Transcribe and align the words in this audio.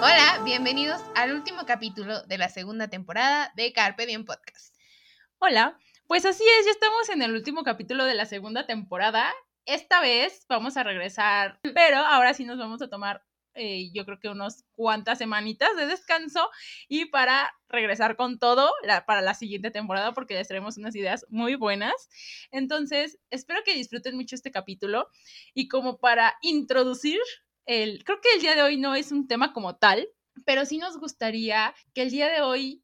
Hola, 0.00 0.40
bienvenidos 0.44 1.00
al 1.14 1.32
último 1.32 1.66
capítulo 1.66 2.22
de 2.22 2.38
la 2.38 2.48
segunda 2.48 2.88
temporada 2.88 3.52
de 3.56 3.72
Carpe 3.72 4.06
Diem 4.06 4.24
Podcast. 4.24 4.74
Hola, 5.38 5.78
pues 6.06 6.24
así 6.24 6.44
es, 6.58 6.66
ya 6.66 6.72
estamos 6.72 7.08
en 7.10 7.22
el 7.22 7.32
último 7.34 7.62
capítulo 7.62 8.04
de 8.04 8.14
la 8.14 8.26
segunda 8.26 8.66
temporada. 8.66 9.32
Esta 9.66 10.00
vez 10.00 10.44
vamos 10.48 10.76
a 10.76 10.82
regresar, 10.82 11.60
pero 11.74 11.98
ahora 11.98 12.34
sí 12.34 12.44
nos 12.44 12.58
vamos 12.58 12.82
a 12.82 12.88
tomar 12.88 13.24
eh, 13.54 13.90
yo 13.92 14.06
creo 14.06 14.18
que 14.18 14.28
unas 14.28 14.64
cuantas 14.72 15.18
semanitas 15.18 15.76
de 15.76 15.86
descanso 15.86 16.48
y 16.88 17.06
para 17.06 17.52
regresar 17.68 18.16
con 18.16 18.38
todo 18.38 18.70
para 19.06 19.20
la 19.20 19.34
siguiente 19.34 19.70
temporada 19.70 20.12
porque 20.12 20.34
les 20.34 20.48
traemos 20.48 20.78
unas 20.78 20.96
ideas 20.96 21.26
muy 21.28 21.54
buenas. 21.54 21.92
Entonces, 22.50 23.18
espero 23.30 23.60
que 23.64 23.74
disfruten 23.74 24.16
mucho 24.16 24.34
este 24.34 24.50
capítulo 24.50 25.08
y 25.54 25.68
como 25.68 25.98
para 25.98 26.36
introducir 26.40 27.20
el, 27.66 28.04
creo 28.04 28.20
que 28.20 28.34
el 28.34 28.40
día 28.40 28.54
de 28.54 28.62
hoy 28.62 28.78
no 28.78 28.94
es 28.94 29.12
un 29.12 29.28
tema 29.28 29.52
como 29.52 29.76
tal, 29.76 30.08
pero 30.46 30.64
sí 30.64 30.78
nos 30.78 30.98
gustaría 30.98 31.74
que 31.94 32.02
el 32.02 32.10
día 32.10 32.28
de 32.28 32.40
hoy 32.40 32.82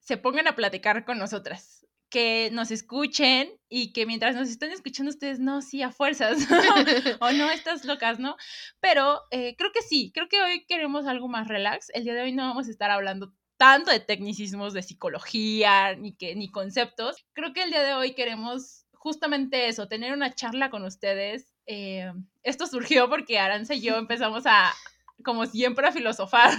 se 0.00 0.16
pongan 0.16 0.48
a 0.48 0.56
platicar 0.56 1.04
con 1.04 1.18
nosotras, 1.18 1.77
que 2.10 2.50
nos 2.52 2.70
escuchen 2.70 3.50
y 3.68 3.92
que 3.92 4.06
mientras 4.06 4.34
nos 4.34 4.48
están 4.48 4.70
escuchando 4.70 5.10
ustedes, 5.10 5.38
no, 5.40 5.62
sí, 5.62 5.82
a 5.82 5.90
fuerzas, 5.90 6.38
o 7.20 7.32
no, 7.32 7.50
estas 7.50 7.84
locas, 7.84 8.18
¿no? 8.18 8.36
Pero 8.80 9.22
eh, 9.30 9.54
creo 9.56 9.72
que 9.72 9.82
sí, 9.82 10.10
creo 10.14 10.28
que 10.28 10.40
hoy 10.40 10.64
queremos 10.66 11.06
algo 11.06 11.28
más 11.28 11.48
relax. 11.48 11.90
El 11.94 12.04
día 12.04 12.14
de 12.14 12.22
hoy 12.22 12.32
no 12.32 12.48
vamos 12.48 12.68
a 12.68 12.70
estar 12.70 12.90
hablando 12.90 13.34
tanto 13.56 13.90
de 13.90 14.00
tecnicismos 14.00 14.72
de 14.72 14.82
psicología 14.82 15.96
ni, 15.96 16.14
que, 16.14 16.36
ni 16.36 16.48
conceptos. 16.48 17.16
Creo 17.32 17.52
que 17.52 17.62
el 17.62 17.70
día 17.70 17.82
de 17.82 17.94
hoy 17.94 18.14
queremos 18.14 18.86
justamente 18.92 19.68
eso, 19.68 19.88
tener 19.88 20.12
una 20.12 20.34
charla 20.34 20.70
con 20.70 20.84
ustedes 20.84 21.52
eh, 21.68 22.10
esto 22.42 22.66
surgió 22.66 23.10
porque 23.10 23.38
Aranza 23.38 23.74
y 23.74 23.82
yo 23.82 23.96
empezamos 23.98 24.46
a, 24.46 24.74
como 25.22 25.46
siempre, 25.46 25.86
a 25.86 25.92
filosofar 25.92 26.52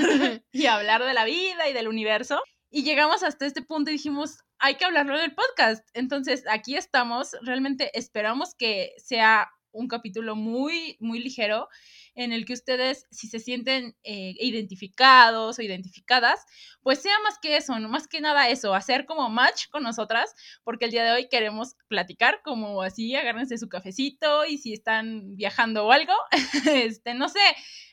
y 0.52 0.68
a 0.68 0.76
hablar 0.76 1.04
de 1.04 1.14
la 1.14 1.26
vida 1.26 1.68
y 1.68 1.74
del 1.74 1.90
universo. 1.90 2.40
Y 2.70 2.84
llegamos 2.84 3.24
hasta 3.24 3.48
este 3.48 3.64
punto 3.64 3.90
y 3.90 3.94
dijimos, 3.94 4.44
hay 4.60 4.76
que 4.76 4.86
hablarlo 4.86 5.18
del 5.18 5.34
podcast. 5.34 5.88
Entonces, 5.94 6.44
aquí 6.50 6.76
estamos. 6.76 7.36
Realmente 7.42 7.98
esperamos 7.98 8.56
que 8.56 8.94
sea 8.98 9.50
un 9.72 9.88
capítulo 9.88 10.36
muy, 10.36 10.98
muy 11.00 11.20
ligero 11.20 11.70
en 12.16 12.34
el 12.34 12.46
que 12.46 12.54
ustedes, 12.54 13.06
si 13.12 13.28
se 13.28 13.40
sienten 13.40 13.96
eh, 14.04 14.34
identificados 14.40 15.58
o 15.58 15.62
identificadas, 15.62 16.44
pues 16.82 17.02
sea 17.02 17.14
más 17.24 17.38
que 17.40 17.56
eso, 17.56 17.74
más 17.80 18.08
que 18.08 18.20
nada 18.20 18.50
eso, 18.50 18.74
hacer 18.74 19.06
como 19.06 19.30
match 19.30 19.68
con 19.70 19.84
nosotras, 19.84 20.34
porque 20.64 20.86
el 20.86 20.92
día 20.92 21.04
de 21.04 21.12
hoy 21.12 21.30
queremos 21.30 21.76
platicar 21.88 22.42
como 22.44 22.82
así, 22.82 23.16
agárrense 23.16 23.58
su 23.58 23.70
cafecito 23.70 24.46
y 24.46 24.58
si 24.58 24.74
están 24.74 25.36
viajando 25.36 25.86
o 25.86 25.92
algo, 25.92 26.14
este, 26.74 27.14
no 27.14 27.30
sé, 27.30 27.40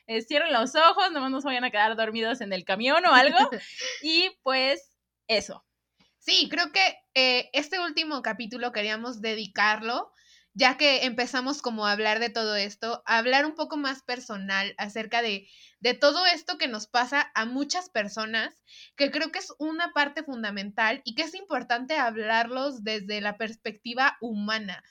eh, 0.07 0.21
cierren 0.23 0.51
los 0.51 0.75
ojos, 0.75 1.11
nomás 1.11 1.31
no 1.31 1.39
se 1.39 1.47
vayan 1.47 1.63
a 1.63 1.71
quedar 1.71 1.95
dormidos 1.95 2.41
en 2.41 2.51
el 2.51 2.65
camión 2.65 3.05
o 3.05 3.13
algo, 3.13 3.37
y 4.01 4.31
pues 4.41 4.97
eso. 5.27 5.66
Sí, 6.27 6.49
creo 6.51 6.73
que 6.73 6.81
eh, 7.15 7.49
este 7.53 7.79
último 7.79 8.21
capítulo 8.21 8.73
queríamos 8.73 9.21
dedicarlo 9.21 10.11
ya 10.53 10.75
que 10.75 11.05
empezamos 11.05 11.61
como 11.61 11.85
a 11.85 11.91
hablar 11.93 12.19
de 12.19 12.29
todo 12.29 12.55
esto, 12.57 13.01
a 13.05 13.19
hablar 13.19 13.45
un 13.45 13.53
poco 13.55 13.77
más 13.77 14.01
personal 14.03 14.73
acerca 14.77 15.21
de, 15.21 15.47
de 15.79 15.93
todo 15.93 16.25
esto 16.25 16.57
que 16.57 16.67
nos 16.67 16.87
pasa 16.87 17.31
a 17.33 17.45
muchas 17.45 17.89
personas, 17.89 18.59
que 18.97 19.09
creo 19.09 19.31
que 19.31 19.39
es 19.39 19.53
una 19.59 19.93
parte 19.93 20.23
fundamental 20.23 21.01
y 21.05 21.15
que 21.15 21.21
es 21.21 21.33
importante 21.33 21.95
hablarlos 21.95 22.83
desde 22.83 23.21
la 23.21 23.37
perspectiva 23.37 24.17
humana. 24.19 24.83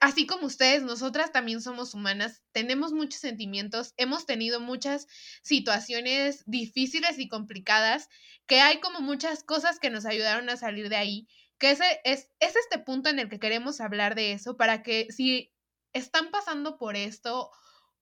Así 0.00 0.26
como 0.26 0.46
ustedes, 0.46 0.82
nosotras 0.82 1.32
también 1.32 1.60
somos 1.60 1.94
humanas, 1.94 2.42
tenemos 2.52 2.92
muchos 2.92 3.20
sentimientos, 3.20 3.94
hemos 3.96 4.26
tenido 4.26 4.60
muchas 4.60 5.06
situaciones 5.42 6.44
difíciles 6.46 7.18
y 7.18 7.28
complicadas, 7.28 8.08
que 8.46 8.60
hay 8.60 8.80
como 8.80 9.00
muchas 9.00 9.42
cosas 9.42 9.78
que 9.78 9.90
nos 9.90 10.06
ayudaron 10.06 10.48
a 10.48 10.56
salir 10.56 10.88
de 10.88 10.96
ahí 10.96 11.28
que 11.60 11.70
ese 11.70 12.00
es, 12.04 12.30
es 12.40 12.56
este 12.56 12.78
punto 12.78 13.10
en 13.10 13.20
el 13.20 13.28
que 13.28 13.38
queremos 13.38 13.80
hablar 13.80 14.16
de 14.16 14.32
eso 14.32 14.56
para 14.56 14.82
que 14.82 15.06
si 15.10 15.52
están 15.92 16.30
pasando 16.30 16.78
por 16.78 16.96
esto 16.96 17.50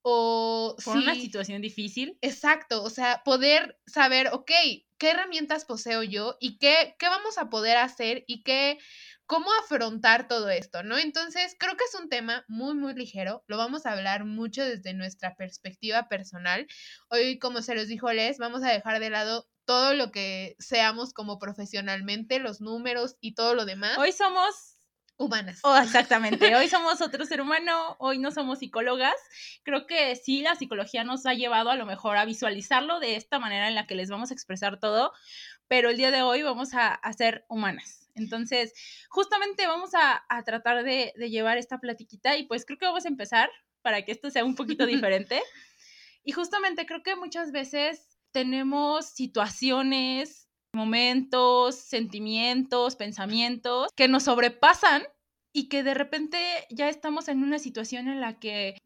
o 0.03 0.77
por 0.85 0.97
una 0.97 1.17
situación 1.17 1.61
difícil. 1.61 2.17
Exacto, 2.23 2.85
o 2.85 2.89
sea, 2.89 3.23
poder 3.25 3.79
saber, 3.87 4.29
ok, 4.33 4.51
qué 4.97 5.11
herramientas 5.11 5.65
poseo 5.65 6.05
yo 6.05 6.37
y 6.41 6.59
qué, 6.59 6.95
qué 7.01 7.09
vamos 7.09 7.37
a 7.37 7.51
poder 7.51 7.77
hacer 7.77 8.25
y 8.29 8.45
qué, 8.45 8.79
cómo 9.28 9.50
afrontar 9.62 10.27
todo 10.27 10.49
esto, 10.49 10.83
¿no? 10.83 10.99
Entonces, 10.99 11.55
creo 11.59 11.77
que 11.77 11.84
es 11.84 11.94
un 11.94 12.09
tema 12.09 12.44
muy, 12.49 12.75
muy 12.75 12.94
ligero, 12.94 13.44
lo 13.47 13.59
vamos 13.59 13.84
a 13.84 13.93
hablar 13.93 14.25
mucho 14.25 14.65
desde 14.65 14.94
nuestra 14.94 15.37
perspectiva 15.37 16.09
personal. 16.09 16.66
Hoy, 17.11 17.38
como 17.38 17.61
se 17.61 17.75
los 17.75 17.88
dijo 17.88 18.11
Les, 18.11 18.38
vamos 18.38 18.65
a 18.65 18.72
dejar 18.72 18.99
de 19.00 19.11
lado 19.11 19.47
todo 19.67 19.93
lo 19.93 20.11
que 20.11 20.56
seamos 20.59 21.12
como 21.12 21.38
profesionalmente, 21.38 22.38
los 22.38 22.62
números 22.62 23.17
y 23.21 23.34
todo 23.34 23.55
lo 23.55 23.67
demás. 23.67 23.99
Hoy 23.99 24.12
somos 24.12 24.78
humanas. 25.19 25.61
Oh, 25.62 25.77
exactamente, 25.83 26.56
hoy 26.56 26.69
somos 26.69 27.03
otro 27.03 27.27
ser 27.27 27.43
humano, 27.43 27.97
hoy 27.99 28.19
no 28.19 28.31
somos 28.31 28.61
psicólogas. 28.61 29.15
Creo 29.62 29.87
que 29.87 30.17
sí, 30.17 30.41
la 30.41 30.55
psicología 30.55 31.05
nos 31.05 31.27
ha 31.27 31.34
llevado 31.34 31.71
a 31.71 31.77
lo 31.77 31.84
mejor 31.84 32.17
a 32.17 32.25
visualizarlo 32.25 32.99
de 32.99 33.17
esta 33.17 33.38
manera 33.38 33.69
en 33.69 33.75
la 33.75 33.87
que 33.87 33.94
les 33.94 34.09
vamos 34.09 34.31
a 34.31 34.34
expresar 34.34 34.81
todo, 34.81 35.12
pero 35.67 35.91
el 35.91 35.99
día 35.99 36.11
de 36.11 36.22
hoy 36.22 36.43
vamos 36.43 36.71
a, 36.72 36.99
ser 37.12 37.44
humanas. 37.49 38.08
Entonces, 38.19 38.73
justamente 39.09 39.67
vamos 39.67 39.91
a, 39.95 40.25
tratar 40.45 40.84
de, 40.84 41.12
de, 41.17 41.31
llevar 41.31 41.59
esta 41.59 41.79
platiquita 41.79 42.37
y 42.37 42.47
pues 42.47 42.65
creo 42.65 42.79
que 42.79 42.87
vamos 42.87 43.05
a 43.05 43.09
empezar 43.09 43.51
para 43.83 44.05
que 44.05 44.12
esto 44.12 44.31
sea 44.31 44.45
un 44.45 44.55
poquito 44.55 44.87
diferente. 44.87 45.43
Y 46.25 46.33
justamente 46.33 46.87
creo 46.87 47.03
que 47.03 47.17
muchas 47.17 47.53
veces 47.53 48.19
tenemos 48.33 49.06
situaciones, 49.06 50.49
momentos, 50.73 51.77
sentimientos, 51.77 52.97
pensamientos 52.97 53.91
que 53.97 54.09
nos 54.09 54.25
sobrepasan 54.25 55.03
y 55.53 55.69
que 55.69 55.83
de 55.83 55.95
repente 55.95 56.39
ya 56.71 56.89
estamos 56.89 57.29
en 57.29 57.43
una 57.43 57.59
situación 57.59 58.09
en 58.09 58.21
la 58.21 58.39
que 58.39 58.79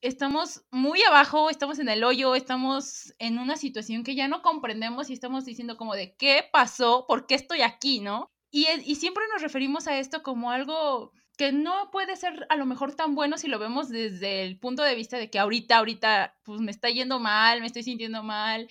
estamos 0.00 0.64
muy 0.70 1.02
abajo, 1.02 1.50
estamos 1.50 1.78
en 1.78 1.88
el 1.88 2.04
hoyo, 2.04 2.34
estamos 2.34 3.14
en 3.18 3.38
una 3.38 3.56
situación 3.56 4.04
que 4.04 4.14
ya 4.14 4.28
no 4.28 4.42
comprendemos 4.42 5.10
y 5.10 5.12
estamos 5.12 5.44
diciendo 5.44 5.76
como 5.76 5.94
de 5.94 6.14
qué 6.16 6.44
pasó, 6.52 7.06
por 7.08 7.26
qué 7.26 7.34
estoy 7.34 7.62
aquí, 7.62 8.00
¿no? 8.00 8.30
Y, 8.50 8.66
y 8.84 8.94
siempre 8.96 9.24
nos 9.32 9.42
referimos 9.42 9.86
a 9.86 9.98
esto 9.98 10.22
como 10.22 10.50
algo 10.50 11.12
que 11.38 11.52
no 11.52 11.90
puede 11.92 12.16
ser 12.16 12.46
a 12.50 12.56
lo 12.56 12.66
mejor 12.66 12.96
tan 12.96 13.14
bueno 13.14 13.38
si 13.38 13.46
lo 13.46 13.60
vemos 13.60 13.88
desde 13.88 14.42
el 14.42 14.58
punto 14.58 14.82
de 14.82 14.96
vista 14.96 15.18
de 15.18 15.30
que 15.30 15.38
ahorita, 15.38 15.78
ahorita, 15.78 16.36
pues 16.42 16.60
me 16.60 16.72
está 16.72 16.90
yendo 16.90 17.20
mal, 17.20 17.60
me 17.60 17.68
estoy 17.68 17.84
sintiendo 17.84 18.24
mal, 18.24 18.68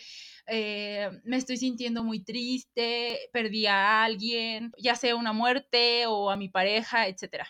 eh, 0.47 1.09
me 1.23 1.37
estoy 1.37 1.55
sintiendo 1.55 2.03
muy 2.03 2.25
triste, 2.25 3.29
perdí 3.31 3.67
a 3.67 4.03
alguien, 4.03 4.73
ya 4.77 4.95
sea 4.95 5.16
una 5.16 5.31
muerte 5.31 6.07
o 6.07 6.29
a 6.29 6.35
mi 6.35 6.49
pareja, 6.49 7.07
etcétera. 7.07 7.47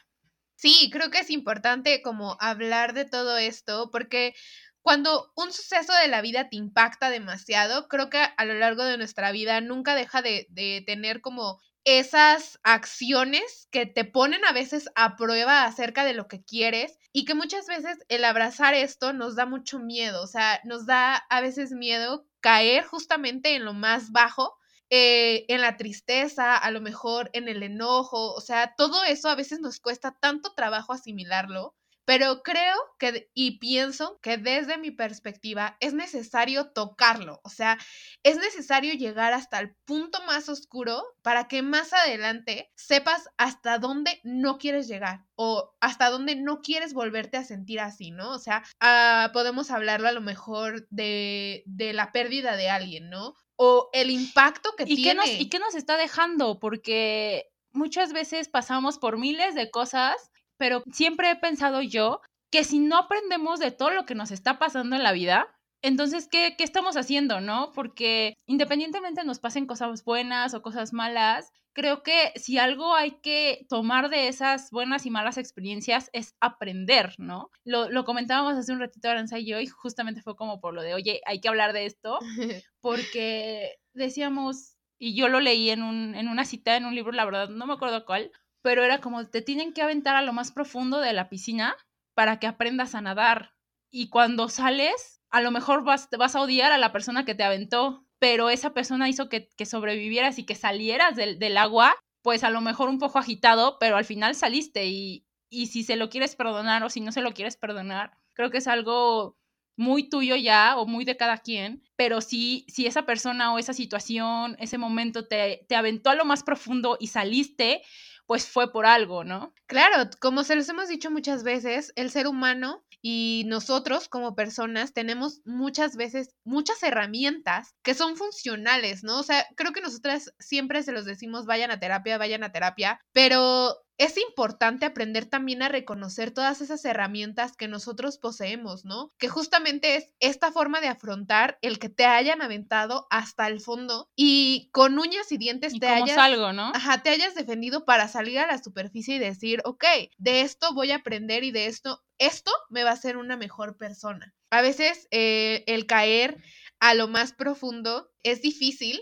Sí, 0.55 0.89
creo 0.91 1.09
que 1.09 1.19
es 1.19 1.31
importante 1.31 2.03
como 2.03 2.37
hablar 2.39 2.93
de 2.93 3.05
todo 3.05 3.39
esto 3.39 3.89
porque 3.91 4.35
cuando 4.83 5.31
un 5.35 5.51
suceso 5.51 5.93
de 5.93 6.07
la 6.09 6.21
vida 6.21 6.47
te 6.49 6.57
impacta 6.57 7.09
demasiado, 7.09 7.87
creo 7.87 8.11
que 8.11 8.19
a 8.19 8.45
lo 8.45 8.53
largo 8.53 8.83
de 8.85 8.97
nuestra 8.97 9.31
vida 9.31 9.61
nunca 9.61 9.95
deja 9.95 10.21
de, 10.21 10.45
de 10.49 10.83
tener 10.85 11.21
como 11.21 11.59
esas 11.87 12.59
acciones 12.63 13.69
que 13.71 13.85
te 13.85 14.03
ponen 14.03 14.43
a 14.43 14.51
veces 14.51 14.89
a 14.95 15.15
prueba 15.15 15.63
acerca 15.63 16.03
de 16.03 16.13
lo 16.13 16.27
que 16.27 16.43
quieres 16.43 16.99
y 17.13 17.23
que 17.23 17.33
muchas 17.33 17.65
veces 17.65 17.97
el 18.09 18.25
abrazar 18.25 18.73
esto 18.73 19.13
nos 19.13 19.37
da 19.37 19.45
mucho 19.45 19.79
miedo, 19.79 20.22
o 20.22 20.28
sea, 20.28 20.59
nos 20.66 20.85
da 20.85 21.16
a 21.16 21.39
veces 21.39 21.72
miedo 21.72 22.28
caer 22.41 22.84
justamente 22.84 23.55
en 23.55 23.63
lo 23.63 23.73
más 23.73 24.11
bajo, 24.11 24.57
eh, 24.89 25.45
en 25.47 25.61
la 25.61 25.78
tristeza, 25.78 26.57
a 26.57 26.72
lo 26.72 26.81
mejor 26.81 27.29
en 27.31 27.47
el 27.47 27.63
enojo, 27.63 28.33
o 28.33 28.41
sea, 28.41 28.73
todo 28.75 29.05
eso 29.05 29.29
a 29.29 29.35
veces 29.35 29.61
nos 29.61 29.79
cuesta 29.79 30.11
tanto 30.19 30.53
trabajo 30.55 30.91
asimilarlo 30.91 31.73
pero 32.07 32.41
creo 32.41 32.73
que 32.97 33.29
y 33.33 33.59
pienso 33.59 34.17
que 34.21 34.37
desde 34.37 34.77
mi 34.77 34.91
perspectiva 34.91 35.75
es 35.81 35.93
necesario 35.93 36.71
tocarlo, 36.71 37.41
o 37.43 37.49
sea, 37.49 37.77
es 38.23 38.37
necesario 38.37 38.93
llegar 38.93 39.33
hasta 39.33 39.59
el 39.59 39.75
punto 39.83 40.23
más 40.25 40.47
oscuro 40.47 41.03
para 41.21 41.49
que 41.49 41.61
más 41.63 41.91
adelante 41.91 42.71
sepas 42.75 43.27
hasta 43.35 43.77
dónde 43.77 44.21
no 44.23 44.57
quieres 44.57 44.87
llegar 44.87 45.25
o 45.35 45.75
hasta 45.81 46.09
dónde 46.09 46.37
no 46.37 46.61
quieres 46.61 46.93
volverte 46.93 47.35
a 47.35 47.43
sentir 47.43 47.81
así, 47.81 48.11
¿no? 48.11 48.31
O 48.31 48.39
sea, 48.39 48.63
ah, 48.79 49.31
podemos 49.33 49.69
hablarlo 49.69 50.07
a 50.07 50.13
lo 50.13 50.21
mejor 50.21 50.87
de, 50.89 51.63
de 51.65 51.91
la 51.91 52.13
pérdida 52.13 52.55
de 52.55 52.69
alguien, 52.69 53.09
¿no? 53.09 53.35
O 53.57 53.89
el 53.91 54.11
impacto 54.11 54.77
que 54.77 54.85
¿Y 54.87 54.95
tiene. 54.95 55.09
Qué 55.09 55.15
nos, 55.15 55.41
¿Y 55.41 55.49
qué 55.49 55.59
nos 55.59 55.75
está 55.75 55.97
dejando? 55.97 56.57
Porque 56.59 57.51
muchas 57.73 58.13
veces 58.13 58.47
pasamos 58.47 58.97
por 58.97 59.17
miles 59.17 59.55
de 59.55 59.69
cosas 59.71 60.31
pero 60.57 60.83
siempre 60.91 61.31
he 61.31 61.35
pensado 61.35 61.81
yo 61.81 62.21
que 62.51 62.63
si 62.63 62.79
no 62.79 62.97
aprendemos 62.97 63.59
de 63.59 63.71
todo 63.71 63.91
lo 63.91 64.05
que 64.05 64.15
nos 64.15 64.31
está 64.31 64.59
pasando 64.59 64.95
en 64.95 65.03
la 65.03 65.11
vida, 65.11 65.47
entonces, 65.81 66.27
¿qué, 66.29 66.55
¿qué, 66.57 66.63
estamos 66.63 66.97
haciendo, 66.97 67.39
no? 67.39 67.71
Porque 67.73 68.33
independientemente 68.47 69.23
nos 69.23 69.39
pasen 69.39 69.67
cosas 69.67 70.03
buenas 70.03 70.53
o 70.53 70.61
cosas 70.61 70.91
malas, 70.91 71.51
creo 71.77 72.01
que 72.01 72.33
si 72.35 72.57
algo 72.57 72.95
hay 72.95 73.19
que 73.21 73.67
tomar 73.69 74.09
de 74.09 74.27
esas 74.27 74.71
buenas 74.71 75.05
y 75.05 75.11
malas 75.11 75.37
experiencias 75.37 76.09
es 76.11 76.35
aprender, 76.39 77.13
¿no? 77.19 77.51
Lo, 77.63 77.87
lo 77.91 78.03
comentábamos 78.03 78.55
hace 78.55 78.73
un 78.73 78.79
ratito 78.79 79.07
Aranza 79.07 79.37
y 79.37 79.45
yo 79.45 79.59
y 79.59 79.67
justamente 79.67 80.23
fue 80.23 80.35
como 80.35 80.59
por 80.59 80.73
lo 80.73 80.81
de, 80.81 80.95
oye, 80.95 81.21
hay 81.27 81.39
que 81.39 81.49
hablar 81.49 81.73
de 81.73 81.85
esto, 81.85 82.17
porque 82.81 83.75
decíamos, 83.93 84.75
y 84.97 85.15
yo 85.15 85.27
lo 85.27 85.39
leí 85.39 85.69
en, 85.69 85.83
un, 85.83 86.15
en 86.15 86.27
una 86.27 86.45
cita, 86.45 86.75
en 86.75 86.85
un 86.85 86.95
libro, 86.95 87.11
la 87.11 87.25
verdad, 87.25 87.49
no 87.49 87.67
me 87.67 87.73
acuerdo 87.73 88.05
cuál, 88.05 88.31
pero 88.67 88.84
era 88.84 88.99
como, 88.99 89.25
te 89.25 89.41
tienen 89.41 89.72
que 89.72 89.81
aventar 89.81 90.17
a 90.17 90.22
lo 90.22 90.34
más 90.34 90.52
profundo 90.52 90.99
de 90.99 91.14
la 91.14 91.29
piscina 91.29 91.78
para 92.16 92.37
que 92.37 92.47
aprendas 92.47 92.96
a 92.96 93.02
nadar. 93.02 93.53
Y 93.90 94.09
cuando 94.09 94.49
sales, 94.49 95.22
a 95.29 95.40
lo 95.40 95.52
mejor 95.52 95.85
vas, 95.85 96.09
vas 96.19 96.35
a 96.35 96.41
odiar 96.41 96.73
a 96.73 96.78
la 96.78 96.91
persona 96.91 97.23
que 97.23 97.34
te 97.34 97.46
aventó, 97.46 98.05
pero 98.19 98.49
esa 98.49 98.73
persona 98.73 99.08
hizo 99.08 99.29
que, 99.29 99.47
que 99.55 99.66
sobrevivieras 99.66 100.37
y 100.37 100.46
que 100.46 100.53
salieras 100.53 101.16
del, 101.16 101.40
del, 101.40 101.55
agua, 101.55 101.96
pues 102.22 102.43
a 102.43 102.49
lo 102.49 102.59
mejor 102.59 102.90
un 102.90 102.99
poco 102.99 103.19
agitado, 103.19 103.78
pero 103.79 103.96
al 103.96 104.03
final 104.03 104.35
saliste 104.35 104.85
y, 104.87 105.25
y 105.49 105.67
si 105.67 105.84
se 105.84 105.96
lo 105.96 106.09
quieres 106.09 106.35
perdonar 106.35 106.84
o 106.84 106.90
si 106.90 106.99
no 106.99 107.14
se 107.14 107.22
lo 107.22 107.34
quieres 107.34 107.55
perdonar, 107.55 108.17
creo 108.34 108.52
que 108.52 108.58
es 108.58 108.67
algo 108.67 109.37
muy 109.78 110.09
tuyo 110.09 110.35
ya 110.35 110.75
o 110.75 110.85
muy 110.85 111.05
de 111.05 111.16
cada 111.16 111.37
quien, 111.37 111.84
pero 111.96 112.19
si, 112.19 112.66
si 112.67 112.85
esa 112.85 113.05
persona 113.05 113.53
o 113.53 113.59
esa 113.59 113.73
situación, 113.73 114.58
ese 114.59 114.78
momento 114.78 115.25
te, 115.25 115.66
te 115.69 115.75
aventó 115.78 116.09
a 116.09 116.16
lo 116.16 116.25
más 116.25 116.43
profundo 116.43 116.97
y 116.99 117.08
saliste, 117.08 117.81
pues 118.28 118.47
fue 118.47 118.72
por 118.72 118.85
algo, 118.85 119.24
¿no? 119.24 119.53
Claro, 119.68 120.09
como 120.20 120.44
se 120.44 120.56
los 120.56 120.70
hemos 120.70 120.90
dicho 120.90 121.09
muchas 121.09 121.44
veces, 121.44 121.91
el 121.96 122.12
ser 122.12 122.28
humano 122.28 122.84
y 123.02 123.44
nosotros 123.47 124.09
como 124.09 124.35
personas 124.35 124.94
tenemos 124.94 125.41
muchas 125.46 125.96
veces 125.96 126.35
muchas 126.44 126.84
herramientas 126.84 127.76
que 127.84 127.94
son 127.94 128.18
funcionales, 128.18 129.03
¿no? 129.03 129.20
O 129.20 129.24
sea, 129.24 129.46
creo 129.56 129.72
que 129.74 129.82
nosotras 129.82 130.34
siempre 130.40 130.84
se 130.84 130.91
los 130.91 131.06
decimos, 131.06 131.46
vayan 131.46 131.72
a 131.72 131.79
terapia, 131.79 132.18
vayan 132.18 132.44
a 132.44 132.52
terapia, 132.52 133.00
pero 133.14 133.78
es 133.97 134.17
importante 134.17 134.85
aprender 134.85 135.26
también 135.26 135.64
a 135.64 135.70
reconocer 135.70 136.32
todas 136.32 136.61
esas 136.61 136.85
herramientas 136.85 137.58
que 137.58 137.67
nosotros 137.67 138.17
poseemos, 138.20 138.85
¿no? 138.85 139.09
Que 139.17 139.28
justamente 139.28 139.96
es 139.96 140.14
esta 140.20 140.52
forma 140.52 140.82
de 140.82 140.88
afrontar 140.88 141.58
el 141.61 141.79
que 141.79 141.90
te 141.90 142.05
hayan 142.05 142.41
aventado 142.41 143.08
hasta 143.09 143.47
el 143.47 143.59
fondo 143.59 144.09
y 144.16 144.70
con 144.72 144.99
uñas 144.99 145.32
y 145.32 145.38
dientes 145.38 145.73
¿Y 145.73 145.79
te 145.79 145.88
cómo 145.88 146.03
hayas 146.03 146.16
salgo, 146.16 146.53
¿no? 146.53 146.72
Ajá, 146.76 147.02
te 147.02 147.09
hayas 147.09 147.34
defendido 147.34 147.85
para 147.85 148.08
salir 148.08 148.38
a 148.40 148.47
la 148.47 148.61
superficie 148.61 149.16
y 149.16 149.20
decir, 149.20 149.61
ok, 149.66 149.85
de 150.17 150.41
esto 150.41 150.73
voy 150.73 150.91
a 150.91 150.97
aprender 150.97 151.43
y 151.43 151.52
de 151.52 151.66
esto, 151.66 152.03
esto 152.20 152.52
me 152.70 152.84
va 152.84 152.91
a 152.91 152.93
hacer 152.93 153.17
una 153.17 153.35
mejor 153.35 153.78
persona. 153.78 154.35
A 154.52 154.61
veces 154.61 155.08
eh, 155.11 155.64
el 155.67 155.88
caer 155.88 156.38
a 156.79 156.93
lo 156.93 157.08
más 157.08 157.34
profundo 157.34 158.11
es 158.22 158.41
difícil, 158.41 159.02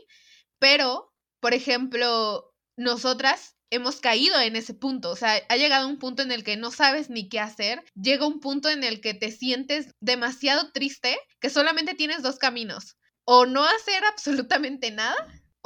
pero, 0.59 1.13
por 1.41 1.53
ejemplo, 1.53 2.53
nosotras 2.77 3.54
hemos 3.69 4.00
caído 4.00 4.39
en 4.39 4.56
ese 4.56 4.73
punto, 4.73 5.12
o 5.12 5.15
sea, 5.15 5.41
ha 5.50 5.57
llegado 5.57 5.88
un 5.88 5.97
punto 5.97 6.21
en 6.21 6.31
el 6.31 6.44
que 6.44 6.57
no 6.57 6.71
sabes 6.71 7.09
ni 7.09 7.29
qué 7.29 7.39
hacer, 7.39 7.83
llega 7.95 8.27
un 8.27 8.39
punto 8.39 8.69
en 8.69 8.83
el 8.83 9.01
que 9.01 9.13
te 9.13 9.31
sientes 9.31 9.91
demasiado 10.00 10.71
triste 10.71 11.17
que 11.39 11.50
solamente 11.50 11.94
tienes 11.94 12.21
dos 12.21 12.38
caminos, 12.38 12.97
o 13.23 13.45
no 13.45 13.65
hacer 13.65 14.03
absolutamente 14.12 14.91
nada 14.91 15.15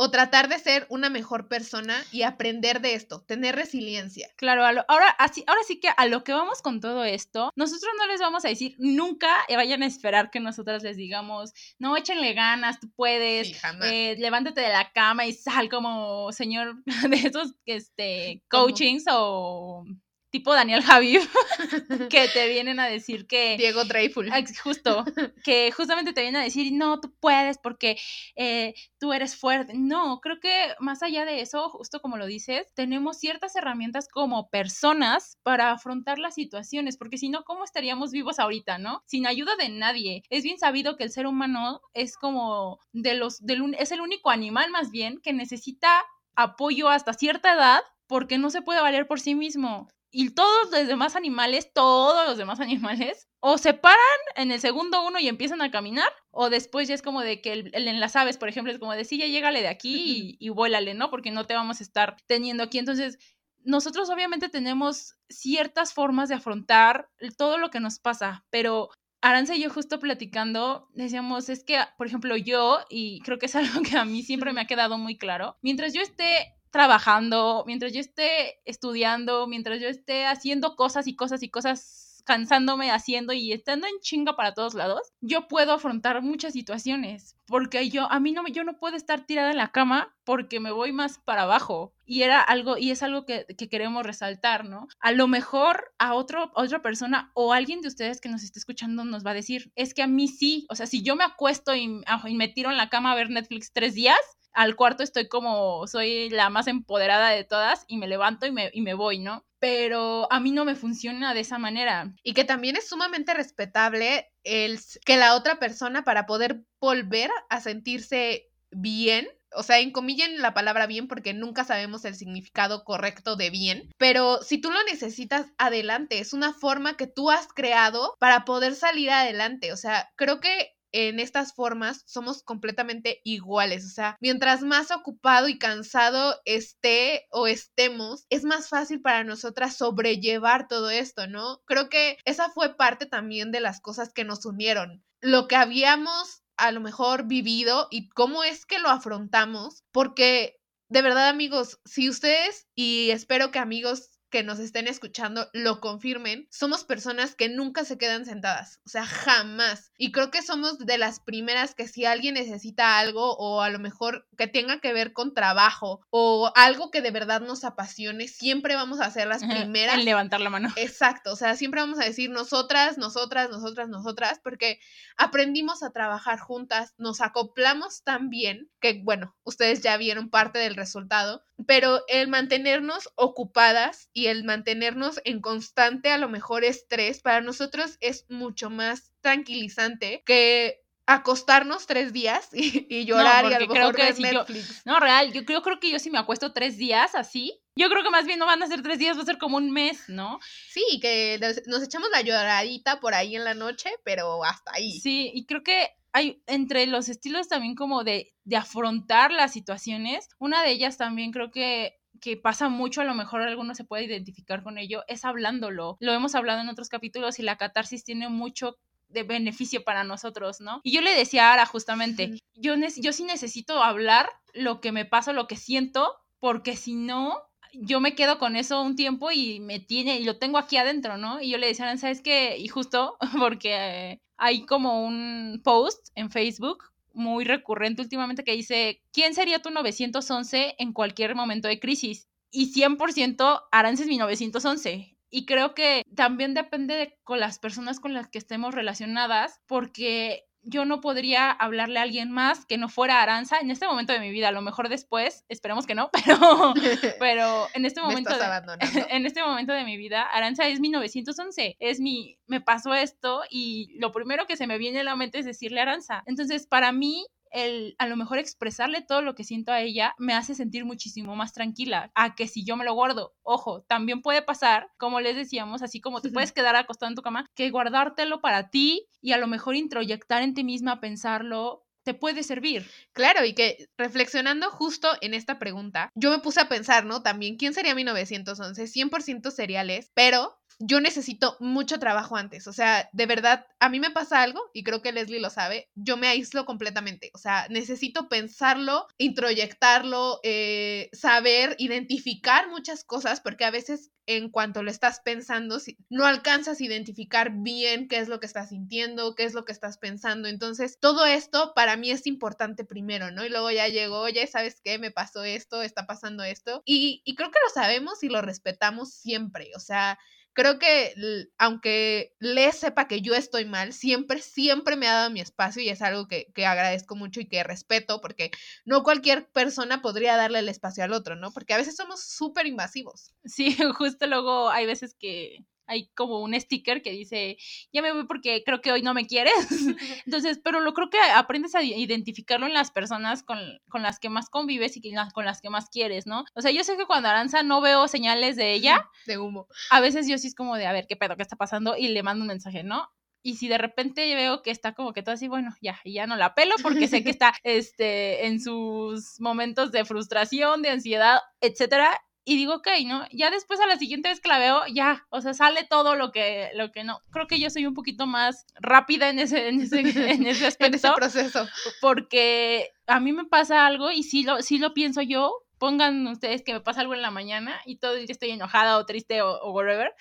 o 0.02 0.10
tratar 0.10 0.48
de 0.48 0.58
ser 0.58 0.88
una 0.88 1.10
mejor 1.10 1.50
persona 1.50 1.94
y 2.14 2.22
aprender 2.22 2.80
de 2.80 2.94
esto, 2.94 3.22
tener 3.28 3.58
resiliencia. 3.58 4.30
Claro, 4.38 4.64
a 4.64 4.72
lo, 4.72 4.86
ahora, 4.88 5.10
así, 5.10 5.44
ahora 5.46 5.60
sí 5.68 5.82
que 5.82 5.90
a 5.90 6.06
lo 6.06 6.24
que 6.24 6.32
vamos 6.32 6.62
con 6.62 6.80
todo 6.80 7.04
esto, 7.04 7.52
nosotros 7.58 7.92
no 7.98 8.08
les 8.08 8.22
vamos 8.22 8.46
a 8.46 8.48
decir 8.48 8.76
nunca 8.78 9.28
vayan 9.50 9.84
a 9.84 9.86
esperar 9.86 10.32
que 10.32 10.40
nosotras 10.40 10.84
les 10.84 10.96
digamos, 10.96 11.52
no, 11.80 11.98
échenle 11.98 12.34
ganas, 12.34 12.80
tú 12.80 12.90
puedes, 12.96 13.50
Sí, 13.50 13.56
eh, 13.84 14.16
levántate 14.18 14.62
de 14.62 14.70
la 14.70 14.90
cama 14.94 15.26
y 15.26 15.34
sal 15.34 15.68
como 15.68 16.32
señor 16.32 16.82
de 17.10 17.18
esos 17.18 17.56
este, 17.66 18.42
¿Cómo? 18.50 18.68
coachings 18.68 19.04
o 19.12 19.84
tipo 20.30 20.54
Daniel 20.54 20.82
Javier 20.84 21.22
que 22.10 22.28
te 22.30 22.48
vienen 22.48 22.80
a 22.80 22.88
decir 22.88 23.28
que... 23.28 23.56
Diego 23.58 23.84
Dreyfus. 23.86 24.28
Ah, 24.32 24.42
Justo, 24.64 25.04
que 25.44 25.72
justamente 25.72 26.14
te 26.14 26.22
vienen 26.22 26.42
a 26.42 26.44
decir, 26.44 26.72
no, 26.74 27.00
tú 27.00 27.14
puedes 27.20 27.58
porque 27.58 27.98
eh, 28.36 28.74
tú 29.00 29.14
eres 29.14 29.36
fuerte. 29.36 29.74
No, 29.76 30.20
creo 30.22 30.40
que 30.40 30.74
más 30.80 31.02
allá 31.04 31.26
de 31.26 31.42
eso, 31.42 31.70
justo 31.70 32.02
como 32.02 32.18
lo 32.18 32.26
dices, 32.26 32.68
tenemos 32.76 33.18
ciertas 33.18 33.56
herramientas 33.56 34.08
como 34.08 34.50
personas 34.50 35.38
para 35.44 35.72
afrontar 35.72 36.20
las 36.20 36.36
situaciones, 36.36 36.98
porque 36.98 37.18
si 37.18 37.30
no, 37.30 37.44
¿cómo 37.44 37.64
estaríamos 37.64 38.12
vivos 38.12 38.40
ahorita, 38.40 38.78
no? 38.78 39.02
Sin 39.06 39.26
ayuda 39.28 39.56
de 39.56 39.70
nadie. 39.70 40.24
Es 40.30 40.44
bien 40.44 40.58
sabido 40.60 40.98
que 40.98 41.04
el 41.04 41.12
ser 41.12 41.28
humano 41.28 41.82
es 41.94 42.16
como 42.18 42.80
de 42.94 43.16
los, 43.16 43.46
del, 43.46 43.62
un- 43.62 43.74
es 43.76 43.92
el 43.92 44.02
único 44.02 44.30
animal 44.30 44.70
más 44.72 44.92
bien 44.92 45.20
que 45.22 45.34
necesita 45.34 46.06
apoyo 46.36 46.90
hasta 46.90 47.14
cierta 47.14 47.54
edad 47.54 47.82
porque 48.08 48.38
no 48.38 48.50
se 48.50 48.62
puede 48.62 48.82
valer 48.82 49.08
por 49.08 49.20
sí 49.20 49.36
mismo. 49.36 49.88
Y 50.12 50.32
todos 50.32 50.72
los 50.72 50.88
demás 50.88 51.16
animales, 51.16 51.72
todos 51.74 52.28
los 52.28 52.38
demás 52.38 52.60
animales, 52.60 53.28
o 53.40 53.58
se 53.58 53.74
paran 53.74 53.98
en 54.36 54.52
el 54.52 54.60
segundo 54.60 55.06
uno 55.06 55.20
y 55.20 55.28
empiezan 55.28 55.62
a 55.62 55.72
caminar, 55.72 56.12
o 56.32 56.50
después 56.50 56.88
ya 56.88 56.96
es 56.96 57.02
como 57.02 57.22
de 57.22 57.42
que 57.42 57.54
el, 57.54 57.72
el 57.74 57.88
en 57.88 58.00
las 58.00 58.16
aves, 58.16 58.38
por 58.38 58.50
ejemplo, 58.50 58.72
es 58.72 58.80
como 58.80 58.94
de 58.94 59.06
sí, 59.06 59.18
ya 59.18 59.28
llégale 59.28 59.62
de 59.62 59.68
aquí 59.68 60.38
y, 60.40 60.46
y 60.46 60.50
vuélale, 60.50 60.94
¿no? 60.94 61.10
Porque 61.10 61.32
no 61.32 61.46
te 61.46 61.54
vamos 61.54 61.80
a 61.80 61.84
estar 61.84 62.18
teniendo 62.28 62.64
aquí. 62.64 62.80
Entonces, 62.80 63.20
nosotros 63.64 64.10
obviamente 64.10 64.50
tenemos 64.50 65.16
ciertas 65.30 65.94
formas 65.94 66.30
de 66.30 66.36
afrontar 66.36 67.10
todo 67.38 67.58
lo 67.58 67.70
que 67.70 67.80
nos 67.80 68.00
pasa, 68.00 68.46
pero 68.50 68.90
Aranza 69.22 69.56
y 69.56 69.62
yo 69.62 69.70
justo 69.70 70.00
platicando 70.00 70.88
decíamos, 70.94 71.50
es 71.50 71.64
que, 71.64 71.78
por 71.98 72.08
ejemplo, 72.08 72.38
yo, 72.38 72.80
y 72.90 73.20
creo 73.22 73.38
que 73.38 73.48
es 73.48 73.56
algo 73.56 73.82
que 73.82 73.98
a 73.98 74.06
mí 74.06 74.24
siempre 74.24 74.54
me 74.54 74.62
ha 74.62 74.68
quedado 74.68 74.98
muy 74.98 75.18
claro, 75.18 75.58
mientras 75.62 75.94
yo 75.94 76.02
esté 76.02 76.56
trabajando, 76.72 77.64
mientras 77.66 77.94
yo 77.94 78.00
esté 78.00 78.60
estudiando, 78.66 79.48
mientras 79.48 79.80
yo 79.80 79.88
esté 79.88 80.26
haciendo 80.26 80.76
cosas 80.76 81.08
y 81.08 81.16
cosas 81.16 81.44
y 81.44 81.50
cosas 81.50 82.10
cansándome 82.30 82.92
haciendo 82.92 83.34
y 83.34 83.52
estando 83.54 83.88
en 83.88 84.00
chinga 84.02 84.36
para 84.36 84.54
todos 84.54 84.76
lados, 84.76 85.02
yo 85.20 85.48
puedo 85.48 85.74
afrontar 85.74 86.22
muchas 86.22 86.54
situaciones, 86.54 87.36
porque 87.48 87.90
yo 87.90 88.12
a 88.12 88.20
mí 88.20 88.32
no 88.32 88.48
yo 88.48 88.64
no 88.64 88.78
puedo 88.78 88.96
estar 88.96 89.26
tirada 89.26 89.50
en 89.50 89.58
la 89.58 89.72
cama 89.72 90.16
porque 90.26 90.60
me 90.60 90.70
voy 90.70 90.92
más 90.92 91.18
para 91.18 91.42
abajo 91.42 91.92
y 92.06 92.22
era 92.22 92.40
algo 92.40 92.78
y 92.78 92.92
es 92.92 93.02
algo 93.02 93.26
que, 93.26 93.48
que 93.58 93.68
queremos 93.68 94.06
resaltar, 94.06 94.64
¿no? 94.64 94.88
A 95.00 95.12
lo 95.12 95.28
mejor 95.28 95.92
a 95.98 96.14
otro 96.14 96.52
a 96.56 96.62
otra 96.62 96.84
persona 96.84 97.32
o 97.34 97.52
alguien 97.52 97.82
de 97.82 97.88
ustedes 97.88 98.22
que 98.22 98.30
nos 98.30 98.44
esté 98.44 98.60
escuchando 98.60 99.04
nos 99.06 99.26
va 99.26 99.32
a 99.32 99.34
decir, 99.34 99.72
es 99.76 99.96
que 99.96 100.04
a 100.04 100.08
mí 100.08 100.28
sí, 100.28 100.68
o 100.70 100.76
sea, 100.76 100.86
si 100.86 101.02
yo 101.02 101.16
me 101.16 101.24
acuesto 101.24 101.76
y, 101.76 102.04
y 102.28 102.36
me 102.36 102.48
tiro 102.48 102.70
en 102.70 102.78
la 102.78 102.90
cama 102.90 103.12
a 103.12 103.16
ver 103.16 103.32
Netflix 103.32 103.74
tres 103.74 103.96
días, 103.96 104.20
al 104.60 104.76
cuarto 104.76 105.04
estoy 105.04 105.30
como, 105.30 105.88
soy 105.88 106.30
la 106.30 106.50
más 106.50 106.68
empoderada 106.68 107.30
de 107.30 107.46
todas 107.46 107.86
y 107.88 107.96
me 107.96 108.10
levanto 108.10 108.46
y 108.46 108.52
me, 108.52 108.70
y 108.74 108.82
me 108.82 108.94
voy, 108.94 109.18
¿no? 109.18 109.46
Pero 109.58 110.28
a 110.34 110.42
mí 110.42 110.52
no 110.52 110.66
me 110.66 110.76
funciona 110.76 111.34
de 111.34 111.40
esa 111.40 111.58
manera. 111.58 112.14
Y 112.24 112.34
que 112.34 112.44
también 112.44 112.76
es 112.76 112.90
sumamente 112.90 113.34
respetable 113.34 114.30
el 114.44 114.78
que 115.06 115.16
la 115.16 115.36
otra 115.36 115.60
persona 115.60 116.04
para 116.04 116.26
poder 116.26 116.66
volver 116.82 117.32
a 117.50 117.62
sentirse 117.62 118.50
bien, 118.70 119.30
o 119.56 119.64
sea, 119.64 119.80
encomillen 119.80 120.42
la 120.42 120.54
palabra 120.54 120.88
bien 120.88 121.08
porque 121.08 121.34
nunca 121.34 121.64
sabemos 121.64 122.04
el 122.04 122.16
significado 122.16 122.84
correcto 122.84 123.38
de 123.38 123.52
bien, 123.52 123.90
pero 123.98 124.42
si 124.42 124.60
tú 124.60 124.72
lo 124.72 124.84
necesitas, 124.84 125.54
adelante, 125.58 126.20
es 126.20 126.34
una 126.34 126.54
forma 126.54 126.98
que 126.98 127.08
tú 127.08 127.32
has 127.32 127.48
creado 127.48 128.14
para 128.20 128.44
poder 128.44 128.76
salir 128.76 129.10
adelante, 129.10 129.72
o 129.72 129.78
sea, 129.78 130.12
creo 130.18 130.42
que 130.42 130.74
en 130.92 131.20
estas 131.20 131.54
formas 131.54 132.04
somos 132.06 132.44
completamente 132.44 133.22
iguales, 133.24 133.86
o 133.86 133.90
sea, 133.90 134.18
mientras 134.20 134.62
más 134.62 134.92
ocupado 134.92 135.48
y 135.48 135.58
cansado 135.58 136.40
esté 136.46 137.28
o 137.32 137.48
estemos, 137.48 138.26
es 138.30 138.44
más 138.44 138.70
fácil 138.70 139.02
para 139.02 139.24
nosotras 139.24 139.78
sobrellevar 139.78 140.68
todo 140.68 140.90
esto, 140.90 141.28
¿no? 141.28 141.62
Creo 141.66 141.90
que 141.90 142.18
esa 142.26 142.50
fue 142.50 142.76
parte 142.76 143.06
también 143.06 143.52
de 143.52 143.60
las 143.60 143.82
cosas 143.82 144.14
que 144.14 144.24
nos 144.24 144.46
unieron, 144.46 145.04
lo 145.22 145.48
que 145.48 145.56
habíamos 145.56 146.44
a 146.58 146.72
lo 146.72 146.82
mejor 146.82 147.26
vivido 147.26 147.88
y 147.90 148.10
cómo 148.10 148.44
es 148.44 148.66
que 148.66 148.80
lo 148.80 148.90
afrontamos, 148.90 149.84
porque 149.92 150.58
de 150.90 151.02
verdad 151.02 151.30
amigos, 151.30 151.80
si 151.86 152.10
ustedes 152.10 152.68
y 152.76 153.12
espero 153.12 153.52
que 153.52 153.60
amigos 153.60 154.19
que 154.30 154.44
nos 154.44 154.60
estén 154.60 154.88
escuchando 154.88 155.50
lo 155.54 155.80
confirmen, 155.80 156.48
somos 156.52 156.84
personas 156.84 157.36
que 157.36 157.50
nunca 157.50 157.86
se 157.86 157.98
quedan 157.98 158.26
sentadas, 158.26 158.80
o 158.86 158.90
sea, 158.90 159.06
jamás. 159.06 159.92
Y 159.98 160.12
creo 160.12 160.32
que 160.32 160.42
somos 160.42 160.80
de 160.80 160.98
las 160.98 161.20
primeras 161.20 161.76
que 161.76 161.88
si 161.88 162.06
alguien 162.06 162.36
necesita 162.36 163.00
algo 163.00 163.36
o 163.38 163.62
a 163.62 163.70
lo 163.70 163.80
mejor 163.80 164.28
que 164.38 164.48
tenga 164.48 164.80
que 164.80 164.94
ver 164.94 165.14
con 165.14 165.34
trabajo 165.34 166.02
o 166.10 166.52
algo 166.56 166.92
que 166.92 167.02
de 167.02 167.12
verdad 167.12 167.42
nos 167.42 167.64
apasione, 167.64 168.28
siempre 168.28 168.76
vamos 168.76 169.00
a 169.02 169.12
ser 169.12 169.28
las 169.28 169.44
primeras 169.44 169.98
En 169.98 170.06
levantar 170.06 170.42
la 170.42 170.50
mano. 170.50 170.70
Exacto, 170.76 171.34
o 171.34 171.36
sea, 171.36 171.56
siempre 171.56 171.82
vamos 171.82 172.00
a 172.00 172.06
decir 172.06 172.30
nosotras, 172.30 172.98
nosotras, 172.98 173.50
nosotras, 173.50 173.90
nosotras, 173.90 174.40
porque 174.44 174.80
aprendimos 175.18 175.84
a 175.84 175.92
trabajar 175.92 176.40
juntas, 176.40 176.94
nos 176.98 177.22
acoplamos 177.22 178.04
tan 178.04 178.30
bien, 178.30 178.70
que 178.80 179.02
bueno, 179.04 179.36
ustedes 179.44 179.82
ya 179.82 179.98
vieron 179.98 180.30
parte 180.30 180.60
del 180.60 180.76
resultado, 180.76 181.44
pero 181.68 182.02
el 182.08 182.28
mantenernos 182.28 183.10
ocupadas 183.16 184.10
y 184.14 184.19
el 184.28 184.44
mantenernos 184.44 185.20
en 185.24 185.42
constante 185.42 186.12
a 186.12 186.18
lo 186.18 186.30
mejor 186.30 186.64
estrés 186.64 187.22
para 187.22 187.42
nosotros 187.42 187.98
es 188.02 188.26
mucho 188.30 188.70
más 188.70 189.12
tranquilizante 189.22 190.24
que 190.26 190.82
acostarnos 191.10 191.88
tres 191.88 192.14
días 192.14 192.50
y, 192.54 193.06
llorar 193.06 193.46
y 193.46 193.54
a 193.54 193.60
lo 193.60 193.68
mejor 193.68 193.98
ver 193.98 194.20
Netflix. 194.20 194.86
no, 194.86 195.00
real, 195.00 195.34
yo 195.34 195.44
creo, 195.44 195.64
creo 195.64 195.80
que 195.80 195.90
yo 195.90 195.98
si 195.98 196.12
me 196.12 196.20
acuesto 196.20 196.54
tres 196.54 196.78
días 196.78 197.16
así, 197.16 197.60
yo 197.76 197.90
creo 197.90 198.04
que 198.04 198.12
más 198.12 198.26
bien 198.26 198.38
no 198.38 198.46
van 198.46 198.62
a 198.62 198.68
ser 198.68 198.84
tres 198.84 199.00
días, 199.00 199.18
va 199.18 199.24
a 199.24 199.26
ser 199.26 199.40
como 199.40 199.58
un 199.58 199.72
mes, 199.72 200.08
¿no? 200.08 200.40
Sí, 200.70 201.00
que 201.02 201.40
nos 201.66 201.82
echamos 201.82 202.10
la 202.12 202.22
lloradita 202.22 203.00
por 203.00 203.16
ahí 203.16 203.36
en 203.36 203.44
la 203.44 203.56
noche, 203.56 203.90
pero 204.04 204.44
hasta 204.44 204.74
ahí. 204.74 205.00
Sí, 205.00 205.32
y 205.34 205.46
creo 205.46 205.64
que 205.64 205.90
hay 206.12 206.44
entre 206.46 206.86
los 206.86 207.10
estilos 207.10 207.48
también 207.48 207.76
como 207.76 208.04
de, 208.04 208.34
de 208.44 208.58
afrontar 208.58 209.32
las 209.32 209.54
situaciones, 209.54 210.30
una 210.38 210.62
de 210.64 210.72
ellas 210.72 210.98
también 210.98 211.32
creo 211.32 211.52
que 211.52 211.99
que 212.20 212.38
pasa 212.38 212.70
mucho, 212.70 213.02
a 213.02 213.06
lo 213.06 213.14
mejor 213.14 213.42
alguno 213.42 213.76
se 213.76 213.84
puede 213.84 214.06
identificar 214.06 214.64
con 214.64 214.78
ello, 214.78 215.04
es 215.08 215.26
hablándolo. 215.26 215.98
Lo 216.00 216.14
hemos 216.14 216.36
hablado 216.36 216.62
en 216.62 216.70
otros 216.70 216.90
capítulos 216.90 217.40
y 217.40 217.44
la 217.44 217.58
catarsis 217.58 218.04
tiene 218.04 218.30
mucho 218.30 218.78
de 219.10 219.24
beneficio 219.24 219.84
para 219.84 220.04
nosotros, 220.04 220.62
¿no? 220.62 220.82
Y 220.84 220.92
yo 220.92 221.02
le 221.02 221.16
decía 221.16 221.50
a 221.50 221.54
Ara 221.54 221.66
justamente, 221.66 222.40
yo, 222.54 222.76
yo 222.98 223.14
sí 223.14 223.24
necesito 223.24 223.84
hablar 223.84 224.30
lo 224.54 224.82
que 224.82 224.92
me 224.92 225.06
pasa, 225.06 225.34
lo 225.34 225.48
que 225.48 225.56
siento, 225.56 226.16
porque 226.40 226.76
si 226.76 226.94
no, 226.94 227.42
yo 227.74 228.00
me 228.00 228.16
quedo 228.16 228.40
con 228.40 228.56
eso 228.56 228.82
un 228.82 228.96
tiempo 228.96 229.32
y 229.32 229.60
me 229.60 229.80
tiene, 229.80 230.20
y 230.20 230.24
lo 230.24 230.38
tengo 230.38 230.58
aquí 230.58 230.78
adentro, 230.78 231.18
¿no? 231.18 231.42
Y 231.42 231.50
yo 231.50 231.58
le 231.58 231.68
decía, 231.68 231.96
¿sabes 231.98 232.22
qué? 232.22 232.58
Y 232.58 232.68
justo 232.68 233.18
porque 233.40 234.22
hay 234.38 234.66
como 234.66 235.06
un 235.06 235.62
post 235.64 236.10
en 236.16 236.32
Facebook 236.32 236.84
muy 237.20 237.44
recurrente 237.44 238.02
últimamente 238.02 238.44
que 238.44 238.54
dice, 238.56 239.04
¿quién 239.14 239.36
sería 239.36 239.62
tu 239.62 239.70
911 239.70 240.76
en 240.80 240.94
cualquier 240.94 241.36
momento 241.36 241.68
de 241.68 241.80
crisis? 241.80 242.28
Y 242.52 242.74
100% 242.74 243.62
Arance 243.72 244.04
es 244.04 244.10
mi 244.10 244.18
911. 244.18 245.16
Y 245.30 245.46
creo 245.46 245.76
que 245.76 246.02
también 246.16 246.56
depende 246.56 246.96
de 246.96 247.20
con 247.24 247.40
las 247.40 247.60
personas 247.60 248.00
con 248.00 248.14
las 248.14 248.28
que 248.28 248.40
estemos 248.40 248.74
relacionadas, 248.74 249.62
porque 249.68 250.49
yo 250.64 250.86
no 250.86 251.02
podría 251.02 251.52
hablarle 251.52 252.00
a 252.00 252.04
alguien 252.04 252.32
más 252.32 252.66
que 252.66 252.78
no 252.78 252.90
fuera 252.90 253.22
Aranza 253.22 253.60
en 253.60 253.72
este 253.72 253.88
momento 253.88 254.14
de 254.14 254.20
mi 254.20 254.32
vida. 254.32 254.50
A 254.50 254.52
lo 254.52 254.62
mejor 254.62 254.90
después, 254.90 255.46
esperemos 255.50 255.86
que 255.86 255.96
no, 255.96 256.10
pero, 256.26 256.74
pero 257.20 257.68
en 257.74 257.86
este 257.86 258.02
momento, 258.02 258.36
de, 258.38 258.80
en 259.10 259.26
este 259.26 259.44
momento 259.44 259.74
de 259.74 259.84
mi 259.84 259.98
vida, 259.98 260.24
Aranza 260.24 260.68
es 260.68 260.80
mi 260.80 260.90
911, 260.90 261.78
es 261.80 262.00
mi, 262.00 262.38
me 262.48 262.62
pasó 262.62 262.94
esto 262.94 263.42
y 263.50 263.98
lo 264.00 264.12
primero 264.12 264.46
que 264.46 264.58
se 264.58 264.68
me 264.68 264.78
viene 264.78 265.00
a 265.02 265.04
la 265.04 265.16
mente 265.16 265.40
es 265.40 265.46
decirle 265.46 265.82
Aranza. 265.82 266.24
Entonces, 266.26 266.68
para 266.68 266.92
mí, 266.92 267.26
el 267.52 267.96
a 267.98 268.08
lo 268.08 268.16
mejor 268.16 268.38
expresarle 268.38 269.02
todo 269.02 269.22
lo 269.22 269.36
que 269.36 269.44
siento 269.44 269.72
a 269.72 269.82
ella 269.82 270.14
me 270.18 270.34
hace 270.34 270.56
sentir 270.56 270.86
muchísimo 270.86 271.36
más 271.36 271.54
tranquila 271.54 272.12
a 272.16 272.36
que 272.36 272.48
si 272.48 272.66
yo 272.66 272.76
me 272.76 272.86
lo 272.86 272.94
guardo. 272.94 273.34
Ojo, 273.44 273.84
también 273.84 274.22
puede 274.22 274.42
pasar, 274.42 274.90
como 274.98 275.20
les 275.20 275.36
decíamos, 275.36 275.82
así 275.82 276.02
como 276.02 276.22
te 276.22 276.32
puedes 276.32 276.52
quedar 276.52 276.76
acostado 276.76 277.10
en 277.10 277.16
tu 277.16 277.22
cama, 277.22 277.46
que 277.56 277.70
guardártelo 277.70 278.42
para 278.42 278.70
ti 278.70 279.08
y 279.22 279.32
a 279.34 279.38
lo 279.38 279.48
mejor 279.48 279.76
introyectar 279.76 280.44
en 280.44 280.54
ti 280.54 280.64
misma, 280.64 281.00
pensarlo, 281.00 281.86
te 282.04 282.14
puede 282.14 282.44
servir. 282.44 282.90
Claro, 283.14 283.46
y 283.46 283.54
que 283.54 283.88
reflexionando 283.98 284.70
justo 284.70 285.10
en 285.22 285.34
esta 285.34 285.60
pregunta, 285.60 286.10
yo 286.16 286.32
me 286.32 286.40
puse 286.40 286.62
a 286.62 286.70
pensar, 286.70 287.06
¿no? 287.06 287.22
También, 287.22 287.58
¿quién 287.58 287.74
sería 287.74 287.96
mi 287.96 288.04
911? 288.04 288.88
100% 288.88 289.52
cereales, 289.52 290.12
pero 290.14 290.59
yo 290.80 291.02
necesito 291.02 291.58
mucho 291.60 292.00
trabajo 292.00 292.38
antes. 292.38 292.66
O 292.68 292.74
sea, 292.74 293.10
de 293.12 293.26
verdad, 293.26 293.68
a 293.80 293.90
mí 293.90 294.00
me 294.00 294.12
pasa 294.12 294.42
algo, 294.42 294.62
y 294.74 294.84
creo 294.84 295.02
que 295.02 295.12
Leslie 295.12 295.42
lo 295.42 295.50
sabe, 295.50 295.90
yo 295.94 296.16
me 296.16 296.28
aíslo 296.28 296.66
completamente. 296.66 297.32
O 297.34 297.38
sea, 297.38 297.68
necesito 297.70 298.30
pensarlo, 298.30 299.08
introyectarlo, 299.18 300.40
eh, 300.44 301.10
saber, 301.12 301.76
identificar 301.80 302.70
muchas 302.70 303.04
cosas, 303.04 303.42
porque 303.42 303.66
a 303.66 303.72
veces 303.72 304.12
en 304.26 304.50
cuanto 304.50 304.84
lo 304.84 304.92
estás 304.92 305.22
pensando, 305.22 305.80
no 306.10 306.26
alcanzas 306.26 306.80
a 306.80 306.84
identificar 306.84 307.52
bien 307.52 308.08
qué 308.08 308.20
es 308.20 308.30
lo 308.30 308.40
que 308.40 308.46
estás 308.46 308.70
sintiendo, 308.70 309.34
qué 309.34 309.44
es 309.44 309.56
lo 309.56 309.66
que 309.66 309.72
estás 309.72 309.98
pensando. 309.98 310.48
Entonces, 310.48 311.00
todo 311.00 311.26
esto 311.26 311.74
para 311.76 311.98
mí 311.98 312.12
es 312.12 312.28
importante 312.28 312.86
primero, 312.86 313.32
¿no? 313.32 313.44
Y 313.44 313.50
luego 313.50 313.72
ya 313.72 313.88
llegó, 313.88 314.30
ya 314.30 314.46
sabes 314.46 314.82
qué, 314.84 315.00
me 315.00 315.12
pasó 315.12 315.44
esto, 315.44 315.82
está 315.82 316.06
pasando 316.06 316.44
esto. 316.44 316.84
Y 316.86 317.24
creo 317.36 317.50
que 317.50 317.60
lo 317.66 317.74
sabemos 317.74 318.24
y 318.24 318.30
lo 318.30 318.42
respetamos 318.42 319.14
siempre. 319.14 319.72
O 319.76 319.80
sea, 319.80 320.20
creo 320.60 320.78
que 320.78 321.14
aunque 321.58 322.36
le 322.40 322.70
sepa 322.74 323.08
que 323.08 323.22
yo 323.22 323.34
estoy 323.34 323.64
mal, 323.64 323.94
siempre, 323.94 324.42
siempre 324.42 324.98
me 324.98 325.08
ha 325.08 325.14
dado 325.14 325.30
mi 325.30 325.40
espacio 325.40 325.82
y 325.82 325.88
es 325.88 326.02
algo 326.02 326.28
que, 326.28 326.52
que 326.54 326.66
agradezco 326.66 327.16
mucho 327.16 327.40
y 327.40 327.48
que 327.48 327.64
respeto 327.64 328.20
porque 328.20 328.52
no 328.84 329.04
cualquier 329.04 329.50
persona 329.52 330.02
podría 330.02 330.36
darle 330.36 330.60
el 330.60 330.68
espacio 330.68 331.06
al 331.06 331.14
otro, 331.14 331.38
¿no? 331.38 331.54
Porque 331.54 331.74
a 331.74 331.78
veces 331.78 331.96
somos 331.96 332.22
súper 332.22 332.68
invasivos. 332.68 333.32
Sí, 333.46 333.74
justo 333.98 334.28
luego 334.28 334.70
hay 334.70 334.86
veces 334.86 335.16
que 335.18 335.64
hay 335.90 336.10
como 336.16 336.40
un 336.40 336.60
sticker 336.60 337.02
que 337.02 337.12
dice, 337.12 337.58
ya 337.92 338.02
me 338.02 338.14
voy 338.14 338.26
porque 338.26 338.64
creo 338.64 338.80
que 338.80 338.92
hoy 338.92 339.02
no 339.02 339.14
me 339.14 339.26
quieres. 339.26 339.54
Entonces, 340.26 340.60
pero 340.64 340.80
lo 340.80 340.94
creo 340.94 341.10
que 341.10 341.20
aprendes 341.36 341.76
a 341.76 341.84
identificarlo 341.84 342.68
en 342.68 342.74
las 342.74 342.92
personas 342.92 343.44
con, 343.44 343.60
las 343.94 344.20
que 344.20 344.30
más 344.30 344.50
convives 344.50 344.96
y 344.96 345.02
con 345.34 345.46
las 345.46 345.62
que 345.62 345.70
más 345.70 345.90
quieres, 345.90 346.28
¿no? 346.28 346.46
O 346.54 346.62
sea, 346.62 346.72
yo 346.72 346.84
sé 346.84 346.96
que 346.96 347.06
cuando 347.06 347.30
Aranza 347.30 347.64
no 347.64 347.82
veo 347.82 348.08
señales 348.08 348.56
de 348.56 348.74
ella, 348.74 349.10
de 349.26 349.38
humo. 349.38 349.68
A 349.90 350.00
veces 350.00 350.28
yo 350.28 350.38
sí 350.38 350.48
es 350.48 350.56
como 350.56 350.76
de, 350.76 350.86
a 350.86 350.94
ver, 350.94 351.08
¿qué 351.08 351.16
pedo? 351.16 351.36
¿Qué 351.36 351.44
está 351.44 351.56
pasando? 351.56 351.98
Y 351.98 352.10
le 352.10 352.24
mando 352.24 352.44
un 352.44 352.48
mensaje, 352.48 352.84
¿no? 352.84 353.10
y 353.42 353.56
si 353.56 353.68
de 353.68 353.78
repente 353.78 354.36
veo 354.36 354.62
que 354.62 354.72
está 354.72 354.94
como 354.94 355.14
que 355.14 355.24
todo 355.24 355.36
así, 355.36 355.48
bueno, 355.48 355.74
ya, 355.82 356.00
ya 356.04 356.28
no 356.28 356.36
la 356.36 356.54
pelo 356.56 356.76
porque 356.82 357.08
sé 357.08 357.24
que 357.24 357.30
está 357.40 357.54
este, 357.64 358.48
en 358.48 358.60
sus 358.60 359.40
momentos 359.40 359.92
de 359.92 360.06
frustración, 360.06 360.82
de 360.82 360.90
ansiedad, 360.90 361.40
etcétera, 361.62 362.20
y 362.46 362.56
digo, 362.56 362.76
ok, 362.76 362.88
¿no? 363.06 363.26
Ya 363.32 363.52
después 363.52 363.80
a 363.80 363.88
la 363.88 363.98
siguiente 363.98 364.30
vez 364.30 364.40
que 364.40 364.50
la 364.50 364.60
veo, 364.60 364.82
ya, 364.92 365.26
o 365.30 365.42
sea, 365.42 365.54
sale 365.54 365.84
todo 365.84 366.16
lo 366.16 366.32
que, 366.32 366.70
lo 366.74 366.92
que 366.92 367.04
no. 367.04 367.22
Creo 367.32 367.48
que 367.48 367.60
yo 367.60 367.70
soy 367.70 367.86
un 367.86 367.94
poquito 367.94 368.26
más 368.26 368.66
rápida 368.80 369.30
en 369.30 369.40
ese, 369.40 369.68
en 369.68 369.82
ese, 369.82 370.00
en 370.32 370.48
ese 370.48 370.68
aspecto. 370.68 370.86
en 370.88 370.96
ese 370.96 371.12
proceso. 371.16 371.68
Porque 372.02 372.92
a 373.08 373.20
mí 373.20 373.34
me 373.34 373.46
pasa 373.46 373.86
algo 373.86 374.12
y 374.12 374.24
sí 374.24 374.44
lo, 374.44 374.62
sí 374.62 374.80
lo 374.80 374.94
pienso 374.94 375.22
yo, 375.22 375.54
pongan 375.78 376.28
ustedes 376.28 376.64
que 376.64 376.74
me 376.74 376.82
pasa 376.82 377.02
algo 377.02 377.14
en 377.14 377.22
la 377.22 377.32
mañana 377.32 377.80
y 377.86 377.98
todo 377.98 378.14
el 378.14 378.26
día 378.26 378.34
estoy 378.34 378.52
enojada 378.52 378.98
o 378.98 379.06
triste 379.06 379.42
o, 379.42 379.60
o 379.62 379.72
whatever. 379.72 380.14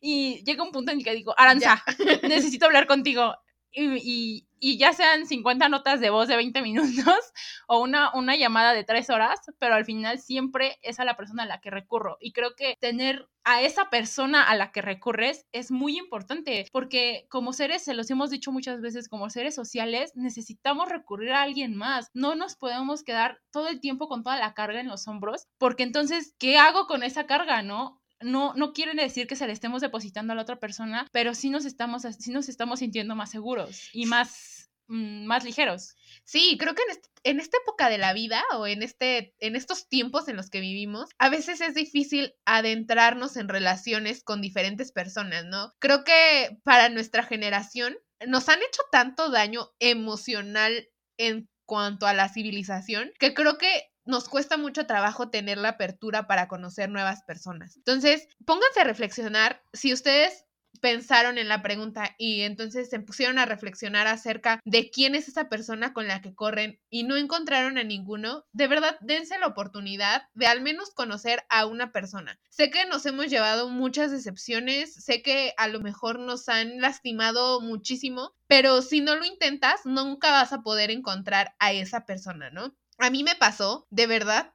Y 0.00 0.42
llega 0.44 0.64
un 0.64 0.72
punto 0.72 0.92
en 0.92 0.98
el 0.98 1.04
que 1.04 1.14
digo, 1.14 1.34
Aranza, 1.36 1.82
necesito 2.22 2.66
hablar 2.66 2.86
contigo 2.86 3.34
y, 3.74 4.46
y, 4.60 4.78
ya 4.78 4.92
sean 4.92 5.26
50 5.26 5.68
notas 5.68 6.00
de 6.00 6.10
voz 6.10 6.28
de 6.28 6.36
20 6.36 6.62
minutos 6.62 7.32
o 7.66 7.80
una, 7.80 8.14
una 8.14 8.36
llamada 8.36 8.72
de 8.72 8.84
3 8.84 9.10
horas, 9.10 9.40
pero 9.58 9.74
al 9.74 9.84
final 9.84 10.18
siempre 10.18 10.78
es 10.82 11.00
a 11.00 11.04
la 11.04 11.16
persona 11.16 11.42
a 11.42 11.46
la 11.46 11.60
que 11.60 11.70
recurro. 11.70 12.16
Y 12.20 12.32
creo 12.32 12.54
que 12.54 12.76
tener 12.80 13.28
a 13.44 13.60
esa 13.60 13.90
persona 13.90 14.42
a 14.42 14.54
la 14.56 14.72
que 14.72 14.80
recurres 14.80 15.46
es 15.52 15.70
muy 15.70 15.98
importante, 15.98 16.66
porque 16.72 17.26
como 17.28 17.52
seres, 17.52 17.84
se 17.84 17.94
los 17.94 18.10
hemos 18.10 18.30
dicho 18.30 18.52
muchas 18.52 18.80
veces, 18.80 19.08
como 19.08 19.28
seres 19.28 19.54
sociales, 19.54 20.12
necesitamos 20.14 20.88
recurrir 20.88 21.32
a 21.32 21.42
alguien 21.42 21.76
más. 21.76 22.10
No 22.14 22.34
nos 22.34 22.56
podemos 22.56 23.02
quedar 23.02 23.40
todo 23.50 23.68
el 23.68 23.80
tiempo 23.80 24.08
con 24.08 24.22
toda 24.22 24.38
la 24.38 24.54
carga 24.54 24.80
en 24.80 24.88
los 24.88 25.06
hombros, 25.08 25.46
porque 25.58 25.82
entonces, 25.82 26.34
¿qué 26.38 26.56
hago 26.58 26.86
con 26.86 27.02
esa 27.02 27.26
carga, 27.26 27.62
no? 27.62 28.00
No, 28.20 28.54
no 28.54 28.72
quieren 28.72 28.96
decir 28.96 29.26
que 29.26 29.36
se 29.36 29.46
le 29.46 29.52
estemos 29.52 29.80
depositando 29.80 30.32
a 30.32 30.36
la 30.36 30.42
otra 30.42 30.60
persona, 30.60 31.06
pero 31.12 31.34
sí 31.34 31.50
nos 31.50 31.64
estamos, 31.64 32.02
sí 32.18 32.30
nos 32.30 32.48
estamos 32.48 32.78
sintiendo 32.80 33.14
más 33.14 33.30
seguros 33.30 33.90
y 33.92 34.06
más, 34.06 34.70
mm, 34.88 35.24
más 35.24 35.44
ligeros. 35.44 35.94
Sí, 36.24 36.56
creo 36.58 36.74
que 36.74 36.82
en, 36.82 36.98
en, 37.24 37.40
esta 37.40 37.58
época 37.58 37.88
de 37.88 37.98
la 37.98 38.12
vida 38.12 38.42
o 38.54 38.66
en, 38.66 38.82
este, 38.82 39.34
en 39.40 39.56
estos 39.56 39.88
tiempos 39.88 40.28
en 40.28 40.36
los 40.36 40.50
que 40.50 40.60
vivimos, 40.60 41.10
a 41.18 41.28
veces 41.28 41.60
es 41.60 41.74
difícil 41.74 42.34
adentrarnos 42.44 43.36
en 43.36 43.48
relaciones 43.48 44.22
con 44.22 44.40
diferentes 44.40 44.92
personas, 44.92 45.44
¿no? 45.44 45.72
Creo 45.78 46.04
que 46.04 46.58
para 46.64 46.88
nuestra 46.88 47.24
generación 47.24 47.96
nos 48.26 48.48
han 48.48 48.60
hecho 48.60 48.82
tanto 48.90 49.30
daño 49.30 49.70
emocional 49.80 50.88
en 51.18 51.48
cuanto 51.66 52.06
a 52.06 52.14
la 52.14 52.28
civilización 52.28 53.12
que 53.18 53.34
creo 53.34 53.58
que 53.58 53.93
nos 54.04 54.28
cuesta 54.28 54.56
mucho 54.56 54.86
trabajo 54.86 55.30
tener 55.30 55.58
la 55.58 55.70
apertura 55.70 56.26
para 56.26 56.48
conocer 56.48 56.90
nuevas 56.90 57.22
personas. 57.22 57.76
Entonces, 57.76 58.28
pónganse 58.44 58.80
a 58.80 58.84
reflexionar 58.84 59.62
si 59.72 59.92
ustedes 59.92 60.44
pensaron 60.80 61.38
en 61.38 61.48
la 61.48 61.62
pregunta 61.62 62.14
y 62.18 62.42
entonces 62.42 62.90
se 62.90 63.00
pusieron 63.00 63.38
a 63.38 63.46
reflexionar 63.46 64.06
acerca 64.06 64.60
de 64.64 64.90
quién 64.90 65.14
es 65.14 65.28
esa 65.28 65.48
persona 65.48 65.92
con 65.92 66.08
la 66.08 66.20
que 66.20 66.34
corren 66.34 66.78
y 66.90 67.04
no 67.04 67.16
encontraron 67.16 67.78
a 67.78 67.84
ninguno, 67.84 68.44
de 68.52 68.66
verdad 68.66 68.98
dense 69.00 69.38
la 69.38 69.46
oportunidad 69.46 70.24
de 70.34 70.46
al 70.46 70.60
menos 70.60 70.90
conocer 70.90 71.44
a 71.48 71.66
una 71.66 71.92
persona. 71.92 72.38
Sé 72.50 72.70
que 72.70 72.84
nos 72.86 73.06
hemos 73.06 73.28
llevado 73.28 73.68
muchas 73.68 74.10
decepciones, 74.10 74.94
sé 74.94 75.22
que 75.22 75.54
a 75.56 75.68
lo 75.68 75.80
mejor 75.80 76.18
nos 76.18 76.48
han 76.48 76.80
lastimado 76.80 77.60
muchísimo, 77.60 78.34
pero 78.46 78.82
si 78.82 79.00
no 79.00 79.16
lo 79.16 79.24
intentas, 79.24 79.86
nunca 79.86 80.32
vas 80.32 80.52
a 80.52 80.62
poder 80.62 80.90
encontrar 80.90 81.54
a 81.58 81.72
esa 81.72 82.04
persona, 82.04 82.50
¿no? 82.50 82.74
A 82.98 83.10
mí 83.10 83.24
me 83.24 83.34
pasó, 83.34 83.86
de 83.90 84.06
verdad, 84.06 84.52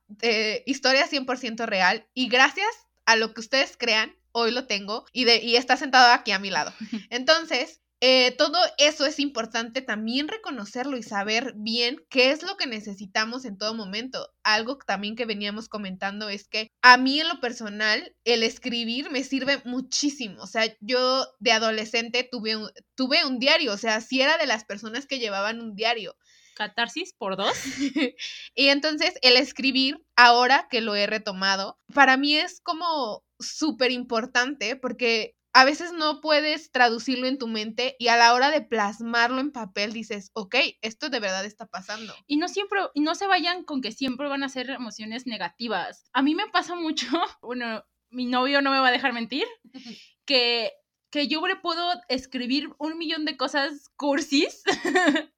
historia 0.65 1.07
100% 1.07 1.65
real 1.65 2.07
y 2.13 2.27
gracias 2.29 2.69
a 3.05 3.15
lo 3.15 3.33
que 3.33 3.41
ustedes 3.41 3.75
crean, 3.77 4.15
hoy 4.31 4.51
lo 4.51 4.67
tengo 4.67 5.05
y, 5.11 5.25
de, 5.25 5.37
y 5.37 5.55
está 5.55 5.77
sentado 5.77 6.13
aquí 6.13 6.31
a 6.31 6.39
mi 6.39 6.49
lado. 6.49 6.73
Entonces, 7.09 7.81
eh, 8.01 8.33
todo 8.37 8.57
eso 8.77 9.05
es 9.05 9.19
importante 9.19 9.81
también 9.81 10.29
reconocerlo 10.29 10.95
y 10.95 11.03
saber 11.03 11.53
bien 11.57 11.97
qué 12.09 12.31
es 12.31 12.43
lo 12.43 12.55
que 12.55 12.65
necesitamos 12.65 13.43
en 13.43 13.57
todo 13.57 13.73
momento. 13.73 14.29
Algo 14.43 14.77
también 14.77 15.17
que 15.17 15.25
veníamos 15.25 15.67
comentando 15.67 16.29
es 16.29 16.47
que 16.47 16.71
a 16.81 16.95
mí 16.95 17.19
en 17.19 17.27
lo 17.27 17.41
personal 17.41 18.15
el 18.23 18.43
escribir 18.43 19.11
me 19.11 19.23
sirve 19.25 19.61
muchísimo. 19.65 20.41
O 20.41 20.47
sea, 20.47 20.73
yo 20.79 21.27
de 21.39 21.51
adolescente 21.51 22.27
tuve 22.31 22.55
un, 22.55 22.69
tuve 22.95 23.25
un 23.25 23.37
diario, 23.37 23.73
o 23.73 23.77
sea, 23.77 23.99
si 23.99 24.21
era 24.21 24.37
de 24.37 24.47
las 24.47 24.63
personas 24.63 25.05
que 25.05 25.19
llevaban 25.19 25.59
un 25.59 25.75
diario. 25.75 26.15
Catarsis 26.59 27.13
por 27.13 27.37
dos. 27.37 27.53
y 28.53 28.67
entonces 28.67 29.13
el 29.21 29.37
escribir, 29.37 30.03
ahora 30.17 30.67
que 30.69 30.81
lo 30.81 30.93
he 30.93 31.07
retomado, 31.07 31.79
para 31.93 32.17
mí 32.17 32.35
es 32.35 32.59
como 32.59 33.23
súper 33.39 33.91
importante 33.91 34.75
porque 34.75 35.37
a 35.53 35.63
veces 35.63 35.93
no 35.93 36.19
puedes 36.19 36.69
traducirlo 36.71 37.27
en 37.27 37.37
tu 37.37 37.47
mente 37.47 37.95
y 37.97 38.09
a 38.09 38.17
la 38.17 38.33
hora 38.33 38.51
de 38.51 38.61
plasmarlo 38.61 39.39
en 39.39 39.51
papel 39.51 39.93
dices, 39.93 40.31
ok, 40.33 40.55
esto 40.81 41.09
de 41.09 41.21
verdad 41.21 41.45
está 41.45 41.65
pasando. 41.65 42.13
Y 42.27 42.35
no 42.35 42.49
siempre, 42.49 42.81
y 42.93 42.99
no 42.99 43.15
se 43.15 43.25
vayan 43.25 43.63
con 43.63 43.81
que 43.81 43.93
siempre 43.93 44.27
van 44.27 44.43
a 44.43 44.49
ser 44.49 44.69
emociones 44.69 45.25
negativas. 45.25 46.09
A 46.11 46.21
mí 46.21 46.35
me 46.35 46.47
pasa 46.47 46.75
mucho, 46.75 47.07
bueno, 47.41 47.83
mi 48.09 48.25
novio 48.25 48.61
no 48.61 48.71
me 48.71 48.79
va 48.79 48.89
a 48.89 48.91
dejar 48.91 49.13
mentir, 49.13 49.45
que, 50.25 50.73
que 51.09 51.27
yo 51.29 51.45
le 51.47 51.55
puedo 51.55 51.89
escribir 52.09 52.69
un 52.77 52.97
millón 52.97 53.23
de 53.23 53.37
cosas 53.37 53.89
cursis, 53.95 54.61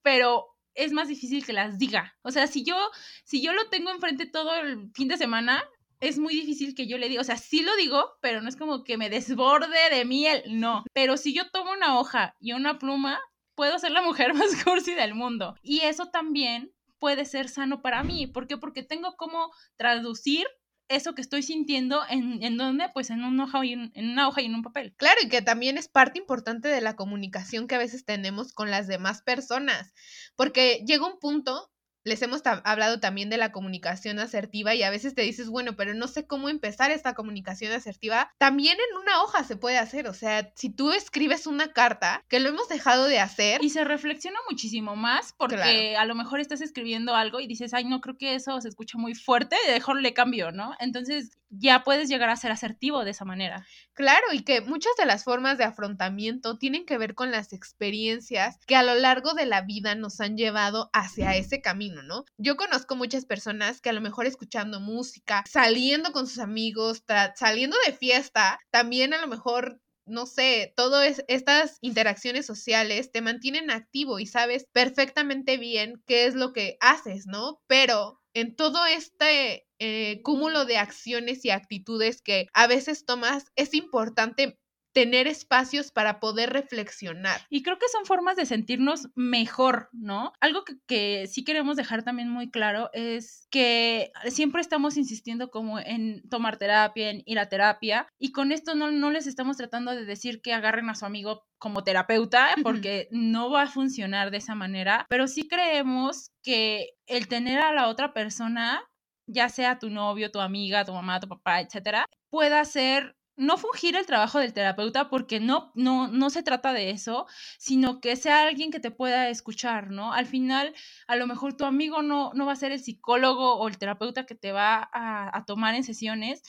pero 0.01 0.50
es 0.83 0.91
más 0.91 1.07
difícil 1.07 1.45
que 1.45 1.53
las 1.53 1.77
diga. 1.77 2.15
O 2.23 2.31
sea, 2.31 2.47
si 2.47 2.63
yo, 2.63 2.75
si 3.23 3.41
yo 3.41 3.53
lo 3.53 3.69
tengo 3.69 3.91
enfrente 3.91 4.25
todo 4.25 4.55
el 4.55 4.91
fin 4.93 5.07
de 5.07 5.17
semana, 5.17 5.63
es 5.99 6.17
muy 6.17 6.33
difícil 6.33 6.73
que 6.73 6.87
yo 6.87 6.97
le 6.97 7.07
diga, 7.07 7.21
o 7.21 7.23
sea, 7.23 7.37
sí 7.37 7.61
lo 7.61 7.75
digo, 7.75 8.13
pero 8.21 8.41
no 8.41 8.49
es 8.49 8.55
como 8.55 8.83
que 8.83 8.97
me 8.97 9.09
desborde 9.09 9.77
de 9.91 10.05
miel, 10.05 10.43
no. 10.47 10.83
Pero 10.93 11.17
si 11.17 11.33
yo 11.33 11.49
tomo 11.51 11.71
una 11.71 11.99
hoja 11.99 12.35
y 12.39 12.53
una 12.53 12.79
pluma, 12.79 13.19
puedo 13.53 13.77
ser 13.77 13.91
la 13.91 14.01
mujer 14.01 14.33
más 14.33 14.63
cursi 14.63 14.95
del 14.95 15.13
mundo. 15.13 15.55
Y 15.61 15.81
eso 15.81 16.07
también 16.07 16.73
puede 16.97 17.25
ser 17.25 17.49
sano 17.49 17.81
para 17.81 18.03
mí. 18.03 18.25
¿Por 18.27 18.47
qué? 18.47 18.57
Porque 18.57 18.81
tengo 18.81 19.15
como 19.15 19.51
traducir 19.75 20.47
eso 20.95 21.15
que 21.15 21.21
estoy 21.21 21.43
sintiendo 21.43 22.01
en, 22.09 22.43
en 22.43 22.57
dónde, 22.57 22.89
pues 22.93 23.09
en 23.09 23.19
y 23.19 23.73
en, 23.73 23.91
en 23.95 24.09
una 24.09 24.27
hoja 24.27 24.41
y 24.41 24.45
en 24.45 24.55
un 24.55 24.61
papel. 24.61 24.93
Claro, 24.97 25.19
y 25.23 25.29
que 25.29 25.41
también 25.41 25.77
es 25.77 25.87
parte 25.87 26.19
importante 26.19 26.67
de 26.67 26.81
la 26.81 26.95
comunicación 26.95 27.67
que 27.67 27.75
a 27.75 27.79
veces 27.79 28.05
tenemos 28.05 28.53
con 28.53 28.69
las 28.69 28.87
demás 28.87 29.21
personas, 29.21 29.93
porque 30.35 30.83
llega 30.85 31.07
un 31.07 31.19
punto 31.19 31.70
les 32.03 32.21
hemos 32.21 32.41
hablado 32.45 32.99
también 32.99 33.29
de 33.29 33.37
la 33.37 33.51
comunicación 33.51 34.19
asertiva 34.19 34.73
y 34.75 34.83
a 34.83 34.89
veces 34.89 35.15
te 35.15 35.21
dices, 35.21 35.49
bueno, 35.49 35.75
pero 35.75 35.93
no 35.93 36.07
sé 36.07 36.25
cómo 36.25 36.49
empezar 36.49 36.91
esta 36.91 37.13
comunicación 37.13 37.71
asertiva. 37.71 38.31
También 38.37 38.77
en 38.77 38.97
una 38.97 39.21
hoja 39.23 39.43
se 39.43 39.55
puede 39.55 39.77
hacer, 39.77 40.07
o 40.07 40.13
sea, 40.13 40.51
si 40.55 40.69
tú 40.69 40.91
escribes 40.91 41.47
una 41.47 41.73
carta, 41.73 42.23
que 42.27 42.39
lo 42.39 42.49
hemos 42.49 42.69
dejado 42.69 43.05
de 43.05 43.19
hacer. 43.19 43.63
Y 43.63 43.69
se 43.69 43.83
reflexiona 43.83 44.39
muchísimo 44.49 44.95
más 44.95 45.33
porque 45.37 45.95
a 45.95 46.05
lo 46.05 46.15
mejor 46.15 46.39
estás 46.39 46.61
escribiendo 46.61 47.15
algo 47.15 47.39
y 47.39 47.47
dices, 47.47 47.73
ay, 47.73 47.85
no 47.85 48.01
creo 48.01 48.17
que 48.17 48.35
eso 48.35 48.59
se 48.61 48.67
escucha 48.67 48.97
muy 48.97 49.15
fuerte, 49.15 49.55
mejor 49.71 50.01
le 50.01 50.13
cambio, 50.13 50.51
¿no? 50.51 50.73
Entonces 50.79 51.37
ya 51.51 51.83
puedes 51.83 52.09
llegar 52.09 52.29
a 52.29 52.35
ser 52.35 52.51
asertivo 52.51 53.03
de 53.03 53.11
esa 53.11 53.25
manera. 53.25 53.65
Claro, 53.93 54.25
y 54.31 54.43
que 54.43 54.61
muchas 54.61 54.93
de 54.97 55.05
las 55.05 55.25
formas 55.25 55.57
de 55.57 55.65
afrontamiento 55.65 56.57
tienen 56.57 56.85
que 56.85 56.97
ver 56.97 57.13
con 57.13 57.29
las 57.29 57.51
experiencias 57.51 58.57
que 58.65 58.75
a 58.75 58.83
lo 58.83 58.95
largo 58.95 59.33
de 59.33 59.45
la 59.45 59.61
vida 59.61 59.95
nos 59.95 60.21
han 60.21 60.37
llevado 60.37 60.89
hacia 60.93 61.35
ese 61.35 61.61
camino, 61.61 61.90
¿no? 62.03 62.25
Yo 62.37 62.55
conozco 62.55 62.95
muchas 62.95 63.25
personas 63.25 63.81
que 63.81 63.89
a 63.89 63.93
lo 63.93 64.01
mejor 64.01 64.25
escuchando 64.25 64.79
música, 64.79 65.43
saliendo 65.49 66.11
con 66.11 66.27
sus 66.27 66.39
amigos, 66.39 67.03
saliendo 67.35 67.77
de 67.85 67.93
fiesta, 67.93 68.59
también 68.71 69.13
a 69.13 69.21
lo 69.21 69.27
mejor 69.27 69.79
no 70.07 70.25
sé, 70.25 70.73
todas 70.75 71.23
estas 71.27 71.77
interacciones 71.81 72.45
sociales 72.45 73.11
te 73.11 73.21
mantienen 73.21 73.71
activo 73.71 74.19
y 74.19 74.25
sabes 74.25 74.65
perfectamente 74.73 75.57
bien 75.57 76.01
qué 76.05 76.25
es 76.25 76.35
lo 76.35 76.53
que 76.53 76.77
haces, 76.81 77.27
¿no? 77.27 77.61
Pero 77.67 78.19
en 78.33 78.55
todo 78.55 78.85
este 78.85 79.67
eh, 79.79 80.21
cúmulo 80.23 80.65
de 80.65 80.77
acciones 80.77 81.43
y 81.45 81.49
actitudes 81.49 82.21
que 82.21 82.47
a 82.53 82.67
veces 82.67 83.05
tomas, 83.05 83.45
es 83.55 83.73
importante 83.73 84.59
tener 84.93 85.27
espacios 85.27 85.91
para 85.91 86.19
poder 86.19 86.51
reflexionar. 86.51 87.41
Y 87.49 87.63
creo 87.63 87.77
que 87.77 87.87
son 87.89 88.05
formas 88.05 88.35
de 88.35 88.45
sentirnos 88.45 89.09
mejor, 89.15 89.89
¿no? 89.93 90.33
Algo 90.39 90.63
que, 90.87 91.27
sí 91.27 91.43
queremos 91.43 91.77
dejar 91.77 92.03
también 92.03 92.29
muy 92.29 92.49
claro 92.49 92.89
es 92.93 93.47
que 93.49 94.11
siempre 94.29 94.61
estamos 94.61 94.97
insistiendo 94.97 95.49
como 95.49 95.79
en 95.79 96.27
tomar 96.29 96.57
terapia, 96.57 97.09
en 97.09 97.23
ir 97.25 97.39
a 97.39 97.49
terapia, 97.49 98.07
y 98.19 98.31
con 98.31 98.51
esto 98.51 98.75
no, 98.75 98.91
no 98.91 99.11
les 99.11 99.27
estamos 99.27 99.57
tratando 99.57 99.91
de 99.91 100.05
decir 100.05 100.41
que 100.41 100.53
agarren 100.53 100.89
a 100.89 100.95
su 100.95 101.05
amigo 101.05 101.45
como 101.57 101.83
terapeuta, 101.83 102.49
porque 102.63 103.07
no 103.11 103.51
va 103.51 103.63
a 103.63 103.67
funcionar 103.67 104.31
de 104.31 104.37
esa 104.37 104.55
manera, 104.55 105.05
pero 105.09 105.27
sí 105.27 105.47
creemos 105.47 106.31
que 106.43 106.89
el 107.05 107.27
tener 107.27 107.59
a 107.59 107.73
la 107.73 107.87
otra 107.87 108.13
persona 108.13 108.83
ya 109.27 109.49
sea 109.49 109.79
tu 109.79 109.89
novio, 109.89 110.31
tu 110.31 110.39
amiga, 110.39 110.83
tu 110.83 110.93
mamá, 110.93 111.19
tu 111.19 111.27
papá, 111.27 111.61
etcétera, 111.61 112.05
pueda 112.29 112.65
ser 112.65 113.15
no 113.41 113.57
fungir 113.57 113.95
el 113.95 114.05
trabajo 114.05 114.37
del 114.37 114.53
terapeuta 114.53 115.09
porque 115.09 115.39
no, 115.39 115.71
no, 115.73 116.07
no 116.07 116.29
se 116.29 116.43
trata 116.43 116.73
de 116.73 116.91
eso, 116.91 117.25
sino 117.57 117.99
que 117.99 118.15
sea 118.15 118.43
alguien 118.43 118.69
que 118.69 118.79
te 118.79 118.91
pueda 118.91 119.29
escuchar, 119.29 119.89
¿no? 119.89 120.13
Al 120.13 120.27
final, 120.27 120.75
a 121.07 121.15
lo 121.15 121.25
mejor 121.25 121.57
tu 121.57 121.65
amigo 121.65 122.03
no, 122.03 122.31
no 122.35 122.45
va 122.45 122.51
a 122.53 122.55
ser 122.55 122.71
el 122.71 122.79
psicólogo 122.79 123.55
o 123.55 123.67
el 123.67 123.79
terapeuta 123.79 124.27
que 124.27 124.35
te 124.35 124.51
va 124.51 124.87
a, 124.93 125.43
tomar 125.47 125.73
en 125.73 125.83
sesiones, 125.83 126.43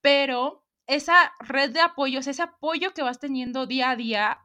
pero 0.00 0.64
esa 0.86 1.32
red 1.40 1.70
de 1.70 1.80
apoyos, 1.80 2.28
ese 2.28 2.42
apoyo 2.42 2.94
que 2.94 3.02
vas 3.02 3.18
teniendo 3.18 3.66
día 3.66 3.90
a 3.90 3.96
día, 3.96 4.38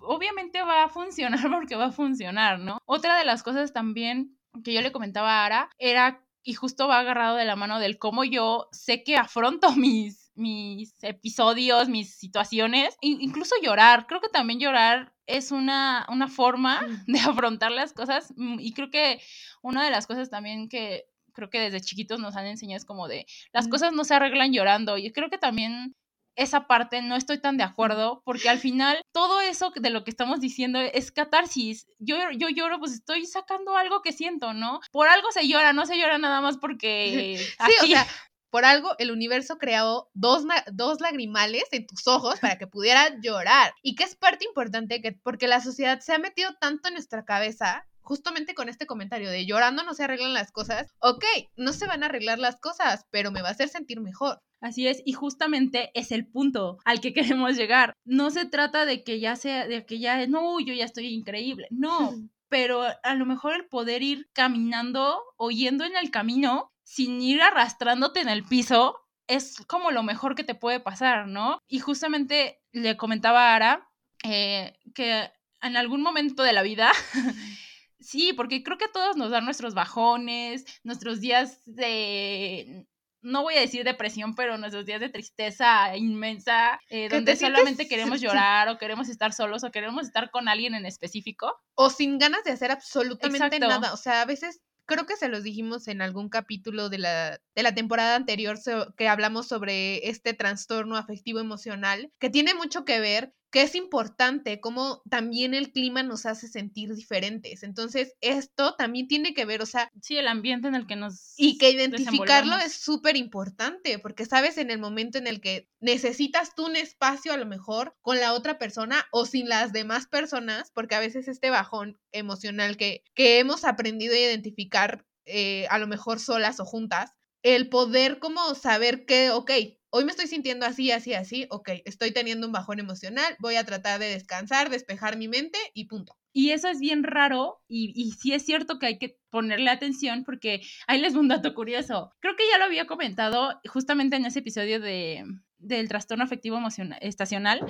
obviamente 0.00 0.62
va 0.62 0.82
a 0.82 0.88
funcionar 0.88 1.40
porque 1.52 1.76
va 1.76 1.86
a 1.86 1.92
funcionar, 1.92 2.58
¿no? 2.58 2.78
Otra 2.86 3.16
de 3.16 3.24
las 3.24 3.44
cosas 3.44 3.72
también 3.72 4.36
que 4.64 4.72
yo 4.72 4.80
le 4.80 4.90
comentaba 4.90 5.42
a 5.42 5.46
Ara 5.46 5.70
era, 5.78 6.26
y 6.42 6.54
justo 6.54 6.88
va 6.88 6.98
agarrado 6.98 7.36
de 7.36 7.44
la 7.44 7.54
mano 7.54 7.78
del 7.78 7.98
cómo 7.98 8.24
yo 8.24 8.68
sé 8.72 9.04
que 9.04 9.16
afronto 9.16 9.70
mis 9.76 10.25
mis 10.36 11.02
episodios, 11.02 11.88
mis 11.88 12.14
situaciones, 12.14 12.96
incluso 13.00 13.54
llorar. 13.62 14.06
Creo 14.06 14.20
que 14.20 14.28
también 14.28 14.60
llorar 14.60 15.12
es 15.26 15.50
una, 15.50 16.06
una 16.08 16.28
forma 16.28 16.86
de 17.06 17.18
afrontar 17.20 17.72
las 17.72 17.92
cosas 17.92 18.32
mm, 18.36 18.60
y 18.60 18.72
creo 18.72 18.90
que 18.90 19.20
una 19.62 19.84
de 19.84 19.90
las 19.90 20.06
cosas 20.06 20.30
también 20.30 20.68
que 20.68 21.06
creo 21.32 21.50
que 21.50 21.60
desde 21.60 21.80
chiquitos 21.80 22.18
nos 22.18 22.36
han 22.36 22.46
enseñado 22.46 22.78
es 22.78 22.86
como 22.86 23.08
de 23.08 23.26
las 23.52 23.68
cosas 23.68 23.92
no 23.92 24.04
se 24.04 24.14
arreglan 24.14 24.52
llorando. 24.52 24.96
y 24.96 25.12
creo 25.12 25.28
que 25.28 25.38
también 25.38 25.94
esa 26.36 26.66
parte 26.66 27.00
no 27.02 27.16
estoy 27.16 27.38
tan 27.38 27.56
de 27.56 27.64
acuerdo 27.64 28.22
porque 28.24 28.48
al 28.48 28.58
final 28.58 29.00
todo 29.12 29.40
eso 29.40 29.72
de 29.74 29.90
lo 29.90 30.04
que 30.04 30.10
estamos 30.10 30.40
diciendo 30.40 30.78
es 30.78 31.10
catarsis. 31.10 31.86
Yo, 31.98 32.16
yo 32.36 32.48
lloro, 32.50 32.78
pues 32.78 32.92
estoy 32.92 33.24
sacando 33.26 33.76
algo 33.76 34.02
que 34.02 34.12
siento, 34.12 34.52
¿no? 34.52 34.80
Por 34.92 35.08
algo 35.08 35.32
se 35.32 35.48
llora, 35.48 35.72
no 35.72 35.86
se 35.86 35.98
llora 35.98 36.18
nada 36.18 36.42
más 36.42 36.58
porque... 36.58 37.38
Sí, 37.38 37.72
o 37.82 37.86
sea, 37.86 38.06
por 38.50 38.64
algo, 38.64 38.94
el 38.98 39.10
universo 39.10 39.58
creó 39.58 40.08
dos, 40.14 40.44
dos 40.72 41.00
lagrimales 41.00 41.64
en 41.72 41.86
tus 41.86 42.06
ojos 42.06 42.40
para 42.40 42.58
que 42.58 42.66
pudieras 42.66 43.12
llorar. 43.22 43.72
Y 43.82 43.94
que 43.94 44.04
es 44.04 44.16
parte 44.16 44.44
importante, 44.44 45.00
que, 45.00 45.12
porque 45.12 45.48
la 45.48 45.60
sociedad 45.60 46.00
se 46.00 46.12
ha 46.12 46.18
metido 46.18 46.54
tanto 46.60 46.88
en 46.88 46.94
nuestra 46.94 47.24
cabeza 47.24 47.86
justamente 48.06 48.54
con 48.54 48.68
este 48.68 48.86
comentario 48.86 49.28
de 49.28 49.46
llorando 49.46 49.82
no 49.82 49.92
se 49.92 50.04
arreglan 50.04 50.32
las 50.32 50.52
cosas, 50.52 50.86
ok, 51.00 51.24
no 51.56 51.72
se 51.72 51.88
van 51.88 52.04
a 52.04 52.06
arreglar 52.06 52.38
las 52.38 52.56
cosas, 52.60 53.04
pero 53.10 53.32
me 53.32 53.42
va 53.42 53.48
a 53.48 53.50
hacer 53.50 53.68
sentir 53.68 54.00
mejor. 54.00 54.38
Así 54.60 54.86
es, 54.86 55.02
y 55.04 55.12
justamente 55.12 55.90
es 55.92 56.12
el 56.12 56.26
punto 56.26 56.78
al 56.84 57.00
que 57.00 57.12
queremos 57.42 57.56
llegar. 57.56 57.92
No 58.04 58.30
se 58.30 58.46
trata 58.46 58.86
de 58.86 59.02
que 59.02 59.18
ya 59.20 59.36
sea, 59.36 59.66
de 59.66 59.84
que 59.84 59.98
ya, 59.98 60.24
no, 60.28 60.60
yo 60.60 60.72
ya 60.72 60.84
estoy 60.84 61.08
increíble, 61.08 61.66
no, 61.70 62.14
pero 62.48 62.84
a 63.02 63.14
lo 63.14 63.26
mejor 63.26 63.54
el 63.54 63.66
poder 63.66 64.02
ir 64.02 64.28
caminando 64.32 65.20
o 65.36 65.50
yendo 65.50 65.84
en 65.84 65.96
el 65.96 66.10
camino 66.12 66.72
sin 66.86 67.20
ir 67.20 67.42
arrastrándote 67.42 68.20
en 68.20 68.28
el 68.28 68.44
piso, 68.44 68.96
es 69.26 69.56
como 69.66 69.90
lo 69.90 70.04
mejor 70.04 70.36
que 70.36 70.44
te 70.44 70.54
puede 70.54 70.78
pasar, 70.78 71.26
¿no? 71.26 71.58
Y 71.66 71.80
justamente 71.80 72.62
le 72.70 72.96
comentaba 72.96 73.50
a 73.50 73.56
Ara 73.56 73.90
eh, 74.22 74.78
que 74.94 75.28
en 75.62 75.76
algún 75.76 76.00
momento 76.00 76.44
de 76.44 76.52
la 76.52 76.62
vida, 76.62 76.92
sí, 77.98 78.32
porque 78.34 78.62
creo 78.62 78.78
que 78.78 78.84
a 78.84 78.92
todos 78.92 79.16
nos 79.16 79.30
dan 79.32 79.44
nuestros 79.44 79.74
bajones, 79.74 80.64
nuestros 80.84 81.20
días 81.20 81.60
de 81.66 82.86
no 83.20 83.42
voy 83.42 83.56
a 83.56 83.60
decir 83.60 83.82
depresión, 83.82 84.36
pero 84.36 84.56
nuestros 84.56 84.86
días 84.86 85.00
de 85.00 85.08
tristeza 85.08 85.96
inmensa, 85.96 86.78
eh, 86.88 87.08
donde 87.08 87.34
solamente 87.34 87.88
queremos 87.88 88.20
llorar 88.20 88.68
o 88.68 88.78
queremos 88.78 89.08
estar 89.08 89.32
solos 89.32 89.64
o 89.64 89.72
queremos 89.72 90.06
estar 90.06 90.30
con 90.30 90.46
alguien 90.46 90.76
en 90.76 90.86
específico. 90.86 91.52
O 91.74 91.90
sin 91.90 92.20
ganas 92.20 92.44
de 92.44 92.52
hacer 92.52 92.70
absolutamente 92.70 93.58
nada. 93.58 93.92
O 93.92 93.96
sea, 93.96 94.22
a 94.22 94.24
veces 94.24 94.62
creo 94.86 95.06
que 95.06 95.16
se 95.16 95.28
los 95.28 95.42
dijimos 95.42 95.88
en 95.88 96.00
algún 96.00 96.28
capítulo 96.28 96.88
de 96.88 96.98
la, 96.98 97.40
de 97.54 97.62
la 97.62 97.74
temporada 97.74 98.16
anterior 98.16 98.58
que 98.96 99.08
hablamos 99.08 99.46
sobre 99.46 100.08
este 100.08 100.34
trastorno 100.34 100.96
afectivo 100.96 101.40
emocional, 101.40 102.12
que 102.18 102.30
tiene 102.30 102.54
mucho 102.54 102.84
que 102.84 103.00
ver 103.00 103.34
que 103.50 103.62
es 103.62 103.74
importante, 103.74 104.60
cómo 104.60 105.02
también 105.08 105.54
el 105.54 105.72
clima 105.72 106.02
nos 106.02 106.26
hace 106.26 106.48
sentir 106.48 106.94
diferentes. 106.94 107.62
Entonces, 107.62 108.14
esto 108.20 108.74
también 108.74 109.08
tiene 109.08 109.34
que 109.34 109.44
ver, 109.44 109.62
o 109.62 109.66
sea... 109.66 109.90
Sí, 110.02 110.16
el 110.16 110.28
ambiente 110.28 110.68
en 110.68 110.74
el 110.74 110.86
que 110.86 110.96
nos... 110.96 111.34
Y 111.36 111.58
que 111.58 111.70
identificarlo 111.70 112.56
es 112.56 112.72
súper 112.74 113.16
importante, 113.16 113.98
porque 113.98 114.26
sabes 114.26 114.58
en 114.58 114.70
el 114.70 114.78
momento 114.78 115.18
en 115.18 115.26
el 115.26 115.40
que 115.40 115.68
necesitas 115.80 116.54
tú 116.54 116.66
un 116.66 116.76
espacio 116.76 117.32
a 117.32 117.36
lo 117.36 117.46
mejor 117.46 117.96
con 118.00 118.18
la 118.18 118.32
otra 118.32 118.58
persona 118.58 119.06
o 119.12 119.24
sin 119.24 119.48
las 119.48 119.72
demás 119.72 120.06
personas, 120.06 120.70
porque 120.72 120.94
a 120.94 121.00
veces 121.00 121.28
este 121.28 121.50
bajón 121.50 121.98
emocional 122.12 122.76
que, 122.76 123.04
que 123.14 123.38
hemos 123.38 123.64
aprendido 123.64 124.14
a 124.14 124.18
identificar 124.18 125.04
eh, 125.24 125.66
a 125.70 125.78
lo 125.78 125.86
mejor 125.86 126.20
solas 126.20 126.60
o 126.60 126.64
juntas, 126.64 127.12
el 127.42 127.68
poder 127.68 128.18
como 128.18 128.54
saber 128.54 129.06
que, 129.06 129.30
ok, 129.30 129.50
hoy 129.90 130.04
me 130.04 130.10
estoy 130.10 130.26
sintiendo 130.26 130.66
así, 130.66 130.90
así, 130.90 131.14
así, 131.14 131.46
ok, 131.50 131.70
estoy 131.84 132.12
teniendo 132.12 132.46
un 132.46 132.52
bajón 132.52 132.80
emocional, 132.80 133.36
voy 133.38 133.56
a 133.56 133.64
tratar 133.64 133.98
de 133.98 134.06
descansar, 134.06 134.68
despejar 134.68 135.16
mi 135.16 135.28
mente 135.28 135.58
y 135.74 135.86
punto. 135.86 136.16
Y 136.32 136.50
eso 136.50 136.68
es 136.68 136.80
bien 136.80 137.02
raro 137.02 137.62
y, 137.66 137.92
y 137.94 138.12
sí 138.12 138.34
es 138.34 138.44
cierto 138.44 138.78
que 138.78 138.86
hay 138.86 138.98
que 138.98 139.18
ponerle 139.30 139.70
atención 139.70 140.22
porque 140.24 140.60
ahí 140.86 141.00
les 141.00 141.14
un 141.14 141.28
dato 141.28 141.54
curioso. 141.54 142.12
Creo 142.20 142.36
que 142.36 142.48
ya 142.50 142.58
lo 142.58 142.64
había 142.64 142.86
comentado 142.86 143.58
justamente 143.66 144.16
en 144.16 144.26
ese 144.26 144.40
episodio 144.40 144.80
de, 144.80 145.24
del 145.58 145.88
trastorno 145.88 146.24
afectivo 146.24 146.56
emocional, 146.56 146.98
estacional, 147.00 147.60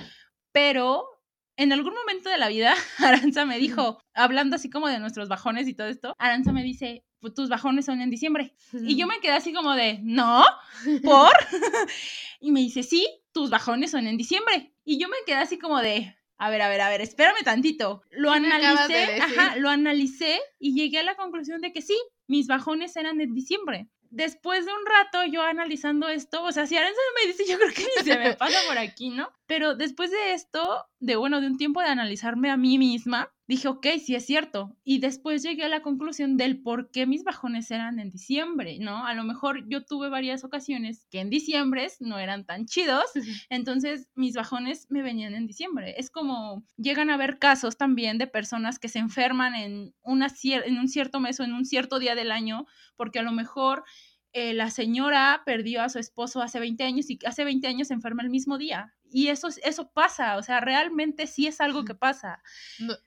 pero 0.52 1.06
en 1.56 1.72
algún 1.72 1.94
momento 1.94 2.28
de 2.30 2.38
la 2.38 2.48
vida, 2.48 2.74
Aranza 2.98 3.44
me 3.44 3.58
dijo, 3.58 3.98
hablando 4.14 4.56
así 4.56 4.70
como 4.70 4.88
de 4.88 4.98
nuestros 4.98 5.28
bajones 5.28 5.68
y 5.68 5.74
todo 5.74 5.88
esto, 5.88 6.14
Aranza 6.18 6.52
me 6.52 6.62
dice, 6.62 7.04
pues, 7.20 7.34
tus 7.34 7.48
bajones 7.48 7.86
son 7.86 8.00
en 8.00 8.10
diciembre. 8.10 8.54
Y 8.72 8.96
yo 8.96 9.06
me 9.06 9.20
quedé 9.20 9.32
así 9.32 9.52
como 9.52 9.74
de, 9.74 9.98
no, 10.02 10.44
¿por? 11.02 11.32
y 12.40 12.52
me 12.52 12.60
dice, 12.60 12.82
sí, 12.82 13.06
tus 13.32 13.50
bajones 13.50 13.90
son 13.90 14.06
en 14.06 14.16
diciembre. 14.16 14.72
Y 14.84 14.98
yo 14.98 15.08
me 15.08 15.16
quedé 15.26 15.36
así 15.36 15.58
como 15.58 15.80
de, 15.80 16.16
a 16.38 16.50
ver, 16.50 16.62
a 16.62 16.68
ver, 16.68 16.80
a 16.80 16.88
ver, 16.88 17.00
espérame 17.00 17.42
tantito. 17.42 18.02
Lo 18.10 18.30
analicé, 18.30 19.20
ajá, 19.20 19.56
lo 19.56 19.70
analicé 19.70 20.38
y 20.58 20.74
llegué 20.74 20.98
a 20.98 21.04
la 21.04 21.16
conclusión 21.16 21.60
de 21.60 21.72
que 21.72 21.82
sí, 21.82 21.98
mis 22.28 22.46
bajones 22.46 22.96
eran 22.96 23.20
en 23.20 23.34
diciembre 23.34 23.88
después 24.10 24.64
de 24.64 24.72
un 24.72 24.86
rato 24.86 25.24
yo 25.30 25.42
analizando 25.42 26.08
esto, 26.08 26.42
o 26.42 26.52
sea, 26.52 26.66
si 26.66 26.76
Aranza 26.76 27.00
me 27.20 27.30
dice, 27.30 27.44
yo 27.46 27.58
creo 27.58 27.72
que 27.72 27.82
ni 27.82 28.04
se 28.04 28.18
me 28.18 28.34
pasa 28.34 28.58
por 28.66 28.78
aquí, 28.78 29.10
¿no? 29.10 29.30
Pero 29.46 29.74
después 29.74 30.10
de 30.10 30.32
esto, 30.32 30.86
de 30.98 31.16
bueno, 31.16 31.40
de 31.40 31.46
un 31.46 31.58
tiempo 31.58 31.80
de 31.80 31.88
analizarme 31.88 32.50
a 32.50 32.56
mí 32.56 32.78
misma, 32.78 33.30
dije, 33.46 33.68
ok, 33.68 33.86
sí 34.02 34.14
es 34.14 34.24
cierto. 34.24 34.76
Y 34.82 34.98
después 34.98 35.42
llegué 35.42 35.64
a 35.64 35.68
la 35.68 35.82
conclusión 35.82 36.36
del 36.36 36.62
por 36.62 36.90
qué 36.90 37.06
mis 37.06 37.22
bajones 37.22 37.70
eran 37.70 37.98
en 37.98 38.10
diciembre, 38.10 38.78
¿no? 38.80 39.06
A 39.06 39.14
lo 39.14 39.24
mejor 39.24 39.68
yo 39.68 39.84
tuve 39.84 40.08
varias 40.08 40.42
ocasiones 40.42 41.06
que 41.10 41.20
en 41.20 41.30
diciembre 41.30 41.86
no 42.00 42.18
eran 42.18 42.46
tan 42.46 42.66
chidos, 42.66 43.04
entonces 43.50 44.08
mis 44.14 44.34
bajones 44.34 44.86
me 44.90 45.02
venían 45.02 45.34
en 45.34 45.46
diciembre. 45.46 45.94
Es 45.98 46.10
como 46.10 46.64
llegan 46.76 47.10
a 47.10 47.14
haber 47.14 47.38
casos 47.38 47.76
también 47.76 48.18
de 48.18 48.26
personas 48.26 48.78
que 48.78 48.88
se 48.88 48.98
enferman 48.98 49.54
en, 49.54 49.94
una 50.02 50.28
en 50.42 50.78
un 50.78 50.88
cierto 50.88 51.20
mes 51.20 51.38
o 51.40 51.44
en 51.44 51.52
un 51.52 51.66
cierto 51.66 51.98
día 51.98 52.14
del 52.14 52.32
año, 52.32 52.66
porque 52.96 53.18
a 53.18 53.22
lo 53.22 53.32
mejor 53.32 53.84
eh, 54.32 54.54
la 54.54 54.70
señora 54.70 55.42
perdió 55.46 55.82
a 55.82 55.88
su 55.88 55.98
esposo 55.98 56.42
hace 56.42 56.58
20 56.60 56.84
años 56.84 57.10
y 57.10 57.18
hace 57.24 57.44
20 57.44 57.66
años 57.68 57.88
se 57.88 57.94
enferma 57.94 58.22
el 58.22 58.30
mismo 58.30 58.58
día. 58.58 58.95
Y 59.10 59.28
eso, 59.28 59.48
eso 59.62 59.90
pasa, 59.92 60.36
o 60.36 60.42
sea, 60.42 60.60
realmente 60.60 61.26
sí 61.26 61.46
es 61.46 61.60
algo 61.60 61.84
que 61.84 61.94
pasa. 61.94 62.42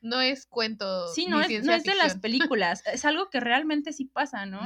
No, 0.01 0.21
es 0.21 0.45
cuento. 0.45 1.07
Sí, 1.13 1.27
no, 1.27 1.41
es, 1.41 1.63
no 1.63 1.73
es, 1.73 1.83
de 1.83 1.95
las 1.95 2.17
películas, 2.17 2.83
es 2.85 3.05
algo 3.05 3.29
que 3.29 3.39
realmente 3.39 3.93
sí 3.93 4.05
pasa, 4.05 4.45
¿no? 4.45 4.61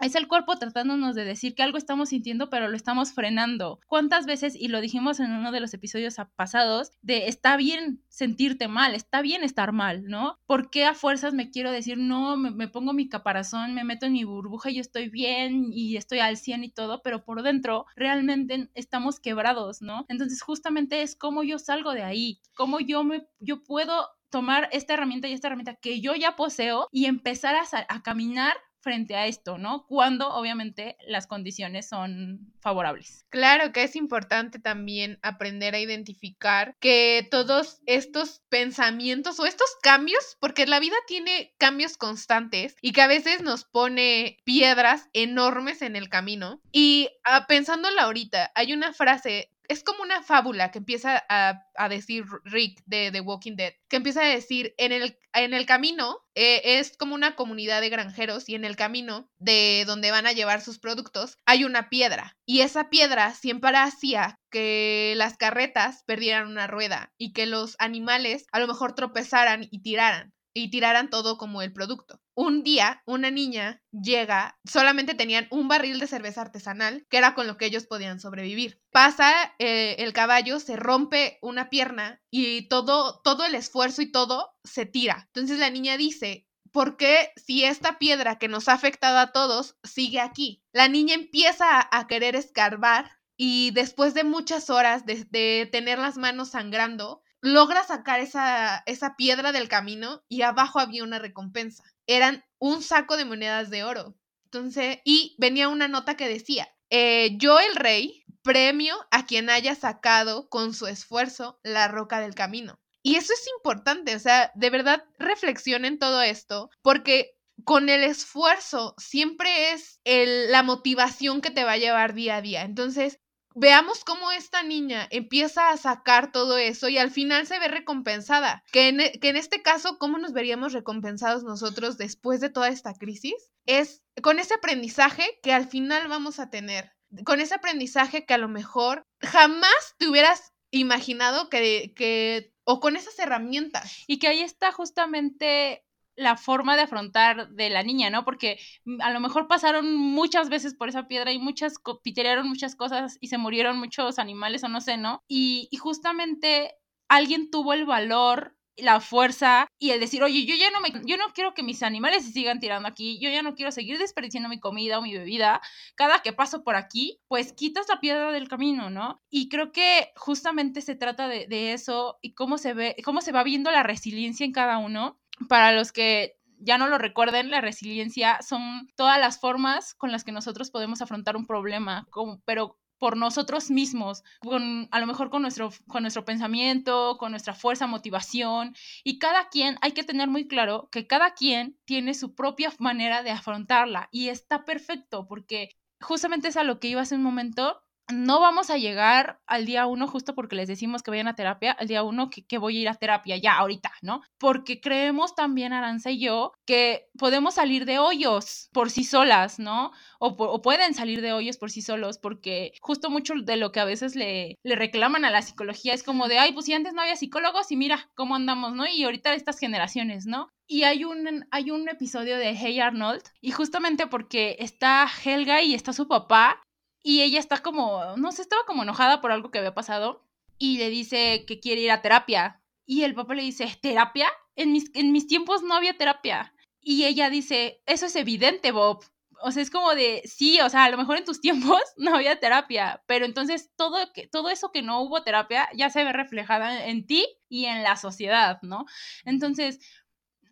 Es 0.00 0.14
el 0.14 0.28
cuerpo 0.28 0.56
tratándonos 0.56 1.14
de 1.14 1.24
decir 1.24 1.54
que 1.54 1.62
algo 1.62 1.78
estamos 1.78 2.10
sintiendo, 2.10 2.50
pero 2.50 2.68
lo 2.68 2.76
estamos 2.76 3.12
frenando. 3.12 3.80
¿Cuántas 3.86 4.26
veces, 4.26 4.54
y 4.54 4.68
lo 4.68 4.80
dijimos 4.80 5.20
en 5.20 5.32
uno 5.32 5.52
de 5.52 5.60
los 5.60 5.74
episodios 5.74 6.16
pasados, 6.36 6.92
de 7.02 7.28
está 7.28 7.56
bien 7.56 8.02
sentirte 8.08 8.68
mal, 8.68 8.94
está 8.94 9.22
bien 9.22 9.44
estar 9.44 9.72
mal, 9.72 10.04
¿no? 10.04 10.38
¿Por 10.46 10.70
qué 10.70 10.84
a 10.84 10.94
fuerzas 10.94 11.34
me 11.34 11.50
quiero 11.50 11.70
decir, 11.70 11.98
no, 11.98 12.36
me, 12.36 12.68
pongo 12.68 12.92
mi 12.92 13.08
caparazón, 13.08 13.74
me 13.74 13.84
meto 13.84 14.06
en 14.06 14.12
mi 14.12 14.24
burbuja 14.24 14.70
y 14.70 14.78
estoy 14.78 15.08
bien 15.08 15.70
y 15.72 15.96
estoy 15.96 16.20
al 16.20 16.36
100 16.36 16.64
y 16.64 16.70
todo, 16.70 17.02
pero 17.02 17.24
por 17.24 17.42
dentro 17.42 17.86
realmente 17.96 18.70
estamos 18.74 19.20
quebrados, 19.20 19.82
¿no? 19.82 20.06
Entonces 20.08 20.42
justamente 20.42 21.02
es 21.02 21.16
cómo 21.16 21.42
yo 21.42 21.58
salgo 21.58 21.92
de 21.92 22.02
ahí, 22.02 22.40
cómo 22.54 22.80
yo, 22.80 23.04
me, 23.04 23.26
yo 23.38 23.62
puedo 23.62 24.08
tomar 24.30 24.68
esta 24.72 24.94
herramienta 24.94 25.28
y 25.28 25.32
esta 25.32 25.48
herramienta 25.48 25.74
que 25.74 26.00
yo 26.00 26.14
ya 26.14 26.36
poseo 26.36 26.88
y 26.92 27.06
empezar 27.06 27.56
a 27.56 28.02
caminar 28.02 28.54
frente 28.80 29.16
a 29.16 29.26
esto, 29.26 29.58
¿no? 29.58 29.86
Cuando 29.86 30.32
obviamente 30.34 30.96
las 31.06 31.26
condiciones 31.26 31.88
son 31.88 32.52
favorables. 32.60 33.24
Claro 33.28 33.72
que 33.72 33.82
es 33.82 33.96
importante 33.96 34.58
también 34.58 35.18
aprender 35.22 35.74
a 35.74 35.80
identificar 35.80 36.76
que 36.80 37.26
todos 37.30 37.80
estos 37.86 38.42
pensamientos 38.48 39.38
o 39.40 39.46
estos 39.46 39.68
cambios, 39.82 40.36
porque 40.40 40.66
la 40.66 40.80
vida 40.80 40.96
tiene 41.06 41.54
cambios 41.58 41.96
constantes 41.96 42.76
y 42.80 42.92
que 42.92 43.02
a 43.02 43.06
veces 43.06 43.42
nos 43.42 43.64
pone 43.64 44.38
piedras 44.44 45.08
enormes 45.12 45.82
en 45.82 45.96
el 45.96 46.08
camino. 46.08 46.60
Y 46.72 47.08
ah, 47.24 47.46
pensándola 47.46 48.02
ahorita, 48.02 48.52
hay 48.54 48.72
una 48.72 48.92
frase 48.92 49.49
es 49.70 49.84
como 49.84 50.02
una 50.02 50.20
fábula 50.24 50.72
que 50.72 50.78
empieza 50.78 51.24
a, 51.28 51.88
decir 51.88 52.24
Rick 52.42 52.82
de 52.86 53.12
The 53.12 53.20
Walking 53.20 53.54
Dead, 53.54 53.74
que 53.88 53.96
empieza 53.96 54.22
a 54.22 54.26
decir, 54.26 54.74
en 54.78 54.90
el, 54.90 55.16
en 55.32 55.54
el 55.54 55.64
camino, 55.64 56.18
eh, 56.34 56.60
es 56.78 56.96
como 56.96 57.14
una 57.14 57.36
comunidad 57.36 57.80
de 57.80 57.88
granjeros 57.88 58.48
y 58.48 58.56
en 58.56 58.64
el 58.64 58.74
camino 58.74 59.30
de 59.38 59.84
donde 59.86 60.10
van 60.10 60.26
a 60.26 60.32
llevar 60.32 60.60
sus 60.60 60.80
productos 60.80 61.36
hay 61.46 61.64
una 61.64 61.88
piedra 61.88 62.36
y 62.46 62.62
esa 62.62 62.90
piedra 62.90 63.32
siempre 63.34 63.70
hacía 63.76 64.40
que 64.50 65.14
las 65.16 65.36
carretas 65.36 66.02
perdieran 66.04 66.48
una 66.48 66.66
rueda 66.66 67.12
y 67.16 67.32
que 67.32 67.46
los 67.46 67.76
animales 67.78 68.46
a 68.52 68.58
lo 68.58 68.66
mejor 68.66 68.94
tropezaran 68.94 69.68
y 69.70 69.82
tiraran 69.82 70.32
y 70.52 70.70
tiraran 70.70 71.10
todo 71.10 71.38
como 71.38 71.62
el 71.62 71.72
producto. 71.72 72.20
Un 72.42 72.62
día, 72.62 73.02
una 73.04 73.30
niña 73.30 73.82
llega, 73.92 74.58
solamente 74.64 75.12
tenían 75.12 75.46
un 75.50 75.68
barril 75.68 76.00
de 76.00 76.06
cerveza 76.06 76.40
artesanal, 76.40 77.06
que 77.10 77.18
era 77.18 77.34
con 77.34 77.46
lo 77.46 77.58
que 77.58 77.66
ellos 77.66 77.84
podían 77.84 78.18
sobrevivir. 78.18 78.80
Pasa 78.90 79.30
eh, 79.58 79.96
el 79.98 80.14
caballo, 80.14 80.58
se 80.58 80.76
rompe 80.76 81.38
una 81.42 81.68
pierna 81.68 82.22
y 82.30 82.66
todo, 82.68 83.20
todo 83.20 83.44
el 83.44 83.54
esfuerzo 83.54 84.00
y 84.00 84.10
todo 84.10 84.54
se 84.64 84.86
tira. 84.86 85.24
Entonces 85.26 85.58
la 85.58 85.68
niña 85.68 85.98
dice, 85.98 86.48
¿por 86.72 86.96
qué 86.96 87.30
si 87.36 87.64
esta 87.64 87.98
piedra 87.98 88.38
que 88.38 88.48
nos 88.48 88.68
ha 88.68 88.72
afectado 88.72 89.18
a 89.18 89.32
todos 89.32 89.76
sigue 89.84 90.20
aquí? 90.20 90.62
La 90.72 90.88
niña 90.88 91.16
empieza 91.16 91.90
a, 91.92 92.06
querer 92.06 92.36
escarbar 92.36 93.10
y 93.36 93.70
después 93.72 94.14
de 94.14 94.24
muchas 94.24 94.70
horas 94.70 95.04
de 95.04 95.68
tener 95.70 95.98
las 95.98 96.16
manos 96.16 96.52
sangrando, 96.52 97.22
logra 97.42 97.84
sacar 97.84 98.20
esa, 98.20 98.82
esa 98.86 99.16
piedra 99.16 99.52
del 99.52 99.68
camino 99.68 100.22
y 100.28 100.42
abajo 100.42 100.78
había 100.78 101.04
una 101.04 101.18
recompensa. 101.18 101.84
Eran 102.10 102.44
un 102.58 102.82
saco 102.82 103.16
de 103.16 103.24
monedas 103.24 103.70
de 103.70 103.84
oro. 103.84 104.16
Entonces, 104.44 104.98
y 105.04 105.36
venía 105.38 105.68
una 105.68 105.86
nota 105.86 106.16
que 106.16 106.26
decía, 106.26 106.68
eh, 106.90 107.36
yo 107.38 107.60
el 107.60 107.76
rey, 107.76 108.24
premio 108.42 108.96
a 109.10 109.26
quien 109.26 109.48
haya 109.48 109.74
sacado 109.74 110.48
con 110.48 110.74
su 110.74 110.86
esfuerzo 110.86 111.60
la 111.62 111.88
roca 111.88 112.20
del 112.20 112.34
camino. 112.34 112.80
Y 113.02 113.16
eso 113.16 113.32
es 113.32 113.46
importante, 113.56 114.14
o 114.16 114.18
sea, 114.18 114.50
de 114.54 114.70
verdad 114.70 115.04
reflexionen 115.18 115.98
todo 115.98 116.20
esto, 116.20 116.68
porque 116.82 117.36
con 117.64 117.88
el 117.88 118.02
esfuerzo 118.02 118.94
siempre 118.98 119.72
es 119.72 120.00
la 120.04 120.62
motivación 120.62 121.40
que 121.40 121.50
te 121.50 121.64
va 121.64 121.72
a 121.72 121.78
llevar 121.78 122.14
día 122.14 122.36
a 122.36 122.42
día. 122.42 122.62
Entonces, 122.62 123.20
veamos 123.54 124.04
cómo 124.04 124.30
esta 124.32 124.62
niña 124.62 125.06
empieza 125.10 125.70
a 125.70 125.76
sacar 125.76 126.32
todo 126.32 126.58
eso 126.58 126.88
y 126.88 126.98
al 126.98 127.10
final 127.10 127.46
se 127.46 127.58
ve 127.58 127.68
recompensada. 127.68 128.62
Que 128.72 128.88
en, 128.88 129.00
e, 129.00 129.12
que 129.20 129.28
en, 129.28 129.36
este 129.36 129.62
caso, 129.62 129.98
¿cómo 129.98 130.18
nos 130.18 130.32
veríamos 130.32 130.72
recompensados 130.72 131.42
nosotros 131.44 131.98
después 131.98 132.40
de 132.40 132.50
toda 132.50 132.68
esta 132.68 132.94
crisis? 132.94 133.34
Es 133.66 134.02
con 134.22 134.38
ese 134.38 134.54
aprendizaje 134.54 135.24
que 135.42 135.52
al 135.52 135.68
final 135.68 136.08
vamos 136.08 136.38
a 136.38 136.50
tener. 136.50 136.92
Con 137.24 137.40
ese 137.40 137.54
aprendizaje 137.54 138.24
que 138.24 138.34
a 138.34 138.38
lo 138.38 138.48
mejor 138.48 139.02
jamás 139.20 139.94
te 139.98 140.08
hubieras 140.08 140.52
imaginado 140.70 141.48
que, 141.48 141.92
que 141.96 142.52
o 142.64 142.78
con 142.78 142.96
esas 142.96 143.18
herramientas. 143.18 144.04
Y 144.06 144.18
que 144.18 144.28
ahí 144.28 144.42
está 144.42 144.70
justamente 144.72 145.84
la 146.20 146.36
forma 146.36 146.76
de 146.76 146.82
afrontar 146.82 147.48
de 147.48 147.70
la 147.70 147.82
niña, 147.82 148.10
¿no? 148.10 148.24
Porque 148.24 148.60
mm, 148.84 149.00
a 149.00 149.10
lo 149.10 149.20
mejor 149.20 149.48
pasaron 149.48 149.96
muchas 149.96 150.50
veces 150.50 150.74
por 150.74 150.88
esa 150.88 151.08
piedra 151.08 151.32
y 151.32 151.38
muchas, 151.38 151.76
piterearon 152.02 152.46
muchas 152.48 152.76
cosas 152.76 153.16
y 153.20 153.28
se 153.28 153.38
murieron 153.38 153.78
muchos 153.78 154.18
animales 154.18 154.62
o 154.62 154.68
no 154.68 154.80
sé, 154.82 154.98
¿no? 154.98 155.22
Y, 155.28 155.68
justamente 155.80 156.74
alguien 157.08 157.50
tuvo 157.50 157.72
el 157.72 157.86
valor 157.86 158.54
la 158.76 159.00
fuerza 159.00 159.66
y 159.78 159.90
el 159.90 160.00
decir, 160.00 160.22
oye, 160.22 160.44
yo 160.44 160.54
ya 160.56 160.70
no 160.70 160.80
me, 160.80 160.90
yo 161.06 161.16
no 161.16 161.32
quiero 161.34 161.54
que 161.54 161.62
mis 161.62 161.82
animales 161.82 162.24
se 162.24 162.32
sigan 162.32 162.60
tirando 162.60 162.88
aquí, 162.88 163.18
yo 163.18 163.30
ya 163.30 163.42
no 163.42 163.54
quiero 163.54 163.72
seguir 163.72 163.98
desperdiciando 163.98 164.48
mi 164.48 164.60
comida 164.60 164.98
o 164.98 165.02
mi 165.02 165.16
bebida, 165.16 165.60
cada 165.96 166.20
que 166.20 166.32
paso 166.34 166.62
por 166.64 166.76
aquí, 166.76 167.18
pues 167.28 167.52
quitas 167.52 167.88
la 167.88 168.00
piedra 168.00 168.30
del 168.30 168.48
camino, 168.48 168.90
¿no? 168.90 169.22
Y 169.30 169.48
creo 169.48 169.72
que 169.72 170.12
justamente 170.16 170.82
se 170.82 170.96
trata 170.96 171.28
de, 171.28 171.46
de 171.46 171.72
eso 171.72 172.18
y 172.20 172.34
cómo 172.34 172.58
se 172.58 172.74
ve, 172.74 172.96
cómo 173.04 173.22
se 173.22 173.32
va 173.32 173.42
viendo 173.42 173.70
la 173.70 173.82
resiliencia 173.82 174.44
en 174.44 174.52
cada 174.52 174.78
uno 174.78 175.19
para 175.48 175.72
los 175.72 175.92
que 175.92 176.36
ya 176.58 176.78
no 176.78 176.88
lo 176.88 176.98
recuerden, 176.98 177.50
la 177.50 177.60
resiliencia 177.60 178.38
son 178.42 178.88
todas 178.96 179.18
las 179.18 179.40
formas 179.40 179.94
con 179.94 180.12
las 180.12 180.24
que 180.24 180.32
nosotros 180.32 180.70
podemos 180.70 181.00
afrontar 181.00 181.36
un 181.36 181.46
problema, 181.46 182.06
pero 182.44 182.78
por 182.98 183.16
nosotros 183.16 183.70
mismos, 183.70 184.22
con, 184.40 184.86
a 184.90 185.00
lo 185.00 185.06
mejor 185.06 185.30
con 185.30 185.40
nuestro, 185.40 185.70
con 185.88 186.02
nuestro 186.02 186.26
pensamiento, 186.26 187.16
con 187.18 187.30
nuestra 187.30 187.54
fuerza, 187.54 187.86
motivación. 187.86 188.74
Y 189.02 189.18
cada 189.18 189.48
quien, 189.48 189.78
hay 189.80 189.92
que 189.92 190.04
tener 190.04 190.28
muy 190.28 190.46
claro 190.46 190.90
que 190.92 191.06
cada 191.06 191.32
quien 191.32 191.78
tiene 191.86 192.12
su 192.12 192.34
propia 192.34 192.70
manera 192.78 193.22
de 193.22 193.30
afrontarla 193.30 194.10
y 194.12 194.28
está 194.28 194.66
perfecto 194.66 195.26
porque 195.26 195.70
justamente 196.00 196.48
es 196.48 196.58
a 196.58 196.62
lo 196.62 196.78
que 196.78 196.88
iba 196.88 197.00
hace 197.00 197.14
un 197.14 197.22
momento 197.22 197.82
no 198.12 198.40
vamos 198.40 198.70
a 198.70 198.76
llegar 198.76 199.40
al 199.46 199.66
día 199.66 199.86
uno 199.86 200.06
justo 200.06 200.34
porque 200.34 200.56
les 200.56 200.68
decimos 200.68 201.02
que 201.02 201.10
vayan 201.10 201.28
a 201.28 201.34
terapia, 201.34 201.72
al 201.72 201.88
día 201.88 202.02
uno 202.02 202.30
que, 202.30 202.58
voy 202.58 202.78
a 202.78 202.80
ir 202.80 202.88
a 202.88 202.94
terapia 202.94 203.36
ya, 203.36 203.54
ahorita, 203.54 203.92
¿no? 204.02 204.22
Porque 204.38 204.80
creemos 204.80 205.34
también, 205.34 205.72
Aranza 205.72 206.10
y 206.10 206.20
yo, 206.20 206.52
que 206.66 207.08
podemos 207.18 207.54
salir 207.54 207.84
de 207.84 207.98
hoyos 207.98 208.68
por 208.72 208.90
sí 208.90 209.04
solas, 209.04 209.58
¿no? 209.58 209.92
O, 210.18 210.62
pueden 210.62 210.94
salir 210.94 211.20
de 211.20 211.32
hoyos 211.32 211.56
por 211.56 211.70
sí 211.70 211.82
solos, 211.82 212.18
porque 212.18 212.72
justo 212.80 213.10
mucho 213.10 213.34
de 213.34 213.56
lo 213.56 213.72
que 213.72 213.80
a 213.80 213.84
veces 213.84 214.16
le, 214.16 214.56
le 214.62 214.76
reclaman 214.76 215.24
a 215.24 215.30
la 215.30 215.42
psicología 215.42 215.94
es 215.94 216.02
como 216.02 216.28
de, 216.28 216.38
ay, 216.38 216.52
pues 216.52 216.66
si 216.66 216.72
antes 216.72 216.92
no 216.92 217.02
había 217.02 217.16
psicólogos 217.16 217.70
y 217.72 217.76
mira 217.76 218.10
cómo 218.14 218.34
andamos, 218.34 218.74
¿no? 218.74 218.86
Y 218.86 219.04
ahorita 219.04 219.34
estas 219.34 219.58
generaciones, 219.58 220.26
¿no? 220.26 220.48
Y 220.66 220.84
hay 220.84 221.02
un, 221.04 221.46
hay 221.50 221.72
un 221.72 221.88
episodio 221.88 222.38
de 222.38 222.54
Hey 222.54 222.78
Arnold, 222.78 223.22
y 223.40 223.50
justamente 223.50 224.06
porque 224.06 224.56
está 224.60 225.08
Helga 225.24 225.62
y 225.62 225.74
está 225.74 225.92
su 225.92 226.06
papá, 226.06 226.62
y 227.02 227.22
ella 227.22 227.38
está 227.38 227.58
como, 227.58 228.16
no 228.16 228.32
sé, 228.32 228.42
estaba 228.42 228.64
como 228.66 228.82
enojada 228.82 229.20
por 229.20 229.32
algo 229.32 229.50
que 229.50 229.58
había 229.58 229.74
pasado 229.74 230.24
y 230.58 230.78
le 230.78 230.90
dice 230.90 231.44
que 231.46 231.60
quiere 231.60 231.80
ir 231.80 231.90
a 231.90 232.02
terapia. 232.02 232.60
Y 232.84 233.04
el 233.04 233.14
papá 233.14 233.34
le 233.34 233.42
dice, 233.42 233.78
¿terapia? 233.80 234.28
En 234.56 234.72
mis, 234.72 234.90
en 234.94 235.12
mis 235.12 235.26
tiempos 235.26 235.62
no 235.62 235.74
había 235.74 235.96
terapia. 235.96 236.52
Y 236.80 237.04
ella 237.04 237.30
dice, 237.30 237.82
eso 237.86 238.06
es 238.06 238.16
evidente, 238.16 238.72
Bob. 238.72 239.04
O 239.42 239.52
sea, 239.52 239.62
es 239.62 239.70
como 239.70 239.94
de, 239.94 240.22
sí, 240.26 240.60
o 240.60 240.68
sea, 240.68 240.84
a 240.84 240.90
lo 240.90 240.98
mejor 240.98 241.16
en 241.16 241.24
tus 241.24 241.40
tiempos 241.40 241.80
no 241.96 242.14
había 242.14 242.38
terapia, 242.38 243.02
pero 243.06 243.24
entonces 243.24 243.70
todo, 243.76 243.96
que, 244.12 244.26
todo 244.26 244.50
eso 244.50 244.70
que 244.70 244.82
no 244.82 245.00
hubo 245.00 245.22
terapia 245.22 245.68
ya 245.74 245.88
se 245.88 246.04
ve 246.04 246.12
reflejada 246.12 246.86
en 246.86 247.06
ti 247.06 247.26
y 247.48 247.64
en 247.64 247.82
la 247.82 247.96
sociedad, 247.96 248.58
¿no? 248.62 248.84
Entonces, 249.24 249.80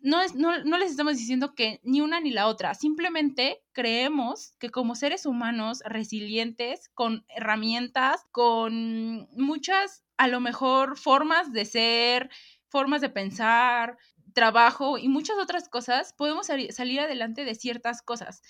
no, 0.01 0.21
es, 0.21 0.35
no, 0.35 0.63
no, 0.63 0.77
les 0.77 0.91
estamos 0.91 1.17
diciendo 1.17 1.55
que 1.55 1.79
ni 1.83 2.01
una 2.01 2.19
ni 2.19 2.31
la 2.31 2.47
otra, 2.47 2.73
simplemente 2.73 3.61
creemos 3.73 4.53
que 4.59 4.69
como 4.69 4.95
seres 4.95 5.25
humanos 5.25 5.81
resilientes, 5.85 6.89
con 6.93 7.25
herramientas, 7.29 8.25
con 8.31 9.27
muchas, 9.31 10.03
a 10.17 10.27
lo 10.27 10.39
mejor, 10.39 10.97
formas 10.97 11.51
de 11.51 11.65
ser, 11.65 12.29
formas 12.69 13.01
de 13.01 13.09
pensar, 13.09 13.97
trabajo 14.33 14.97
y 14.97 15.09
muchas 15.09 15.37
otras 15.37 15.67
cosas, 15.67 16.13
podemos 16.13 16.47
salir 16.47 16.99
adelante 16.99 17.43
de 17.43 17.55
ciertas 17.55 18.01
cosas. 18.01 18.41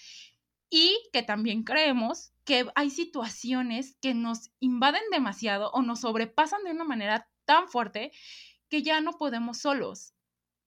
Y 0.70 1.00
que 1.12 1.24
también 1.24 1.64
creemos 1.64 2.32
que 2.46 2.68
hay 2.76 2.92
situaciones 2.92 3.98
que 4.02 4.14
nos 4.14 4.52
invaden 4.60 5.02
demasiado 5.12 5.72
o 5.72 5.82
nos 5.82 6.02
sobrepasan 6.02 6.64
de 6.64 6.72
una 6.72 6.84
manera 6.84 7.28
tan 7.46 7.68
fuerte 7.70 8.12
que 8.70 8.84
ya 8.84 9.02
no 9.02 9.14
podemos 9.14 9.58
solos 9.58 10.14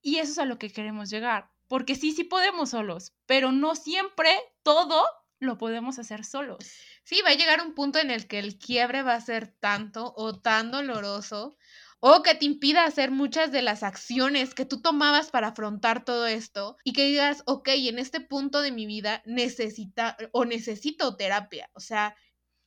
y 0.03 0.17
eso 0.17 0.33
es 0.33 0.39
a 0.39 0.45
lo 0.45 0.59
que 0.59 0.71
queremos 0.71 1.09
llegar. 1.09 1.49
Porque 1.67 1.95
sí, 1.95 2.11
sí 2.11 2.23
podemos 2.23 2.71
solos, 2.71 3.13
pero 3.25 3.51
no 3.51 3.73
siempre 3.73 4.29
todo 4.61 5.03
lo 5.39 5.57
podemos 5.57 5.97
hacer 5.97 6.23
solos. 6.23 6.69
Sí, 7.03 7.21
va 7.25 7.31
a 7.31 7.35
llegar 7.35 7.65
un 7.65 7.73
punto 7.73 7.99
en 7.99 8.11
el 8.11 8.27
que 8.27 8.39
el 8.39 8.59
quiebre 8.59 9.01
va 9.01 9.15
a 9.15 9.21
ser 9.21 9.47
tanto 9.59 10.13
o 10.15 10.39
tan 10.39 10.71
doloroso 10.71 11.57
o 11.99 12.21
que 12.21 12.35
te 12.35 12.45
impida 12.45 12.83
hacer 12.83 13.11
muchas 13.11 13.51
de 13.53 13.61
las 13.61 13.81
acciones 13.81 14.53
que 14.53 14.65
tú 14.65 14.81
tomabas 14.81 15.31
para 15.31 15.47
afrontar 15.47 16.03
todo 16.03 16.27
esto 16.27 16.77
y 16.83 16.91
que 16.91 17.05
digas, 17.05 17.43
ok, 17.45 17.69
en 17.69 17.97
este 17.97 18.19
punto 18.19 18.61
de 18.61 18.73
mi 18.73 18.85
vida 18.85 19.23
necesita 19.25 20.17
o 20.33 20.43
necesito 20.43 21.15
terapia. 21.15 21.69
O 21.73 21.79
sea, 21.79 22.15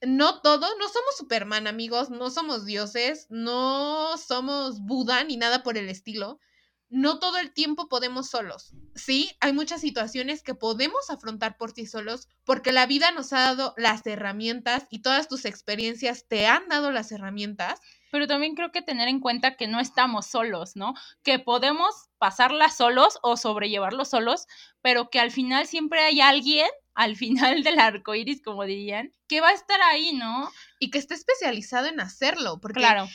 no 0.01 0.41
todo, 0.41 0.67
no 0.79 0.89
somos 0.89 1.17
Superman, 1.19 1.67
amigos, 1.67 2.09
no 2.09 2.31
somos 2.31 2.65
dioses, 2.65 3.27
no 3.29 4.17
somos 4.17 4.81
Buda 4.81 5.23
ni 5.25 5.37
nada 5.37 5.63
por 5.63 5.77
el 5.77 5.91
estilo 5.91 6.41
no 6.89 7.19
todo 7.19 7.39
el 7.39 7.53
tiempo 7.53 7.89
podemos 7.89 8.29
solos. 8.31 8.73
Sí, 8.95 9.31
hay 9.41 9.53
muchas 9.53 9.81
situaciones 9.81 10.43
que 10.43 10.55
podemos 10.55 11.11
afrontar 11.11 11.57
por 11.57 11.73
sí 11.73 11.87
solos 11.87 12.29
porque 12.45 12.73
la 12.73 12.87
vida 12.87 13.11
nos 13.11 13.33
ha 13.33 13.41
dado 13.41 13.75
las 13.77 14.07
herramientas 14.07 14.87
y 14.91 15.01
todas 15.01 15.29
tus 15.29 15.45
experiencias 15.45 16.27
te 16.29 16.47
han 16.47 16.69
dado 16.69 16.93
las 16.93 17.11
herramientas. 17.13 17.81
Pero 18.13 18.27
también 18.27 18.55
creo 18.55 18.71
que 18.71 18.83
tener 18.83 19.09
en 19.09 19.21
cuenta 19.21 19.57
que 19.57 19.67
no 19.67 19.81
estamos 19.81 20.27
solos, 20.27 20.77
¿no? 20.77 20.95
Que 21.23 21.39
podemos 21.39 22.09
pasarla 22.19 22.71
solos 22.71 23.19
o 23.23 23.37
sobrellevarlo 23.37 24.05
solos, 24.05 24.47
pero 24.81 25.11
que 25.11 25.19
al 25.19 25.33
final 25.33 25.67
siempre 25.67 26.01
hay 26.01 26.21
alguien 26.21 26.69
al 26.95 27.17
final 27.17 27.63
del 27.63 27.79
arco 27.79 28.15
iris, 28.15 28.43
como 28.43 28.65
dirían, 28.65 29.13
que 29.29 29.41
va 29.41 29.49
a 29.49 29.55
estar 29.55 29.83
ahí, 29.83 30.15
¿no? 30.15 30.51
Y 30.79 30.91
que 30.91 30.99
esté 30.99 31.15
especializado 31.15 31.89
en 31.89 32.01
hacerlo, 32.01 32.59
porque 32.61 32.81
claro 32.81 33.07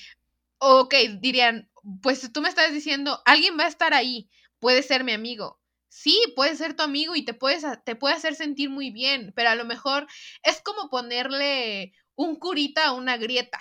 ok, 0.64 0.94
dirían, 1.20 1.71
pues 2.02 2.32
tú 2.32 2.42
me 2.42 2.50
estás 2.50 2.74
diciendo, 2.74 3.22
alguien 3.26 3.58
va 3.60 3.66
a 3.66 3.70
estar 3.70 3.94
ahí, 3.94 4.30
puede 4.60 4.84
ser 4.84 5.04
mi 5.04 5.12
amigo. 5.12 5.60
Sí, 5.90 6.18
puede 6.36 6.56
ser 6.56 6.74
tu 6.74 6.84
amigo 6.84 7.16
y 7.16 7.26
te, 7.26 7.34
puedes, 7.34 7.66
te 7.84 7.96
puede 7.96 8.16
hacer 8.16 8.36
sentir 8.36 8.70
muy 8.70 8.92
bien, 8.92 9.34
pero 9.36 9.50
a 9.50 9.56
lo 9.56 9.66
mejor 9.66 10.08
es 10.44 10.62
como 10.62 10.90
ponerle 10.90 11.94
un 12.16 12.38
curita 12.38 12.86
a 12.86 12.94
una 12.94 13.18
grieta. 13.18 13.60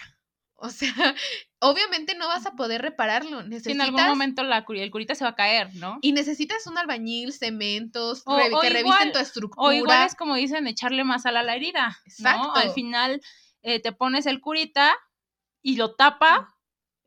O 0.54 0.68
sea, 0.68 0.92
obviamente 1.60 2.14
no 2.14 2.28
vas 2.28 2.46
a 2.46 2.52
poder 2.52 2.82
repararlo. 2.82 3.42
Necesitas... 3.42 3.74
en 3.74 3.80
algún 3.80 4.06
momento 4.06 4.44
la, 4.44 4.64
el 4.68 4.90
curita 4.90 5.14
se 5.14 5.24
va 5.24 5.30
a 5.30 5.34
caer, 5.34 5.74
¿no? 5.74 5.98
Y 6.02 6.12
necesitas 6.12 6.66
un 6.66 6.78
albañil, 6.78 7.32
cementos, 7.32 8.22
que 8.24 8.70
revisen 8.70 9.12
tu 9.12 9.18
estructura. 9.18 9.66
O 9.66 9.72
igual 9.72 10.06
es 10.06 10.14
como 10.14 10.36
dicen, 10.36 10.66
echarle 10.66 11.02
más 11.02 11.26
a 11.26 11.32
la 11.32 11.56
herida. 11.56 11.98
Exacto. 12.04 12.54
Al 12.54 12.70
final 12.72 13.22
eh, 13.62 13.80
te 13.80 13.92
pones 13.92 14.26
el 14.26 14.40
curita 14.40 14.94
y 15.62 15.76
lo 15.76 15.94
tapa 15.94 16.54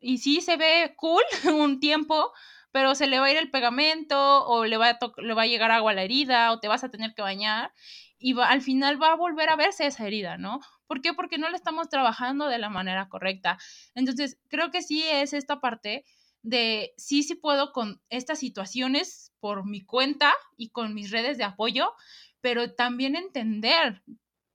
y 0.04 0.18
sí 0.18 0.40
se 0.40 0.56
ve 0.56 0.94
cool 0.96 1.22
un 1.52 1.80
tiempo, 1.80 2.32
pero 2.70 2.94
se 2.94 3.06
le 3.06 3.18
va 3.18 3.26
a 3.26 3.30
ir 3.30 3.36
el 3.38 3.50
pegamento 3.50 4.44
o 4.46 4.64
le 4.66 4.76
va 4.76 4.90
a, 4.90 4.98
le 5.18 5.34
va 5.34 5.42
a 5.42 5.46
llegar 5.46 5.70
agua 5.70 5.92
a 5.92 5.94
la 5.94 6.02
herida 6.02 6.52
o 6.52 6.60
te 6.60 6.68
vas 6.68 6.84
a 6.84 6.90
tener 6.90 7.14
que 7.14 7.22
bañar 7.22 7.72
y 8.18 8.38
al 8.40 8.62
final 8.62 9.02
va 9.02 9.12
a 9.12 9.16
volver 9.16 9.48
a 9.48 9.56
verse 9.56 9.86
esa 9.86 10.06
herida, 10.06 10.38
¿no? 10.38 10.60
¿Por 10.86 11.00
qué? 11.00 11.14
Porque 11.14 11.38
no 11.38 11.48
la 11.48 11.56
estamos 11.56 11.88
trabajando 11.88 12.48
de 12.48 12.58
la 12.58 12.70
manera 12.70 13.08
correcta. 13.08 13.58
Entonces, 13.94 14.38
creo 14.48 14.70
que 14.70 14.82
sí 14.82 15.02
es 15.02 15.32
esta 15.32 15.60
parte 15.60 16.04
de 16.42 16.92
sí, 16.96 17.22
sí 17.22 17.34
puedo 17.34 17.72
con 17.72 18.02
estas 18.10 18.38
situaciones 18.38 19.32
por 19.40 19.66
mi 19.66 19.84
cuenta 19.84 20.32
y 20.56 20.70
con 20.70 20.94
mis 20.94 21.10
redes 21.10 21.38
de 21.38 21.44
apoyo, 21.44 21.92
pero 22.40 22.74
también 22.74 23.16
entender 23.16 24.02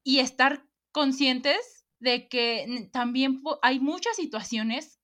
y 0.03 0.19
estar 0.19 0.63
conscientes 0.91 1.85
de 1.99 2.27
que 2.27 2.89
también 2.91 3.41
hay 3.61 3.79
muchas 3.79 4.15
situaciones 4.15 4.98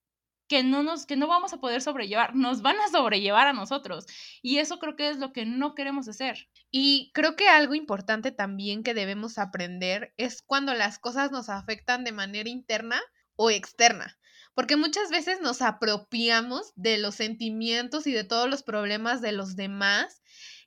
que 0.48 0.64
no 0.64 0.84
nos 0.84 1.06
que 1.06 1.16
no 1.16 1.28
vamos 1.28 1.54
a 1.54 1.60
poder 1.60 1.82
sobrellevar, 1.82 2.36
nos 2.36 2.62
van 2.62 2.78
a 2.80 2.90
sobrellevar 2.90 3.48
a 3.48 3.54
nosotros 3.54 4.06
y 4.42 4.60
eso 4.60 4.80
creo 4.80 4.96
que 4.96 5.10
es 5.10 5.18
lo 5.18 5.34
que 5.34 5.46
no 5.46 5.76
queremos 5.76 6.08
hacer. 6.08 6.50
Y 6.72 7.12
creo 7.14 7.36
que 7.36 7.48
algo 7.48 7.74
importante 7.74 8.32
también 8.32 8.84
que 8.84 8.94
debemos 8.94 9.38
aprender 9.38 10.14
es 10.18 10.42
cuando 10.42 10.74
las 10.74 11.00
cosas 11.00 11.32
nos 11.32 11.50
afectan 11.50 12.04
de 12.04 12.12
manera 12.12 12.50
interna 12.50 13.02
o 13.36 13.50
externa, 13.50 14.18
porque 14.54 14.76
muchas 14.76 15.10
veces 15.10 15.42
nos 15.42 15.62
apropiamos 15.62 16.74
de 16.76 16.98
los 16.98 17.16
sentimientos 17.16 18.08
y 18.08 18.12
de 18.12 18.24
todos 18.24 18.50
los 18.50 18.64
problemas 18.64 19.22
de 19.22 19.32
los 19.32 19.56
demás 19.56 20.22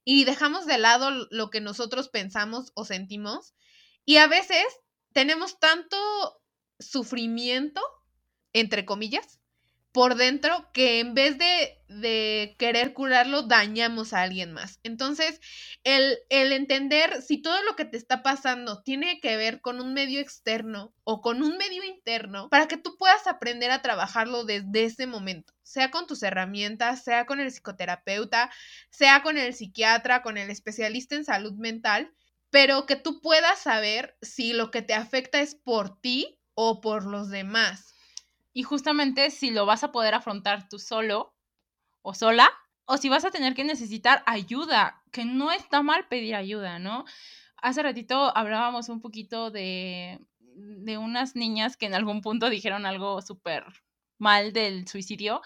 y 0.05 0.25
dejamos 0.25 0.67
de 0.67 0.79
lado 0.79 1.11
lo 1.31 1.51
que 1.51 1.61
nosotros 1.61 2.09
pensamos 2.09 2.73
o 2.75 2.85
sentimos 2.85 3.55
y 4.05 4.17
a 4.17 4.27
veces 4.27 4.65
tenemos 5.13 5.59
tanto 5.61 5.97
sufrimiento 6.81 7.81
entre 8.53 8.85
comillas 8.85 9.38
por 9.93 10.17
dentro 10.17 10.71
que 10.73 11.01
en 11.01 11.15
vez 11.15 11.37
de, 11.39 11.75
querer 12.59 12.93
curarlo, 12.93 13.43
dañamos 13.43 14.13
a 14.13 14.23
alguien 14.23 14.53
más. 14.53 14.79
Entonces, 14.83 15.41
el, 15.85 16.19
el 16.29 16.53
entender 16.53 17.23
si 17.23 17.41
todo 17.41 17.63
lo 17.63 17.77
que 17.77 17.87
te 17.87 17.97
está 17.97 18.23
pasando 18.23 18.83
tiene 18.83 19.21
que 19.21 19.37
ver 19.37 19.61
con 19.63 19.81
un 19.81 19.95
medio 19.95 20.21
externo 20.21 20.95
o 21.05 21.23
con 21.23 21.43
un 21.43 21.57
medio 21.57 21.83
interno, 21.85 22.49
para 22.51 22.69
que 22.69 22.77
tú 22.77 22.97
puedas 22.99 23.27
aprender 23.27 23.71
a 23.71 23.81
trabajarlo 23.81 24.45
desde 24.45 24.85
ese 24.85 25.07
momento, 25.07 25.55
sea 25.63 25.91
con 25.91 26.07
tus 26.07 26.23
herramientas, 26.23 27.03
sea 27.03 27.25
con 27.25 27.41
el 27.41 27.51
psicoterapeuta, 27.51 28.51
sea 28.91 29.23
con 29.23 29.39
el 29.39 29.55
psiquiatra, 29.55 30.23
con 30.23 30.37
el 30.37 30.51
especialista 30.51 31.17
en 31.17 31.25
salud 31.25 31.55
mental, 31.55 32.13
pero 32.51 32.87
que 32.87 32.97
tú 32.97 33.21
puedas 33.21 33.61
saber 33.61 34.17
si 34.21 34.53
lo 34.53 34.71
que 34.71 34.83
te 34.83 34.95
afecta 34.95 35.41
es 35.41 35.55
por 35.55 36.01
ti 36.01 36.39
o 36.55 36.81
por 36.81 37.05
los 37.05 37.31
demás. 37.31 37.95
Y 38.59 38.65
justamente 38.65 39.31
si 39.31 39.53
lo 39.53 39.67
vas 39.67 39.85
a 39.85 39.93
poder 39.93 40.15
afrontar 40.15 40.69
tú 40.69 40.81
solo 40.81 41.33
o 42.03 42.13
sola, 42.13 42.51
o 42.87 42.97
si 42.97 43.09
vas 43.09 43.25
a 43.25 43.31
tener 43.31 43.55
que 43.55 43.63
necesitar 43.63 44.25
ayuda, 44.27 45.01
que 45.13 45.25
no 45.25 45.53
está 45.53 45.81
mal 45.85 46.09
pedir 46.09 46.35
ayuda, 46.35 46.81
¿no? 46.81 47.05
Hace 47.59 47.85
ratito 47.85 48.37
hablábamos 48.37 48.89
un 48.89 49.01
poquito 49.01 49.53
de, 49.53 50.19
de 50.41 50.99
unas 50.99 51.37
niñas 51.37 51.77
que 51.77 51.87
en 51.87 51.95
algún 51.95 52.21
punto 52.21 52.51
dijeron 52.51 52.85
algo 52.85 53.23
súper 53.23 53.65
mal 54.19 54.53
del 54.53 54.89
suicidio, 54.89 55.41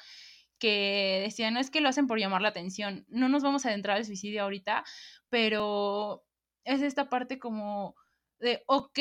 que 0.59 1.20
decían, 1.22 1.53
no 1.53 1.61
es 1.61 1.70
que 1.70 1.83
lo 1.83 1.90
hacen 1.90 2.07
por 2.07 2.18
llamar 2.18 2.40
la 2.40 2.48
atención, 2.48 3.05
no 3.11 3.29
nos 3.29 3.42
vamos 3.42 3.66
a 3.66 3.68
adentrar 3.68 3.98
al 3.98 4.07
suicidio 4.07 4.42
ahorita, 4.44 4.85
pero 5.29 6.25
es 6.64 6.81
esta 6.81 7.11
parte 7.11 7.38
como 7.38 7.94
de, 8.38 8.62
ok, 8.64 8.98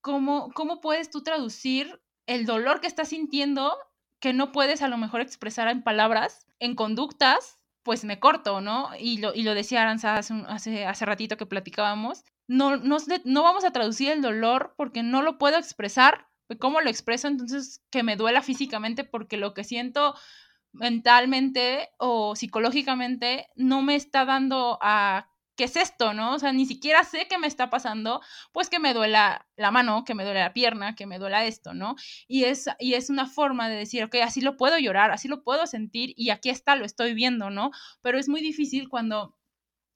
cómo, 0.00 0.50
cómo 0.54 0.80
puedes 0.80 1.08
tú 1.08 1.22
traducir 1.22 2.00
el 2.28 2.46
dolor 2.46 2.80
que 2.80 2.86
estás 2.86 3.08
sintiendo 3.08 3.76
que 4.20 4.32
no 4.32 4.52
puedes 4.52 4.82
a 4.82 4.88
lo 4.88 4.98
mejor 4.98 5.20
expresar 5.20 5.66
en 5.68 5.82
palabras, 5.82 6.46
en 6.60 6.74
conductas, 6.74 7.58
pues 7.82 8.04
me 8.04 8.20
corto, 8.20 8.60
¿no? 8.60 8.90
Y 8.98 9.18
lo, 9.18 9.34
y 9.34 9.42
lo 9.42 9.54
decía 9.54 9.82
Aranza 9.82 10.16
hace, 10.16 10.84
hace, 10.84 11.06
ratito 11.06 11.36
que 11.36 11.46
platicábamos, 11.46 12.24
no, 12.46 12.76
no, 12.76 12.98
no 13.24 13.42
vamos 13.42 13.64
a 13.64 13.72
traducir 13.72 14.10
el 14.10 14.20
dolor 14.20 14.74
porque 14.76 15.02
no 15.02 15.22
lo 15.22 15.38
puedo 15.38 15.56
expresar, 15.56 16.26
¿cómo 16.58 16.80
lo 16.80 16.90
expreso? 16.90 17.28
Entonces, 17.28 17.82
que 17.90 18.02
me 18.02 18.16
duela 18.16 18.42
físicamente 18.42 19.04
porque 19.04 19.38
lo 19.38 19.54
que 19.54 19.64
siento 19.64 20.14
mentalmente 20.72 21.88
o 21.98 22.36
psicológicamente 22.36 23.48
no 23.56 23.80
me 23.80 23.94
está 23.94 24.26
dando 24.26 24.78
a 24.82 25.30
qué 25.58 25.64
es 25.64 25.76
esto, 25.76 26.14
¿no? 26.14 26.34
O 26.34 26.38
sea, 26.38 26.52
ni 26.52 26.66
siquiera 26.66 27.02
sé 27.02 27.26
qué 27.28 27.36
me 27.36 27.48
está 27.48 27.68
pasando, 27.68 28.22
pues 28.52 28.70
que 28.70 28.78
me 28.78 28.94
duela 28.94 29.44
la 29.56 29.72
mano, 29.72 30.04
que 30.04 30.14
me 30.14 30.22
duele 30.24 30.38
la 30.38 30.52
pierna, 30.52 30.94
que 30.94 31.04
me 31.04 31.18
duela 31.18 31.44
esto, 31.46 31.74
¿no? 31.74 31.96
Y 32.28 32.44
es, 32.44 32.70
y 32.78 32.94
es 32.94 33.10
una 33.10 33.26
forma 33.26 33.68
de 33.68 33.74
decir, 33.74 34.04
ok, 34.04 34.14
así 34.22 34.40
lo 34.40 34.56
puedo 34.56 34.78
llorar, 34.78 35.10
así 35.10 35.26
lo 35.26 35.42
puedo 35.42 35.66
sentir 35.66 36.14
y 36.16 36.30
aquí 36.30 36.48
está, 36.48 36.76
lo 36.76 36.84
estoy 36.84 37.12
viendo, 37.12 37.50
¿no? 37.50 37.72
Pero 38.02 38.20
es 38.20 38.28
muy 38.28 38.40
difícil 38.40 38.88
cuando 38.88 39.34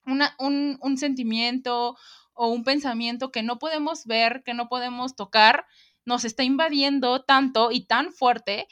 una, 0.04 0.34
un, 0.40 0.78
un 0.82 0.98
sentimiento 0.98 1.96
o 2.34 2.48
un 2.48 2.64
pensamiento 2.64 3.30
que 3.30 3.44
no 3.44 3.60
podemos 3.60 4.04
ver, 4.04 4.42
que 4.44 4.54
no 4.54 4.68
podemos 4.68 5.14
tocar, 5.14 5.64
nos 6.04 6.24
está 6.24 6.42
invadiendo 6.42 7.22
tanto 7.22 7.70
y 7.70 7.86
tan 7.86 8.12
fuerte 8.12 8.66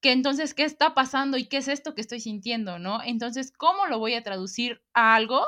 que 0.00 0.12
entonces, 0.12 0.54
¿qué 0.54 0.64
está 0.64 0.94
pasando 0.94 1.36
y 1.36 1.48
qué 1.48 1.56
es 1.56 1.68
esto 1.68 1.94
que 1.94 2.00
estoy 2.00 2.20
sintiendo, 2.20 2.78
no? 2.78 3.02
Entonces, 3.02 3.52
¿cómo 3.56 3.86
lo 3.86 3.98
voy 3.98 4.14
a 4.14 4.22
traducir 4.22 4.82
a 4.94 5.16
algo 5.16 5.44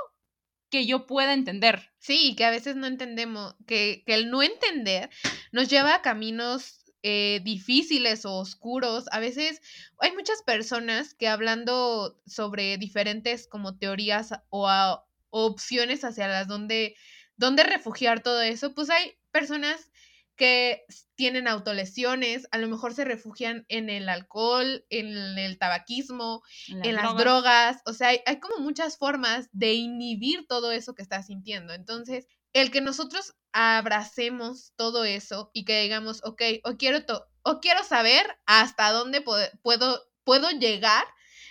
que 0.74 0.86
yo 0.86 1.06
pueda 1.06 1.34
entender? 1.34 1.92
Sí, 2.00 2.34
que 2.34 2.44
a 2.44 2.50
veces 2.50 2.74
no 2.74 2.88
entendemos, 2.88 3.54
que, 3.64 4.02
que 4.04 4.14
el 4.14 4.28
no 4.28 4.42
entender 4.42 5.08
nos 5.52 5.68
lleva 5.68 5.94
a 5.94 6.02
caminos 6.02 6.80
eh, 7.04 7.40
difíciles 7.44 8.24
o 8.24 8.32
oscuros. 8.38 9.04
A 9.12 9.20
veces 9.20 9.62
hay 10.00 10.10
muchas 10.14 10.42
personas 10.42 11.14
que 11.14 11.28
hablando 11.28 12.20
sobre 12.26 12.76
diferentes 12.76 13.46
como 13.46 13.78
teorías 13.78 14.32
o, 14.50 14.68
o 14.68 15.46
opciones 15.46 16.02
hacia 16.02 16.26
las 16.26 16.48
donde, 16.48 16.96
donde 17.36 17.62
refugiar 17.62 18.20
todo 18.20 18.42
eso, 18.42 18.74
pues 18.74 18.90
hay 18.90 19.12
personas 19.30 19.92
que 20.36 20.84
tienen 21.14 21.46
autolesiones, 21.48 22.46
a 22.50 22.58
lo 22.58 22.68
mejor 22.68 22.94
se 22.94 23.04
refugian 23.04 23.64
en 23.68 23.88
el 23.88 24.08
alcohol, 24.08 24.84
en 24.90 25.08
el 25.38 25.58
tabaquismo, 25.58 26.42
en, 26.68 26.96
las 26.96 27.16
drogas, 27.16 27.82
o 27.86 27.92
sea, 27.92 28.08
hay, 28.08 28.20
hay, 28.26 28.40
como 28.40 28.58
muchas 28.58 28.98
formas 28.98 29.48
de 29.52 29.74
inhibir 29.74 30.46
todo 30.48 30.72
eso 30.72 30.94
que 30.94 31.02
estás 31.02 31.26
sintiendo. 31.26 31.72
Entonces, 31.72 32.26
el 32.52 32.70
que 32.70 32.80
nosotros 32.80 33.34
abracemos 33.52 34.72
todo 34.76 35.04
eso 35.04 35.50
y 35.52 35.64
que 35.64 35.82
digamos, 35.82 36.20
ok, 36.24 36.42
o 36.64 36.76
quiero, 36.76 37.04
o 37.42 37.60
quiero 37.60 37.84
saber 37.84 38.26
hasta 38.46 38.90
dónde 38.90 39.20
puedo, 39.20 40.00
puedo 40.24 40.50
llegar 40.50 41.04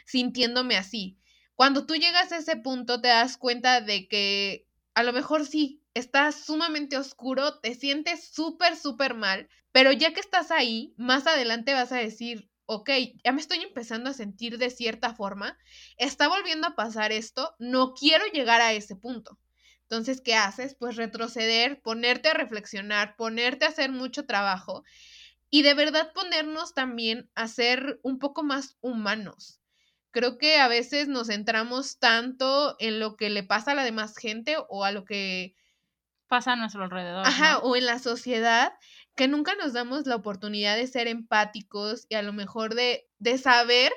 sintiéndome 0.06 0.76
así. 0.76 1.18
Cuando 1.56 1.86
tú 1.86 1.96
llegas 1.96 2.32
a 2.32 2.38
ese 2.38 2.58
punto 2.58 3.00
te 3.00 3.08
das 3.08 3.38
cuenta 3.38 3.80
de 3.80 4.08
que 4.08 4.68
a 4.96 5.04
lo 5.04 5.14
mejor 5.14 5.46
sí, 5.46 5.84
está 5.94 6.32
sumamente 6.32 6.98
oscuro, 6.98 7.60
te 7.60 7.76
sientes 7.76 8.30
súper, 8.32 8.76
súper 8.76 9.14
mal, 9.14 9.50
pero 9.72 9.92
ya 9.92 10.14
que 10.14 10.20
estás 10.20 10.52
ahí, 10.52 10.94
más 10.98 11.28
adelante 11.28 11.74
vas 11.74 11.92
a 11.92 11.98
decir, 11.98 12.50
ok, 12.66 12.90
ya 13.24 13.32
me 13.32 13.42
estoy 13.42 13.60
empezando 13.60 14.10
a 14.10 14.14
sentir 14.14 14.58
de 14.58 14.70
cierta 14.70 15.14
forma, 15.14 15.58
está 15.98 16.28
volviendo 16.28 16.68
a 16.68 16.76
pasar 16.76 17.12
esto, 17.12 17.56
no 17.60 17.94
quiero 17.94 18.26
llegar 18.28 18.62
a 18.62 18.74
ese 18.74 18.96
punto. 18.96 19.40
Entonces, 19.84 20.22
¿qué 20.22 20.36
haces? 20.36 20.76
Pues 20.76 20.96
retroceder, 20.96 21.82
ponerte 21.82 22.30
a 22.30 22.34
reflexionar, 22.34 23.16
ponerte 23.16 23.66
a 23.66 23.70
hacer 23.70 23.92
mucho 23.92 24.26
trabajo 24.26 24.84
y 25.50 25.62
de 25.62 25.74
verdad 25.74 26.12
ponernos 26.14 26.74
también 26.74 27.30
a 27.36 27.48
ser 27.48 28.00
un 28.02 28.18
poco 28.18 28.44
más 28.44 28.78
humanos 28.82 29.63
creo 30.14 30.38
que 30.38 30.58
a 30.58 30.70
veces 30.70 31.10
nos 31.10 31.28
centramos 31.28 31.98
tanto 31.98 32.78
en 32.80 33.02
lo 33.02 33.18
que 33.18 33.30
le 33.30 33.44
pasa 33.44 33.72
a 33.72 33.76
la 33.76 33.84
demás 33.84 34.16
gente 34.16 34.56
o 34.70 34.86
a 34.86 34.92
lo 34.92 35.04
que 35.04 35.56
pasa 36.28 36.54
a 36.54 36.56
nuestro 36.56 36.84
alrededor. 36.84 37.26
Ajá, 37.26 37.58
o 37.58 37.76
en 37.76 37.86
la 37.86 38.00
sociedad, 38.00 38.74
que 39.16 39.28
nunca 39.28 39.56
nos 39.56 39.74
damos 39.74 40.06
la 40.06 40.16
oportunidad 40.16 40.78
de 40.78 40.88
ser 40.88 41.08
empáticos 41.08 42.06
y 42.10 42.16
a 42.16 42.22
lo 42.22 42.32
mejor 42.32 42.76
de, 42.76 43.10
de 43.18 43.38
saber 43.38 43.92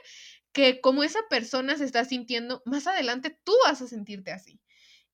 que 0.52 0.81
como 0.81 1.05
esa 1.05 1.20
persona 1.29 1.76
se 1.76 1.85
está 1.85 2.05
sintiendo, 2.07 2.62
más 2.64 2.87
adelante 2.87 3.38
tú 3.44 3.52
vas 3.64 3.83
a 3.83 3.87
sentirte 3.87 4.33
así. 4.33 4.61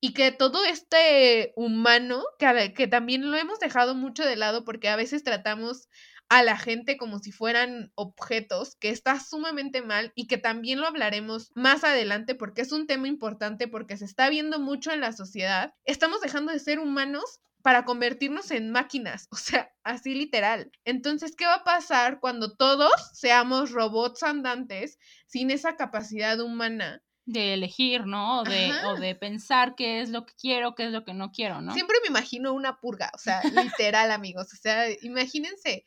Y 0.00 0.14
que 0.14 0.32
todo 0.32 0.64
este 0.64 1.52
humano, 1.56 2.24
que, 2.38 2.72
que 2.74 2.86
también 2.86 3.28
lo 3.30 3.36
hemos 3.36 3.58
dejado 3.58 3.94
mucho 3.94 4.24
de 4.24 4.36
lado 4.36 4.64
porque 4.64 4.88
a 4.88 4.96
veces 4.96 5.24
tratamos 5.24 5.88
a 6.32 6.42
la 6.42 6.56
gente 6.56 6.96
como 6.96 7.18
si 7.18 7.30
fueran 7.30 7.92
objetos, 7.94 8.76
que 8.76 8.88
está 8.88 9.20
sumamente 9.20 9.82
mal 9.82 10.12
y 10.14 10.28
que 10.28 10.38
también 10.38 10.80
lo 10.80 10.86
hablaremos 10.86 11.52
más 11.54 11.84
adelante 11.84 12.34
porque 12.34 12.62
es 12.62 12.72
un 12.72 12.86
tema 12.86 13.06
importante 13.06 13.68
porque 13.68 13.98
se 13.98 14.06
está 14.06 14.30
viendo 14.30 14.58
mucho 14.58 14.92
en 14.92 15.02
la 15.02 15.12
sociedad. 15.12 15.74
Estamos 15.84 16.22
dejando 16.22 16.50
de 16.50 16.58
ser 16.58 16.78
humanos 16.78 17.42
para 17.60 17.84
convertirnos 17.84 18.50
en 18.50 18.70
máquinas, 18.70 19.28
o 19.30 19.36
sea, 19.36 19.74
así 19.84 20.14
literal. 20.14 20.72
Entonces, 20.86 21.36
¿qué 21.36 21.44
va 21.44 21.56
a 21.56 21.64
pasar 21.64 22.18
cuando 22.18 22.56
todos 22.56 22.94
seamos 23.12 23.70
robots 23.70 24.22
andantes 24.22 24.98
sin 25.26 25.50
esa 25.50 25.76
capacidad 25.76 26.40
humana? 26.40 27.02
de 27.24 27.54
elegir, 27.54 28.04
¿no? 28.04 28.40
O 28.40 28.42
de, 28.42 28.72
o 28.84 28.96
de, 28.96 29.14
pensar 29.14 29.76
qué 29.76 30.00
es 30.00 30.10
lo 30.10 30.26
que 30.26 30.34
quiero, 30.34 30.74
qué 30.74 30.86
es 30.86 30.90
lo 30.90 31.04
que 31.04 31.14
no 31.14 31.30
quiero, 31.30 31.60
¿no? 31.60 31.72
Siempre 31.72 31.98
me 32.02 32.08
imagino 32.08 32.52
una 32.52 32.80
purga, 32.80 33.12
o 33.14 33.18
sea, 33.18 33.40
literal, 33.44 34.10
amigos. 34.10 34.52
O 34.52 34.56
sea, 34.56 34.86
imagínense 35.02 35.84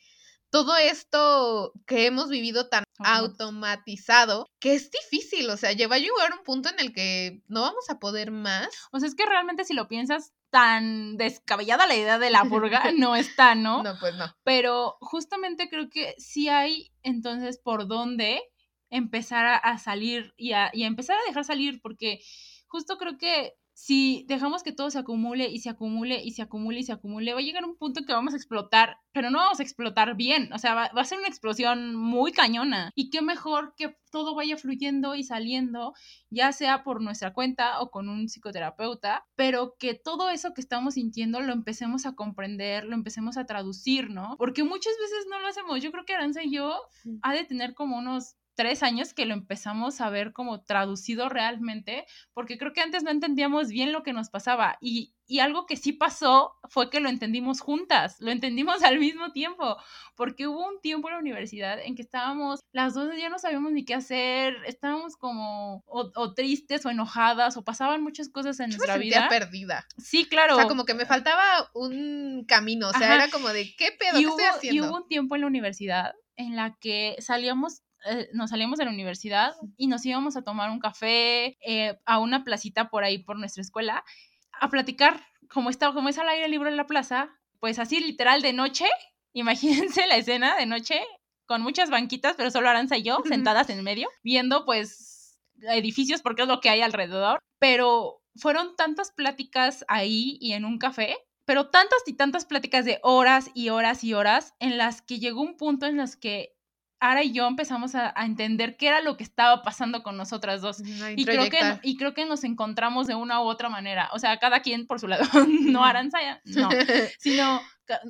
todo 0.55 0.77
esto 0.77 1.73
que 1.85 2.05
hemos 2.05 2.29
vivido 2.29 2.69
tan 2.69 2.85
automatizado, 2.99 4.47
que 4.61 4.73
es 4.73 4.89
difícil, 4.89 5.49
o 5.49 5.57
sea, 5.57 5.73
lleva 5.73 5.95
a 5.95 5.99
llegar 5.99 6.31
a 6.31 6.37
un 6.37 6.43
punto 6.45 6.69
en 6.69 6.79
el 6.79 6.93
que 6.93 7.43
no 7.49 7.59
vamos 7.59 7.89
a 7.89 7.99
poder 7.99 8.31
más. 8.31 8.69
O 8.93 8.99
sea, 9.01 9.09
es 9.09 9.15
que 9.15 9.25
realmente 9.25 9.65
si 9.65 9.73
lo 9.73 9.89
piensas, 9.89 10.31
tan 10.51 11.17
descabellada 11.17 11.87
la 11.87 11.97
idea 11.97 12.19
de 12.19 12.29
la 12.29 12.45
purga 12.45 12.83
no 12.97 13.17
está, 13.17 13.53
¿no? 13.53 13.83
No, 13.83 13.99
pues 13.99 14.15
no. 14.15 14.33
Pero 14.45 14.95
justamente 15.01 15.67
creo 15.67 15.89
que 15.89 16.15
sí 16.17 16.47
hay 16.47 16.93
entonces 17.03 17.59
por 17.59 17.85
dónde 17.85 18.41
empezar 18.89 19.59
a, 19.61 19.77
salir 19.77 20.33
y 20.37 20.53
a, 20.53 20.69
y 20.71 20.83
a 20.83 20.87
empezar 20.87 21.17
a 21.17 21.27
dejar 21.27 21.43
salir, 21.43 21.81
porque 21.81 22.21
justo 22.67 22.97
creo 22.97 23.17
que 23.17 23.57
si 23.75 24.23
dejamos 24.29 24.63
que 24.63 24.71
todo 24.71 24.89
se 24.89 24.99
acumule 24.99 25.49
y 25.49 25.59
se 25.59 25.69
acumule 25.69 26.23
y 26.23 26.31
se 26.31 26.41
acumule 26.41 26.79
y 26.79 26.83
se 26.83 26.93
acumule, 26.93 27.33
va 27.33 27.39
a 27.39 27.43
llegar 27.43 27.65
un 27.65 27.75
punto 27.75 28.05
que 28.05 28.13
vamos 28.13 28.33
a 28.33 28.37
explotar, 28.37 28.97
pero 29.11 29.29
no 29.29 29.39
vamos 29.39 29.59
a 29.59 29.63
explotar 29.63 30.15
bien, 30.15 30.51
o 30.53 30.57
sea, 30.59 30.73
va, 30.73 30.85
a 30.85 31.03
ser 31.03 31.19
una 31.19 31.27
explosión 31.27 31.93
muy 31.93 32.31
cañona. 32.31 32.93
Y 32.95 33.09
qué 33.09 33.21
mejor 33.21 33.73
que 33.75 33.97
todo 34.11 34.33
vaya 34.33 34.55
fluyendo 34.55 35.13
y 35.15 35.25
saliendo, 35.25 35.93
ya 36.29 36.53
sea 36.53 36.85
por 36.85 37.01
nuestra 37.01 37.33
cuenta 37.33 37.81
o 37.81 37.91
con 37.91 38.07
un 38.07 38.29
psicoterapeuta, 38.29 39.25
pero 39.35 39.75
que 39.77 39.93
todo 39.93 40.29
eso 40.29 40.53
que 40.53 40.61
estamos 40.61 40.93
sintiendo 40.93 41.41
lo 41.41 41.51
empecemos 41.51 42.05
a 42.05 42.15
comprender, 42.15 42.85
lo 42.85 42.95
empecemos 42.95 43.35
a 43.35 43.45
traducir, 43.45 44.09
¿no? 44.09 44.37
Porque 44.37 44.63
muchas 44.63 44.93
veces 45.01 45.27
no 45.29 45.41
lo 45.41 45.47
hacemos. 45.47 45.83
Yo 45.83 45.91
creo 45.91 46.05
que 46.05 46.15
Aranza 46.15 46.41
y 46.43 46.53
yo 46.53 46.79
ha 47.23 47.33
de 47.33 47.43
tener 47.43 47.73
como 47.73 47.97
unos 47.97 48.37
tres 48.55 48.83
años 48.83 49.13
que 49.13 49.25
lo 49.25 49.33
empezamos 49.33 50.01
a 50.01 50.09
ver 50.09 50.33
como 50.33 50.61
traducido 50.61 51.29
realmente, 51.29 52.05
porque 52.33 52.57
creo 52.57 52.73
que 52.73 52.81
antes 52.81 53.03
no 53.03 53.11
entendíamos 53.11 53.69
bien 53.69 53.91
lo 53.91 54.01
que 54.01 54.13
nos 54.13 54.29
pasaba 54.29 54.77
y, 54.81 55.13
y, 55.27 55.39
algo 55.39 55.65
que 55.65 55.75
sí 55.75 55.91
pasó 55.91 56.55
fue 56.69 56.89
que 56.89 56.99
lo 56.99 57.09
entendimos 57.09 57.59
juntas, 57.59 58.17
lo 58.19 58.31
entendimos 58.31 58.77
al 58.83 58.99
mismo 58.99 59.31
tiempo, 59.31 59.77
porque 60.15 60.47
hubo 60.47 60.65
un 60.67 60.79
tiempo 60.81 61.09
en 61.09 61.15
la 61.15 61.19
universidad 61.19 61.79
en 61.79 61.95
que 61.95 62.01
estábamos, 62.01 62.61
las 62.71 62.93
dos 62.93 63.09
ya 63.17 63.29
no 63.29 63.39
sabíamos 63.39 63.71
ni 63.71 63.85
qué 63.85 63.93
hacer, 63.93 64.55
estábamos 64.65 65.17
como 65.17 65.83
o, 65.85 66.33
tristes 66.33 66.85
o 66.85 66.89
enojadas 66.89 67.57
o 67.57 67.63
pasaban 67.63 68.01
muchas 68.01 68.29
cosas 68.29 68.59
en 68.59 68.69
nuestra 68.69 68.97
vida. 68.97 69.27
perdida. 69.29 69.85
Sí, 69.97 70.25
claro. 70.25 70.53
O 70.55 70.57
sea, 70.57 70.67
como 70.67 70.85
que 70.85 70.93
me 70.93 71.05
faltaba 71.05 71.69
un 71.73 72.45
camino, 72.47 72.89
o 72.89 72.93
sea, 72.93 73.15
era 73.15 73.29
como 73.29 73.49
de, 73.49 73.75
¿qué 73.75 73.91
pedo? 73.91 74.17
¿Qué 74.17 74.25
estoy 74.25 74.45
haciendo? 74.45 74.85
Y 74.85 74.87
hubo 74.87 74.97
un 74.97 75.07
tiempo 75.07 75.35
en 75.35 75.41
la 75.41 75.47
universidad 75.47 76.13
en 76.37 76.55
la 76.55 76.77
que 76.79 77.15
salíamos 77.19 77.81
eh, 78.05 78.29
nos 78.33 78.51
salíamos 78.51 78.77
de 78.77 78.85
la 78.85 78.91
universidad 78.91 79.55
y 79.77 79.87
nos 79.87 80.05
íbamos 80.05 80.37
a 80.37 80.43
tomar 80.43 80.69
un 80.69 80.79
café 80.79 81.57
eh, 81.65 81.99
a 82.05 82.19
una 82.19 82.43
placita 82.43 82.89
por 82.89 83.03
ahí, 83.03 83.17
por 83.17 83.37
nuestra 83.37 83.61
escuela, 83.61 84.03
a 84.51 84.69
platicar, 84.69 85.25
como, 85.49 85.69
está, 85.69 85.91
como 85.93 86.09
es 86.09 86.17
al 86.17 86.29
aire 86.29 86.47
libre 86.47 86.69
en 86.69 86.77
la 86.77 86.87
plaza, 86.87 87.29
pues 87.59 87.79
así 87.79 87.99
literal 87.99 88.41
de 88.41 88.53
noche, 88.53 88.85
imagínense 89.33 90.07
la 90.07 90.17
escena 90.17 90.55
de 90.55 90.65
noche, 90.65 91.01
con 91.45 91.61
muchas 91.61 91.89
banquitas, 91.89 92.35
pero 92.35 92.51
solo 92.51 92.69
Aranza 92.69 92.97
y 92.97 93.03
yo, 93.03 93.17
sentadas 93.27 93.69
en 93.69 93.83
medio, 93.83 94.07
viendo 94.23 94.65
pues 94.65 95.39
edificios 95.61 96.21
porque 96.21 96.43
es 96.43 96.47
lo 96.47 96.59
que 96.59 96.69
hay 96.69 96.81
alrededor, 96.81 97.39
pero 97.59 98.21
fueron 98.35 98.75
tantas 98.75 99.11
pláticas 99.11 99.85
ahí 99.87 100.37
y 100.41 100.53
en 100.53 100.65
un 100.65 100.77
café 100.77 101.17
pero 101.45 101.69
tantas 101.69 101.99
y 102.07 102.13
tantas 102.13 102.45
pláticas 102.45 102.85
de 102.85 102.99
horas 103.03 103.51
y 103.53 103.69
horas 103.69 104.03
y 104.03 104.13
horas 104.13 104.55
en 104.59 104.77
las 104.77 105.01
que 105.01 105.19
llegó 105.19 105.41
un 105.41 105.57
punto 105.57 105.85
en 105.85 105.97
las 105.97 106.15
que 106.15 106.54
Ara 106.99 107.23
y 107.23 107.33
yo 107.33 107.47
empezamos 107.47 107.95
a, 107.95 108.13
a 108.19 108.25
entender 108.25 108.77
qué 108.77 108.87
era 108.87 109.01
lo 109.01 109.17
que 109.17 109.23
estaba 109.23 109.61
pasando 109.61 110.03
con 110.03 110.17
nosotras 110.17 110.61
dos. 110.61 110.79
No 110.79 111.09
Y 111.09 111.25
creo, 111.25 111.49
que, 111.49 111.59
y 111.83 111.97
creo 111.97 112.13
que 112.13 112.25
nos 112.25 112.43
encontramos 112.43 113.07
de 113.07 113.15
una 113.15 113.41
u 113.41 113.45
otra 113.45 113.69
manera. 113.69 114.09
O 114.13 114.19
sea, 114.19 114.37
cada 114.39 114.61
quien 114.61 114.87
por 114.87 114.99
su 114.99 115.07
lado. 115.07 115.23
no. 115.49 115.83
Aranzaya, 115.83 116.41
no. 116.45 116.69
Sino 117.19 117.61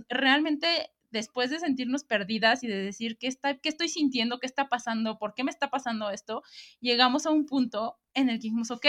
realmente 0.10 0.92
después 1.12 1.50
de 1.50 1.60
sentirnos 1.60 2.04
perdidas 2.04 2.64
y 2.64 2.68
de 2.68 2.78
decir 2.78 3.18
qué, 3.18 3.28
está, 3.28 3.58
qué 3.58 3.70
estoy 3.70 3.88
sintiendo, 3.90 4.40
qué 4.40 4.48
está 4.48 4.68
pasando, 4.68 5.18
por 5.18 5.34
qué 5.34 5.44
me 5.44 5.52
está 5.52 5.70
pasando 5.70 6.10
esto, 6.10 6.44
llegamos 6.82 7.26
a 7.26 7.32
un 7.32 7.46
punto 7.46 7.98
en 8.14 8.30
el 8.30 8.36
que 8.36 8.48
dijimos, 8.48 8.70
ok, 8.70 8.86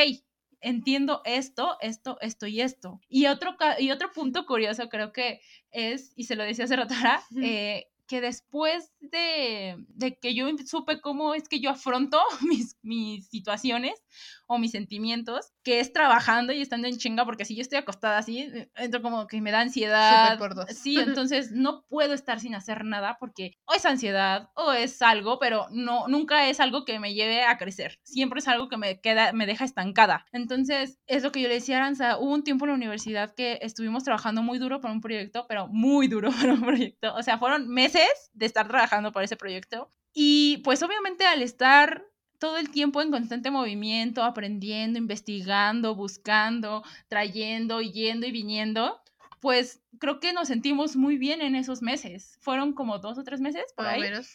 entiendo 0.60 1.22
esto, 1.24 1.76
esto, 1.80 2.18
esto 2.20 2.46
y 2.46 2.60
esto. 2.60 3.00
Y 3.08 3.26
otro, 3.26 3.56
y 3.78 3.90
otro 3.92 4.10
punto 4.12 4.44
curioso 4.46 4.88
creo 4.88 5.12
que 5.12 5.40
es, 5.70 6.12
y 6.16 6.24
se 6.24 6.34
lo 6.34 6.42
decía 6.42 6.64
hace 6.64 6.76
rato, 6.76 6.94
eh, 7.42 7.86
que 8.06 8.20
después 8.20 8.92
de, 9.00 9.76
de 9.88 10.18
que 10.18 10.34
yo 10.34 10.46
supe 10.64 11.00
cómo 11.00 11.34
es 11.34 11.48
que 11.48 11.60
yo 11.60 11.70
afronto 11.70 12.20
mis, 12.42 12.76
mis 12.82 13.28
situaciones 13.28 14.02
o 14.46 14.58
mis 14.58 14.70
sentimientos, 14.70 15.52
que 15.62 15.80
es 15.80 15.92
trabajando 15.92 16.52
y 16.52 16.62
estando 16.62 16.86
en 16.86 16.96
chinga, 16.98 17.24
porque 17.24 17.44
si 17.44 17.56
yo 17.56 17.62
estoy 17.62 17.78
acostada 17.78 18.18
así, 18.18 18.40
eh, 18.42 18.70
entro 18.76 19.02
como 19.02 19.26
que 19.26 19.40
me 19.40 19.50
da 19.50 19.60
ansiedad. 19.60 20.38
Por 20.38 20.54
dos. 20.54 20.66
Sí, 20.70 20.96
entonces 21.00 21.50
no 21.50 21.84
puedo 21.88 22.14
estar 22.14 22.38
sin 22.38 22.54
hacer 22.54 22.84
nada 22.84 23.16
porque 23.18 23.52
o 23.66 23.74
es 23.74 23.84
ansiedad 23.84 24.50
o 24.54 24.72
es 24.72 25.02
algo, 25.02 25.38
pero 25.38 25.66
no, 25.70 26.06
nunca 26.06 26.48
es 26.48 26.60
algo 26.60 26.84
que 26.84 27.00
me 27.00 27.14
lleve 27.14 27.42
a 27.42 27.58
crecer. 27.58 27.98
Siempre 28.04 28.38
es 28.38 28.48
algo 28.48 28.68
que 28.68 28.76
me 28.76 29.00
queda, 29.00 29.32
me 29.32 29.46
deja 29.46 29.64
estancada. 29.64 30.26
Entonces, 30.32 31.00
es 31.06 31.22
lo 31.24 31.32
que 31.32 31.42
yo 31.42 31.48
le 31.48 31.54
decía 31.54 31.76
a 31.76 31.80
Aranza, 31.80 32.18
hubo 32.18 32.32
un 32.32 32.44
tiempo 32.44 32.64
en 32.64 32.70
la 32.70 32.76
universidad 32.76 33.34
que 33.34 33.58
estuvimos 33.62 34.04
trabajando 34.04 34.42
muy 34.42 34.58
duro 34.58 34.80
por 34.80 34.90
un 34.90 35.00
proyecto, 35.00 35.46
pero 35.48 35.66
muy 35.66 36.06
duro 36.06 36.30
por 36.40 36.50
un 36.50 36.62
proyecto. 36.62 37.14
O 37.14 37.22
sea, 37.22 37.38
fueron 37.38 37.68
meses 37.68 37.95
de 38.32 38.46
estar 38.46 38.68
trabajando 38.68 39.12
por 39.12 39.22
ese 39.22 39.36
proyecto. 39.36 39.90
Y 40.12 40.58
pues 40.64 40.82
obviamente 40.82 41.26
al 41.26 41.42
estar 41.42 42.04
todo 42.38 42.58
el 42.58 42.70
tiempo 42.70 43.02
en 43.02 43.10
constante 43.10 43.50
movimiento, 43.50 44.22
aprendiendo, 44.22 44.98
investigando, 44.98 45.94
buscando, 45.94 46.82
trayendo, 47.08 47.80
yendo 47.80 48.26
y 48.26 48.32
viniendo, 48.32 49.00
pues 49.40 49.80
creo 49.98 50.20
que 50.20 50.32
nos 50.32 50.48
sentimos 50.48 50.96
muy 50.96 51.18
bien 51.18 51.40
en 51.42 51.54
esos 51.54 51.82
meses. 51.82 52.36
Fueron 52.40 52.72
como 52.72 52.98
dos 52.98 53.18
o 53.18 53.24
tres 53.24 53.40
meses 53.40 53.64
por 53.74 53.86
o 53.86 53.88
ahí, 53.88 54.00
menos. 54.00 54.28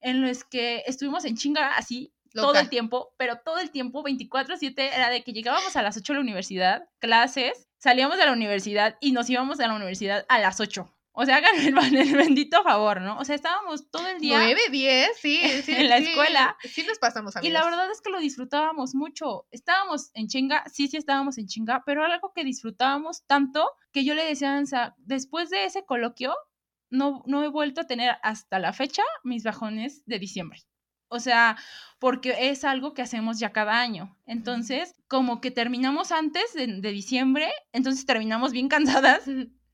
en 0.00 0.22
los 0.22 0.44
que 0.44 0.82
estuvimos 0.86 1.24
en 1.24 1.36
chinga 1.36 1.76
así 1.76 2.12
todo 2.34 2.48
Loca. 2.48 2.60
el 2.60 2.68
tiempo, 2.68 3.14
pero 3.16 3.38
todo 3.38 3.58
el 3.58 3.70
tiempo, 3.70 4.02
24/7, 4.02 4.90
era 4.94 5.10
de 5.10 5.22
que 5.24 5.32
llegábamos 5.32 5.76
a 5.76 5.82
las 5.82 5.96
8 5.96 6.12
a 6.12 6.16
la 6.16 6.20
universidad, 6.20 6.88
clases, 6.98 7.68
salíamos 7.78 8.18
de 8.18 8.26
la 8.26 8.32
universidad 8.32 8.96
y 9.00 9.12
nos 9.12 9.30
íbamos 9.30 9.60
a 9.60 9.66
la 9.66 9.74
universidad 9.74 10.26
a 10.28 10.38
las 10.38 10.60
8. 10.60 10.94
O 11.20 11.24
sea, 11.26 11.38
hagan 11.38 11.56
el, 11.58 11.76
el 11.96 12.14
bendito 12.14 12.62
favor, 12.62 13.00
¿no? 13.00 13.18
O 13.18 13.24
sea, 13.24 13.34
estábamos 13.34 13.90
todo 13.90 14.06
el 14.06 14.20
día 14.20 14.38
9, 14.38 14.60
10, 14.70 15.10
sí, 15.20 15.40
sí. 15.64 15.72
en 15.72 15.88
la 15.88 15.98
sí, 15.98 16.10
escuela. 16.10 16.56
Sí 16.62 16.84
nos 16.86 17.00
pasamos 17.00 17.34
y 17.34 17.38
amigos. 17.38 17.54
la 17.54 17.64
verdad 17.64 17.90
es 17.90 18.00
que 18.00 18.10
lo 18.10 18.20
disfrutábamos 18.20 18.94
mucho. 18.94 19.48
Estábamos 19.50 20.12
en 20.14 20.28
chinga, 20.28 20.62
sí, 20.72 20.86
sí 20.86 20.96
estábamos 20.96 21.36
en 21.38 21.48
chinga, 21.48 21.82
pero 21.84 22.04
algo 22.04 22.32
que 22.32 22.44
disfrutábamos 22.44 23.26
tanto 23.26 23.68
que 23.90 24.04
yo 24.04 24.14
le 24.14 24.24
decía 24.24 24.52
a 24.52 24.58
Ansa, 24.58 24.94
después 24.98 25.50
de 25.50 25.64
ese 25.64 25.84
coloquio, 25.84 26.36
no, 26.88 27.24
no 27.26 27.42
he 27.42 27.48
vuelto 27.48 27.80
a 27.80 27.88
tener 27.88 28.14
hasta 28.22 28.60
la 28.60 28.72
fecha 28.72 29.02
mis 29.24 29.42
bajones 29.42 30.04
de 30.06 30.20
diciembre. 30.20 30.60
O 31.08 31.18
sea, 31.18 31.56
porque 31.98 32.36
es 32.48 32.62
algo 32.62 32.94
que 32.94 33.02
hacemos 33.02 33.40
ya 33.40 33.50
cada 33.50 33.80
año. 33.80 34.16
Entonces, 34.24 34.94
como 35.08 35.40
que 35.40 35.50
terminamos 35.50 36.12
antes 36.12 36.54
de, 36.54 36.80
de 36.80 36.92
diciembre, 36.92 37.50
entonces 37.72 38.06
terminamos 38.06 38.52
bien 38.52 38.68
cansadas 38.68 39.24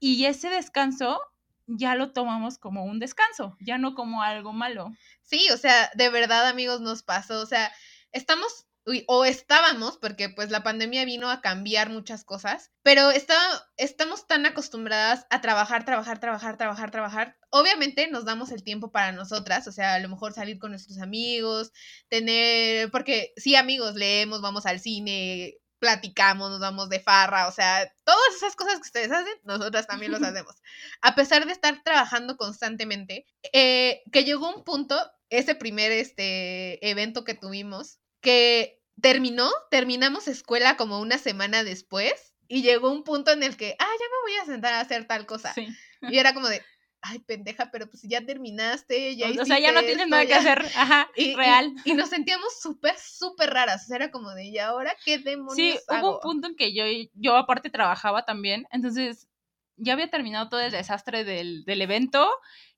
y 0.00 0.24
ese 0.24 0.48
descanso 0.48 1.20
ya 1.66 1.94
lo 1.94 2.12
tomamos 2.12 2.58
como 2.58 2.84
un 2.84 2.98
descanso, 2.98 3.56
ya 3.60 3.78
no 3.78 3.94
como 3.94 4.22
algo 4.22 4.52
malo. 4.52 4.90
Sí, 5.22 5.48
o 5.52 5.56
sea, 5.56 5.90
de 5.94 6.10
verdad, 6.10 6.46
amigos, 6.46 6.80
nos 6.80 7.02
pasó. 7.02 7.40
O 7.40 7.46
sea, 7.46 7.72
estamos, 8.12 8.66
o 9.06 9.24
estábamos, 9.24 9.96
porque 9.98 10.28
pues 10.28 10.50
la 10.50 10.62
pandemia 10.62 11.04
vino 11.04 11.30
a 11.30 11.40
cambiar 11.40 11.90
muchas 11.90 12.24
cosas, 12.24 12.70
pero 12.82 13.10
está, 13.10 13.36
estamos 13.76 14.26
tan 14.26 14.44
acostumbradas 14.46 15.26
a 15.30 15.40
trabajar, 15.40 15.84
trabajar, 15.84 16.20
trabajar, 16.20 16.56
trabajar, 16.58 16.90
trabajar. 16.90 17.36
Obviamente 17.50 18.08
nos 18.08 18.24
damos 18.24 18.50
el 18.50 18.62
tiempo 18.62 18.92
para 18.92 19.12
nosotras, 19.12 19.66
o 19.66 19.72
sea, 19.72 19.94
a 19.94 19.98
lo 20.00 20.08
mejor 20.08 20.34
salir 20.34 20.58
con 20.58 20.70
nuestros 20.70 20.98
amigos, 20.98 21.72
tener, 22.08 22.90
porque 22.90 23.32
sí, 23.36 23.56
amigos, 23.56 23.94
leemos, 23.94 24.42
vamos 24.42 24.66
al 24.66 24.80
cine, 24.80 25.54
platicamos, 25.84 26.48
nos 26.48 26.60
vamos 26.60 26.88
de 26.88 26.98
farra, 26.98 27.46
o 27.46 27.52
sea, 27.52 27.92
todas 28.04 28.36
esas 28.36 28.56
cosas 28.56 28.76
que 28.76 28.86
ustedes 28.86 29.12
hacen, 29.12 29.34
nosotras 29.42 29.86
también 29.86 30.12
los 30.12 30.22
hacemos. 30.22 30.54
A 31.02 31.14
pesar 31.14 31.44
de 31.44 31.52
estar 31.52 31.82
trabajando 31.84 32.38
constantemente, 32.38 33.26
eh, 33.52 34.02
que 34.10 34.24
llegó 34.24 34.48
un 34.48 34.64
punto, 34.64 34.96
ese 35.28 35.54
primer 35.54 35.92
este, 35.92 36.88
evento 36.88 37.22
que 37.22 37.34
tuvimos, 37.34 37.98
que 38.22 38.80
terminó, 39.02 39.50
terminamos 39.70 40.26
escuela 40.26 40.78
como 40.78 41.00
una 41.00 41.18
semana 41.18 41.64
después 41.64 42.32
y 42.48 42.62
llegó 42.62 42.90
un 42.90 43.04
punto 43.04 43.30
en 43.32 43.42
el 43.42 43.58
que, 43.58 43.76
ah, 43.78 43.84
ya 43.84 44.06
me 44.06 44.32
voy 44.32 44.40
a 44.40 44.46
sentar 44.46 44.72
a 44.72 44.80
hacer 44.80 45.06
tal 45.06 45.26
cosa. 45.26 45.52
Sí. 45.52 45.68
Y 46.00 46.16
era 46.16 46.32
como 46.32 46.48
de, 46.48 46.62
ay, 47.06 47.18
pendeja, 47.20 47.70
pero 47.70 47.88
pues 47.88 48.02
ya 48.02 48.24
terminaste, 48.24 49.14
ya 49.16 49.28
o 49.40 49.44
sea, 49.44 49.58
ya 49.58 49.72
no 49.72 49.80
tienes 49.82 50.08
nada 50.08 50.22
que 50.24 50.28
ya". 50.30 50.38
hacer. 50.38 50.64
Ajá, 50.74 51.08
Y, 51.16 51.30
y- 51.30 51.34
real. 51.36 51.72
Y, 51.84 51.92
nos 51.94 52.08
sentíamos 52.08 52.60
súper, 52.60 52.96
súper 52.98 53.50
raras. 53.50 53.84
O 53.84 53.86
sea, 53.86 53.96
era 53.96 54.10
como 54.10 54.30
de, 54.30 54.46
¿y 54.46 54.58
ahora 54.58 54.96
qué 55.04 55.18
demonios 55.18 55.54
Sí, 55.56 55.78
hubo 55.88 55.94
hago? 55.96 56.14
un 56.16 56.20
punto 56.20 56.48
en 56.48 56.56
que 56.56 56.72
yo, 56.74 56.84
yo 57.14 57.36
aparte 57.36 57.70
trabajaba 57.70 58.24
también, 58.24 58.66
entonces 58.70 59.28
ya 59.76 59.92
había 59.92 60.10
terminado 60.10 60.48
todo 60.48 60.60
el 60.60 60.72
desastre 60.72 61.24
del, 61.24 61.64
del 61.64 61.82
evento 61.82 62.28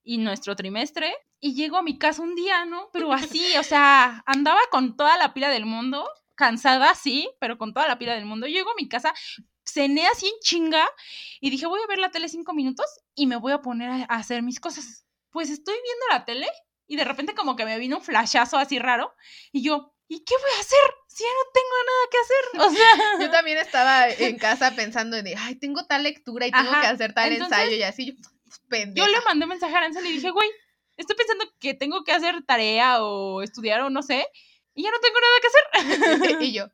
y 0.02 0.18
nuestro 0.18 0.56
trimestre, 0.56 1.14
y 1.40 1.54
llego 1.54 1.76
a 1.76 1.82
mi 1.82 1.98
casa 1.98 2.22
un 2.22 2.34
día, 2.34 2.64
¿no? 2.64 2.88
Pero 2.92 3.12
así, 3.12 3.56
o 3.58 3.62
sea, 3.62 4.22
andaba 4.26 4.60
con 4.70 4.96
toda 4.96 5.18
la 5.18 5.34
pila 5.34 5.48
del 5.50 5.66
mundo, 5.66 6.08
cansada, 6.34 6.94
sí, 6.94 7.28
pero 7.40 7.58
con 7.58 7.74
toda 7.74 7.88
la 7.88 7.98
pila 7.98 8.14
del 8.14 8.24
mundo. 8.24 8.46
Llego 8.46 8.70
a 8.70 8.74
mi 8.76 8.88
casa, 8.88 9.12
cené 9.66 10.06
así 10.06 10.26
en 10.26 10.34
chinga, 10.40 10.88
y 11.40 11.50
dije, 11.50 11.66
voy 11.66 11.80
a 11.82 11.86
ver 11.86 11.98
la 11.98 12.10
tele 12.10 12.28
cinco 12.28 12.54
minutos 12.54 12.86
y 13.14 13.26
me 13.26 13.36
voy 13.36 13.52
a 13.52 13.60
poner 13.60 13.90
a, 13.90 14.04
hacer 14.04 14.42
mis 14.42 14.60
cosas. 14.60 15.04
Pues 15.30 15.50
estoy 15.50 15.74
viendo 15.74 16.06
la 16.10 16.24
tele 16.24 16.48
y 16.86 16.96
de 16.96 17.04
repente 17.04 17.34
como 17.34 17.56
que 17.56 17.64
me 17.64 17.78
vino 17.78 17.96
un 17.96 18.02
flashazo 18.02 18.58
así 18.58 18.78
raro, 18.78 19.14
y 19.52 19.62
yo, 19.62 19.92
¿y 20.08 20.24
qué 20.24 20.34
voy 20.34 20.50
a 20.56 20.60
hacer 20.60 20.94
si 21.08 21.24
ya 21.24 21.30
no 21.30 21.50
tengo 21.52 21.76
nada 21.86 22.06
que 22.10 22.18
hacer? 22.18 22.36
O 22.66 22.70
sea... 22.70 23.20
Yo 23.26 23.30
también 23.30 23.58
estaba 23.58 24.08
en 24.08 24.38
casa 24.38 24.72
pensando 24.74 25.16
en, 25.16 25.26
ay, 25.36 25.56
tengo 25.56 25.84
tal 25.86 26.04
lectura 26.04 26.46
y 26.46 26.50
tengo 26.50 26.70
Ajá, 26.70 26.82
que 26.82 26.86
hacer 26.86 27.12
tal 27.12 27.32
entonces, 27.32 27.58
ensayo 27.58 27.76
y 27.76 27.82
así. 27.82 28.06
Yo, 28.06 28.12
pues, 28.44 28.60
pendeja. 28.68 29.06
Yo 29.06 29.12
le 29.12 29.20
mandé 29.22 29.44
un 29.44 29.50
mensaje 29.50 29.74
a 29.74 29.78
Aranza 29.78 30.00
y 30.00 30.12
dije, 30.12 30.30
güey, 30.30 30.48
estoy 30.96 31.16
pensando 31.16 31.44
que 31.58 31.74
tengo 31.74 32.04
que 32.04 32.12
hacer 32.12 32.42
tarea 32.44 33.02
o 33.02 33.42
estudiar 33.42 33.80
o 33.82 33.90
no 33.90 34.02
sé, 34.02 34.26
y 34.74 34.82
ya 34.82 34.90
no 34.90 35.00
tengo 35.00 35.18
nada 35.20 35.40
que 35.40 35.46
hacer. 35.48 36.42
y 36.42 36.52
yo, 36.52 36.68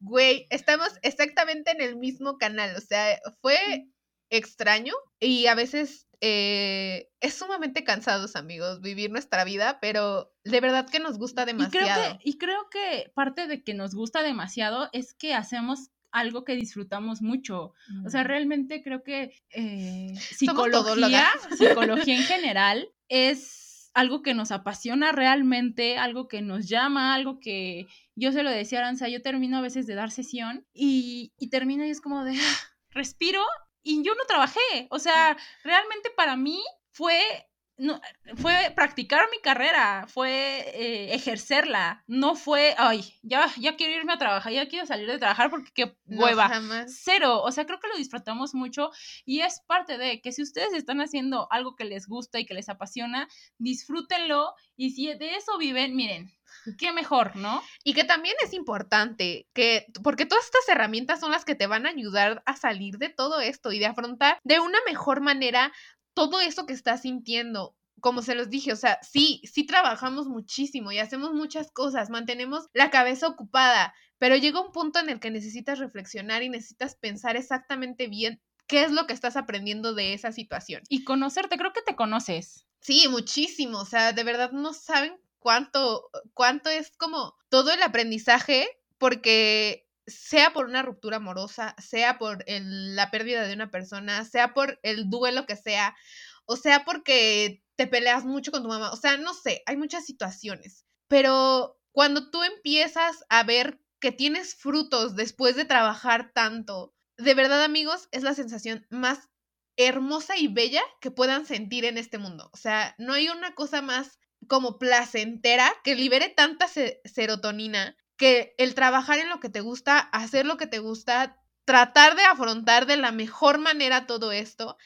güey, 0.00 0.46
estamos 0.50 0.88
exactamente 1.02 1.70
en 1.70 1.80
el 1.80 1.96
mismo 1.96 2.38
canal. 2.38 2.74
O 2.76 2.80
sea, 2.80 3.18
fue 3.40 3.86
extraño 4.30 4.92
y 5.20 5.46
a 5.46 5.54
veces 5.54 6.06
eh, 6.20 7.08
es 7.20 7.34
sumamente 7.34 7.84
cansados, 7.84 8.34
amigos, 8.36 8.80
vivir 8.80 9.10
nuestra 9.10 9.44
vida, 9.44 9.78
pero 9.80 10.32
de 10.44 10.60
verdad 10.60 10.88
que 10.88 10.98
nos 10.98 11.18
gusta 11.18 11.42
Y 11.42 11.44
creo, 11.46 11.56
demasiado. 11.58 12.18
que, 12.18 12.28
y 12.30 12.38
creo 12.38 12.68
que 12.70 13.12
parte 13.14 13.46
de 13.46 13.62
que 13.62 13.74
nos 13.74 13.94
gusta 13.94 14.22
demasiado 14.22 14.88
es 14.92 15.14
que 15.14 15.34
hacemos 15.34 15.90
algo 16.12 16.44
que 16.44 16.54
disfrutamos 16.54 17.20
mucho. 17.20 17.74
O 18.06 18.10
sea, 18.10 18.22
Mm. 18.24 18.26
realmente 18.26 18.82
creo 18.82 19.02
que 19.02 19.42
eh, 19.50 20.14
psicología, 20.18 21.26
psicología 21.58 22.16
en 22.16 22.22
general 22.22 22.88
es 23.08 23.65
algo 23.96 24.22
que 24.22 24.34
nos 24.34 24.50
apasiona 24.52 25.10
realmente, 25.10 25.96
algo 25.96 26.28
que 26.28 26.42
nos 26.42 26.68
llama, 26.68 27.14
algo 27.14 27.40
que 27.40 27.86
yo 28.14 28.30
se 28.30 28.42
lo 28.42 28.50
decía 28.50 28.78
a 28.78 28.82
Aranza, 28.82 29.08
yo 29.08 29.22
termino 29.22 29.56
a 29.56 29.62
veces 29.62 29.86
de 29.86 29.94
dar 29.94 30.10
sesión 30.10 30.66
y, 30.74 31.32
y 31.38 31.48
termino 31.48 31.82
y 31.82 31.88
es 31.90 32.02
como 32.02 32.22
de, 32.22 32.32
"Ah", 32.38 32.56
respiro 32.90 33.40
y 33.82 34.02
yo 34.04 34.14
no 34.14 34.24
trabajé. 34.28 34.86
O 34.90 34.98
sea, 34.98 35.36
realmente 35.64 36.10
para 36.14 36.36
mí 36.36 36.62
fue... 36.90 37.45
No, 37.78 38.00
fue 38.36 38.72
practicar 38.74 39.28
mi 39.30 39.38
carrera, 39.40 40.06
fue 40.08 40.30
eh, 40.74 41.14
ejercerla, 41.14 42.02
no 42.06 42.34
fue, 42.34 42.74
ay, 42.78 43.14
ya, 43.22 43.52
ya 43.58 43.76
quiero 43.76 43.92
irme 43.94 44.14
a 44.14 44.18
trabajar, 44.18 44.50
ya 44.52 44.66
quiero 44.66 44.86
salir 44.86 45.06
de 45.06 45.18
trabajar 45.18 45.50
porque 45.50 45.72
qué 45.74 45.96
No, 46.06 46.24
hueva. 46.24 46.48
jamás. 46.48 46.98
Cero, 47.02 47.42
o 47.42 47.52
sea, 47.52 47.66
creo 47.66 47.78
que 47.78 47.88
lo 47.88 47.96
disfrutamos 47.96 48.54
mucho 48.54 48.90
y 49.26 49.40
es 49.40 49.60
parte 49.66 49.98
de 49.98 50.22
que 50.22 50.32
si 50.32 50.42
ustedes 50.42 50.72
están 50.72 51.00
haciendo 51.02 51.48
algo 51.50 51.76
que 51.76 51.84
les 51.84 52.06
gusta 52.06 52.40
y 52.40 52.46
que 52.46 52.54
les 52.54 52.70
apasiona, 52.70 53.28
disfrútenlo 53.58 54.54
y 54.76 54.92
si 54.92 55.12
de 55.12 55.36
eso 55.36 55.58
viven, 55.58 55.94
miren, 55.96 56.32
qué 56.78 56.92
mejor, 56.92 57.36
¿no? 57.36 57.62
Y 57.84 57.94
que 57.94 58.04
también 58.04 58.34
es 58.44 58.52
importante 58.52 59.46
que, 59.52 59.86
porque 60.02 60.26
todas 60.26 60.44
estas 60.44 60.68
herramientas 60.68 61.20
son 61.20 61.30
las 61.30 61.44
que 61.44 61.54
te 61.54 61.66
van 61.66 61.86
a 61.86 61.90
ayudar 61.90 62.42
a 62.46 62.56
salir 62.56 62.98
de 62.98 63.08
todo 63.08 63.40
esto 63.40 63.72
y 63.72 63.78
de 63.78 63.86
afrontar 63.86 64.38
de 64.44 64.60
una 64.60 64.78
mejor 64.86 65.20
manera 65.20 65.72
todo 66.16 66.40
eso 66.40 66.64
que 66.66 66.72
estás 66.72 67.02
sintiendo. 67.02 67.76
Como 68.00 68.22
se 68.22 68.34
los 68.34 68.48
dije, 68.48 68.72
o 68.72 68.76
sea, 68.76 68.98
sí, 69.02 69.42
sí 69.44 69.64
trabajamos 69.64 70.26
muchísimo 70.26 70.90
y 70.90 70.98
hacemos 70.98 71.32
muchas 71.32 71.70
cosas, 71.70 72.10
mantenemos 72.10 72.68
la 72.72 72.90
cabeza 72.90 73.28
ocupada, 73.28 73.94
pero 74.18 74.36
llega 74.36 74.60
un 74.60 74.72
punto 74.72 74.98
en 74.98 75.10
el 75.10 75.20
que 75.20 75.30
necesitas 75.30 75.78
reflexionar 75.78 76.42
y 76.42 76.48
necesitas 76.48 76.96
pensar 76.96 77.36
exactamente 77.36 78.08
bien 78.08 78.40
qué 78.66 78.82
es 78.82 78.92
lo 78.92 79.06
que 79.06 79.12
estás 79.12 79.36
aprendiendo 79.36 79.94
de 79.94 80.14
esa 80.14 80.32
situación. 80.32 80.82
Y 80.88 81.04
conocerte, 81.04 81.58
creo 81.58 81.72
que 81.72 81.82
te 81.82 81.96
conoces. 81.96 82.66
Sí, 82.80 83.08
muchísimo. 83.08 83.80
O 83.80 83.86
sea, 83.86 84.12
de 84.12 84.24
verdad 84.24 84.52
no 84.52 84.72
saben 84.72 85.18
cuánto, 85.38 86.08
cuánto 86.32 86.70
es 86.70 86.96
como 86.96 87.34
todo 87.50 87.72
el 87.72 87.82
aprendizaje, 87.82 88.66
porque 88.98 89.85
sea 90.06 90.52
por 90.52 90.66
una 90.66 90.82
ruptura 90.82 91.16
amorosa, 91.16 91.74
sea 91.78 92.18
por 92.18 92.44
la 92.46 93.10
pérdida 93.10 93.46
de 93.46 93.54
una 93.54 93.70
persona, 93.70 94.24
sea 94.24 94.54
por 94.54 94.78
el 94.82 95.10
duelo 95.10 95.46
que 95.46 95.56
sea, 95.56 95.96
o 96.44 96.56
sea 96.56 96.84
porque 96.84 97.62
te 97.76 97.86
peleas 97.86 98.24
mucho 98.24 98.52
con 98.52 98.62
tu 98.62 98.68
mamá, 98.68 98.90
o 98.92 98.96
sea, 98.96 99.16
no 99.16 99.34
sé, 99.34 99.62
hay 99.66 99.76
muchas 99.76 100.06
situaciones, 100.06 100.86
pero 101.08 101.78
cuando 101.92 102.30
tú 102.30 102.42
empiezas 102.42 103.24
a 103.28 103.42
ver 103.42 103.80
que 104.00 104.12
tienes 104.12 104.54
frutos 104.54 105.16
después 105.16 105.56
de 105.56 105.64
trabajar 105.64 106.32
tanto, 106.32 106.94
de 107.16 107.34
verdad 107.34 107.64
amigos, 107.64 108.08
es 108.12 108.22
la 108.22 108.34
sensación 108.34 108.86
más 108.90 109.28
hermosa 109.76 110.36
y 110.36 110.48
bella 110.48 110.82
que 111.00 111.10
puedan 111.10 111.46
sentir 111.46 111.84
en 111.84 111.98
este 111.98 112.18
mundo. 112.18 112.50
O 112.52 112.56
sea, 112.56 112.94
no 112.98 113.12
hay 113.12 113.28
una 113.28 113.54
cosa 113.54 113.82
más 113.82 114.18
como 114.48 114.78
placentera 114.78 115.72
que 115.84 115.94
libere 115.94 116.28
tanta 116.28 116.66
serotonina 117.04 117.96
que 118.16 118.54
el 118.58 118.74
trabajar 118.74 119.18
en 119.18 119.28
lo 119.28 119.40
que 119.40 119.48
te 119.48 119.60
gusta, 119.60 119.98
hacer 119.98 120.46
lo 120.46 120.56
que 120.56 120.66
te 120.66 120.78
gusta, 120.78 121.40
tratar 121.64 122.16
de 122.16 122.24
afrontar 122.24 122.86
de 122.86 122.96
la 122.96 123.12
mejor 123.12 123.58
manera 123.58 124.06
todo 124.06 124.32
esto 124.32 124.76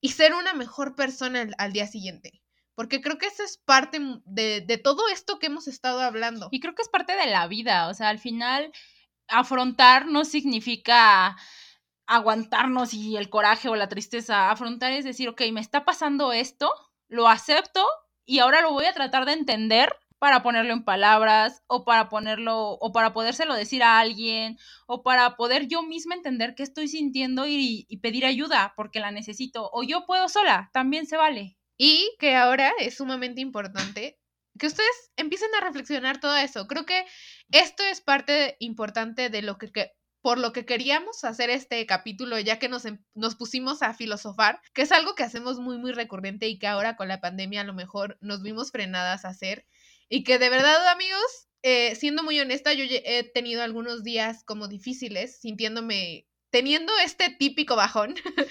y 0.00 0.10
ser 0.10 0.34
una 0.34 0.54
mejor 0.54 0.94
persona 0.94 1.46
al, 1.58 1.72
día 1.72 1.86
siguiente. 1.86 2.42
Porque 2.74 3.00
creo 3.00 3.18
que 3.18 3.26
eso 3.26 3.42
es 3.42 3.58
parte 3.58 4.00
de, 4.24 4.62
de 4.62 4.78
todo 4.78 5.08
esto 5.12 5.38
que 5.38 5.46
hemos 5.46 5.68
estado 5.68 6.00
hablando. 6.00 6.48
Y 6.50 6.60
creo 6.60 6.74
que 6.74 6.82
es 6.82 6.88
parte 6.88 7.14
de 7.14 7.26
la 7.26 7.46
vida. 7.46 7.88
O 7.88 7.94
sea, 7.94 8.08
al 8.08 8.18
final, 8.18 8.72
afrontar 9.28 10.06
no 10.06 10.24
significa 10.24 11.36
aguantarnos 12.06 12.92
y 12.92 13.16
el 13.16 13.30
coraje 13.30 13.68
o 13.68 13.76
la 13.76 13.88
tristeza. 13.88 14.50
Afrontar 14.50 14.92
es 14.92 15.04
decir, 15.04 15.28
ok, 15.28 15.42
me 15.52 15.60
está 15.60 15.84
pasando 15.84 16.32
esto, 16.32 16.72
lo 17.08 17.28
acepto 17.28 17.86
y 18.24 18.40
ahora 18.40 18.62
lo 18.62 18.72
voy 18.72 18.86
a 18.86 18.92
tratar 18.92 19.26
de 19.26 19.32
entender 19.32 19.94
para 20.20 20.42
ponerlo 20.42 20.72
en 20.74 20.84
palabras 20.84 21.64
o 21.66 21.84
para 21.84 22.08
ponerlo 22.08 22.72
o 22.74 22.92
para 22.92 23.12
podérselo 23.12 23.54
decir 23.54 23.82
a 23.82 23.98
alguien 23.98 24.58
o 24.86 25.02
para 25.02 25.36
poder 25.36 25.66
yo 25.66 25.82
misma 25.82 26.14
entender 26.14 26.54
qué 26.54 26.62
estoy 26.62 26.88
sintiendo 26.88 27.46
y, 27.48 27.86
y, 27.88 27.96
pedir 27.96 28.26
ayuda 28.26 28.74
porque 28.76 29.00
la 29.00 29.10
necesito 29.10 29.70
o 29.72 29.82
yo 29.82 30.06
puedo 30.06 30.28
sola, 30.28 30.70
también 30.72 31.06
se 31.06 31.16
vale. 31.16 31.56
Y 31.76 32.14
que 32.18 32.36
ahora 32.36 32.70
es 32.78 32.98
sumamente 32.98 33.40
importante 33.40 34.20
que 34.58 34.66
ustedes 34.66 35.10
empiecen 35.16 35.48
a 35.54 35.64
reflexionar 35.64 36.20
todo 36.20 36.36
eso. 36.36 36.66
Creo 36.68 36.84
que 36.84 37.06
esto 37.50 37.82
es 37.82 38.02
parte 38.02 38.56
importante 38.60 39.30
de 39.30 39.40
lo 39.40 39.56
que, 39.56 39.72
que 39.72 39.92
por 40.22 40.38
lo 40.38 40.52
que 40.52 40.66
queríamos 40.66 41.24
hacer 41.24 41.50
este 41.50 41.84
capítulo, 41.86 42.38
ya 42.38 42.58
que 42.58 42.68
nos, 42.68 42.84
em, 42.84 43.02
nos 43.14 43.36
pusimos 43.36 43.82
a 43.82 43.94
filosofar, 43.94 44.60
que 44.74 44.82
es 44.82 44.92
algo 44.92 45.14
que 45.14 45.22
hacemos 45.22 45.58
muy, 45.58 45.78
muy 45.78 45.92
recurrente 45.92 46.46
y 46.48 46.58
que 46.58 46.66
ahora 46.66 46.96
con 46.96 47.08
la 47.08 47.20
pandemia 47.20 47.62
a 47.62 47.64
lo 47.64 47.72
mejor 47.72 48.18
nos 48.20 48.42
vimos 48.42 48.70
frenadas 48.70 49.24
a 49.24 49.28
hacer. 49.28 49.66
Y 50.10 50.24
que 50.24 50.38
de 50.38 50.50
verdad, 50.50 50.88
amigos, 50.88 51.48
eh, 51.62 51.94
siendo 51.94 52.24
muy 52.24 52.38
honesta, 52.40 52.74
yo 52.74 52.84
he 52.88 53.22
tenido 53.32 53.62
algunos 53.62 54.02
días 54.02 54.42
como 54.44 54.66
difíciles, 54.66 55.40
sintiéndome, 55.40 56.26
teniendo 56.50 56.92
este 57.04 57.30
típico 57.30 57.76
bajón, 57.76 58.14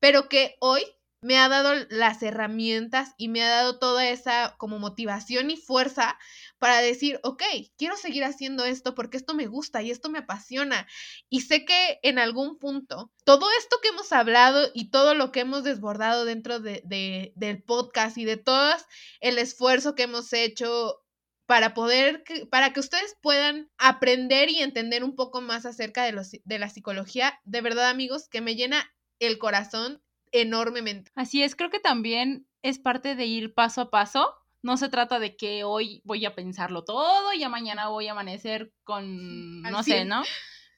pero 0.00 0.28
que 0.28 0.56
hoy 0.58 0.82
me 1.26 1.38
ha 1.38 1.48
dado 1.48 1.74
las 1.90 2.22
herramientas 2.22 3.12
y 3.16 3.26
me 3.26 3.42
ha 3.42 3.48
dado 3.48 3.80
toda 3.80 4.08
esa 4.08 4.54
como 4.58 4.78
motivación 4.78 5.50
y 5.50 5.56
fuerza 5.56 6.16
para 6.58 6.80
decir, 6.80 7.18
ok, 7.24 7.42
quiero 7.76 7.96
seguir 7.96 8.22
haciendo 8.22 8.64
esto 8.64 8.94
porque 8.94 9.16
esto 9.16 9.34
me 9.34 9.46
gusta 9.46 9.82
y 9.82 9.90
esto 9.90 10.08
me 10.08 10.20
apasiona. 10.20 10.86
Y 11.28 11.40
sé 11.40 11.64
que 11.64 11.98
en 12.04 12.20
algún 12.20 12.60
punto, 12.60 13.10
todo 13.24 13.48
esto 13.58 13.78
que 13.82 13.88
hemos 13.88 14.12
hablado 14.12 14.70
y 14.72 14.90
todo 14.90 15.14
lo 15.14 15.32
que 15.32 15.40
hemos 15.40 15.64
desbordado 15.64 16.24
dentro 16.24 16.60
de, 16.60 17.32
del 17.34 17.62
podcast 17.62 18.16
y 18.18 18.24
de 18.24 18.36
todo 18.36 18.76
el 19.18 19.38
esfuerzo 19.38 19.96
que 19.96 20.04
hemos 20.04 20.32
hecho 20.32 21.02
para 21.46 21.74
poder, 21.74 22.22
para 22.50 22.72
que 22.72 22.80
ustedes 22.80 23.16
puedan 23.20 23.68
aprender 23.78 24.48
y 24.48 24.60
entender 24.60 25.02
un 25.02 25.16
poco 25.16 25.40
más 25.40 25.66
acerca 25.66 26.04
de, 26.04 26.12
los, 26.12 26.30
de 26.44 26.58
la 26.60 26.68
psicología, 26.68 27.40
de 27.44 27.62
verdad 27.62 27.88
amigos, 27.88 28.28
que 28.28 28.40
me 28.40 28.54
llena 28.54 28.88
el 29.18 29.38
corazón 29.38 30.02
enormemente. 30.32 31.10
Así 31.14 31.42
es, 31.42 31.56
creo 31.56 31.70
que 31.70 31.80
también 31.80 32.46
es 32.62 32.78
parte 32.78 33.14
de 33.14 33.26
ir 33.26 33.54
paso 33.54 33.82
a 33.82 33.90
paso. 33.90 34.34
No 34.62 34.76
se 34.76 34.88
trata 34.88 35.18
de 35.18 35.36
que 35.36 35.64
hoy 35.64 36.00
voy 36.04 36.24
a 36.24 36.34
pensarlo 36.34 36.84
todo 36.84 37.32
y 37.32 37.40
ya 37.40 37.48
mañana 37.48 37.88
voy 37.88 38.08
a 38.08 38.12
amanecer 38.12 38.72
con, 38.84 39.62
no 39.62 39.82
sé, 39.82 40.04
¿no? 40.04 40.22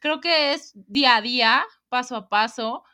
Creo 0.00 0.20
que 0.20 0.52
es 0.52 0.72
día 0.74 1.16
a 1.16 1.22
día, 1.22 1.64
paso 1.88 2.16
a 2.16 2.28
paso, 2.28 2.84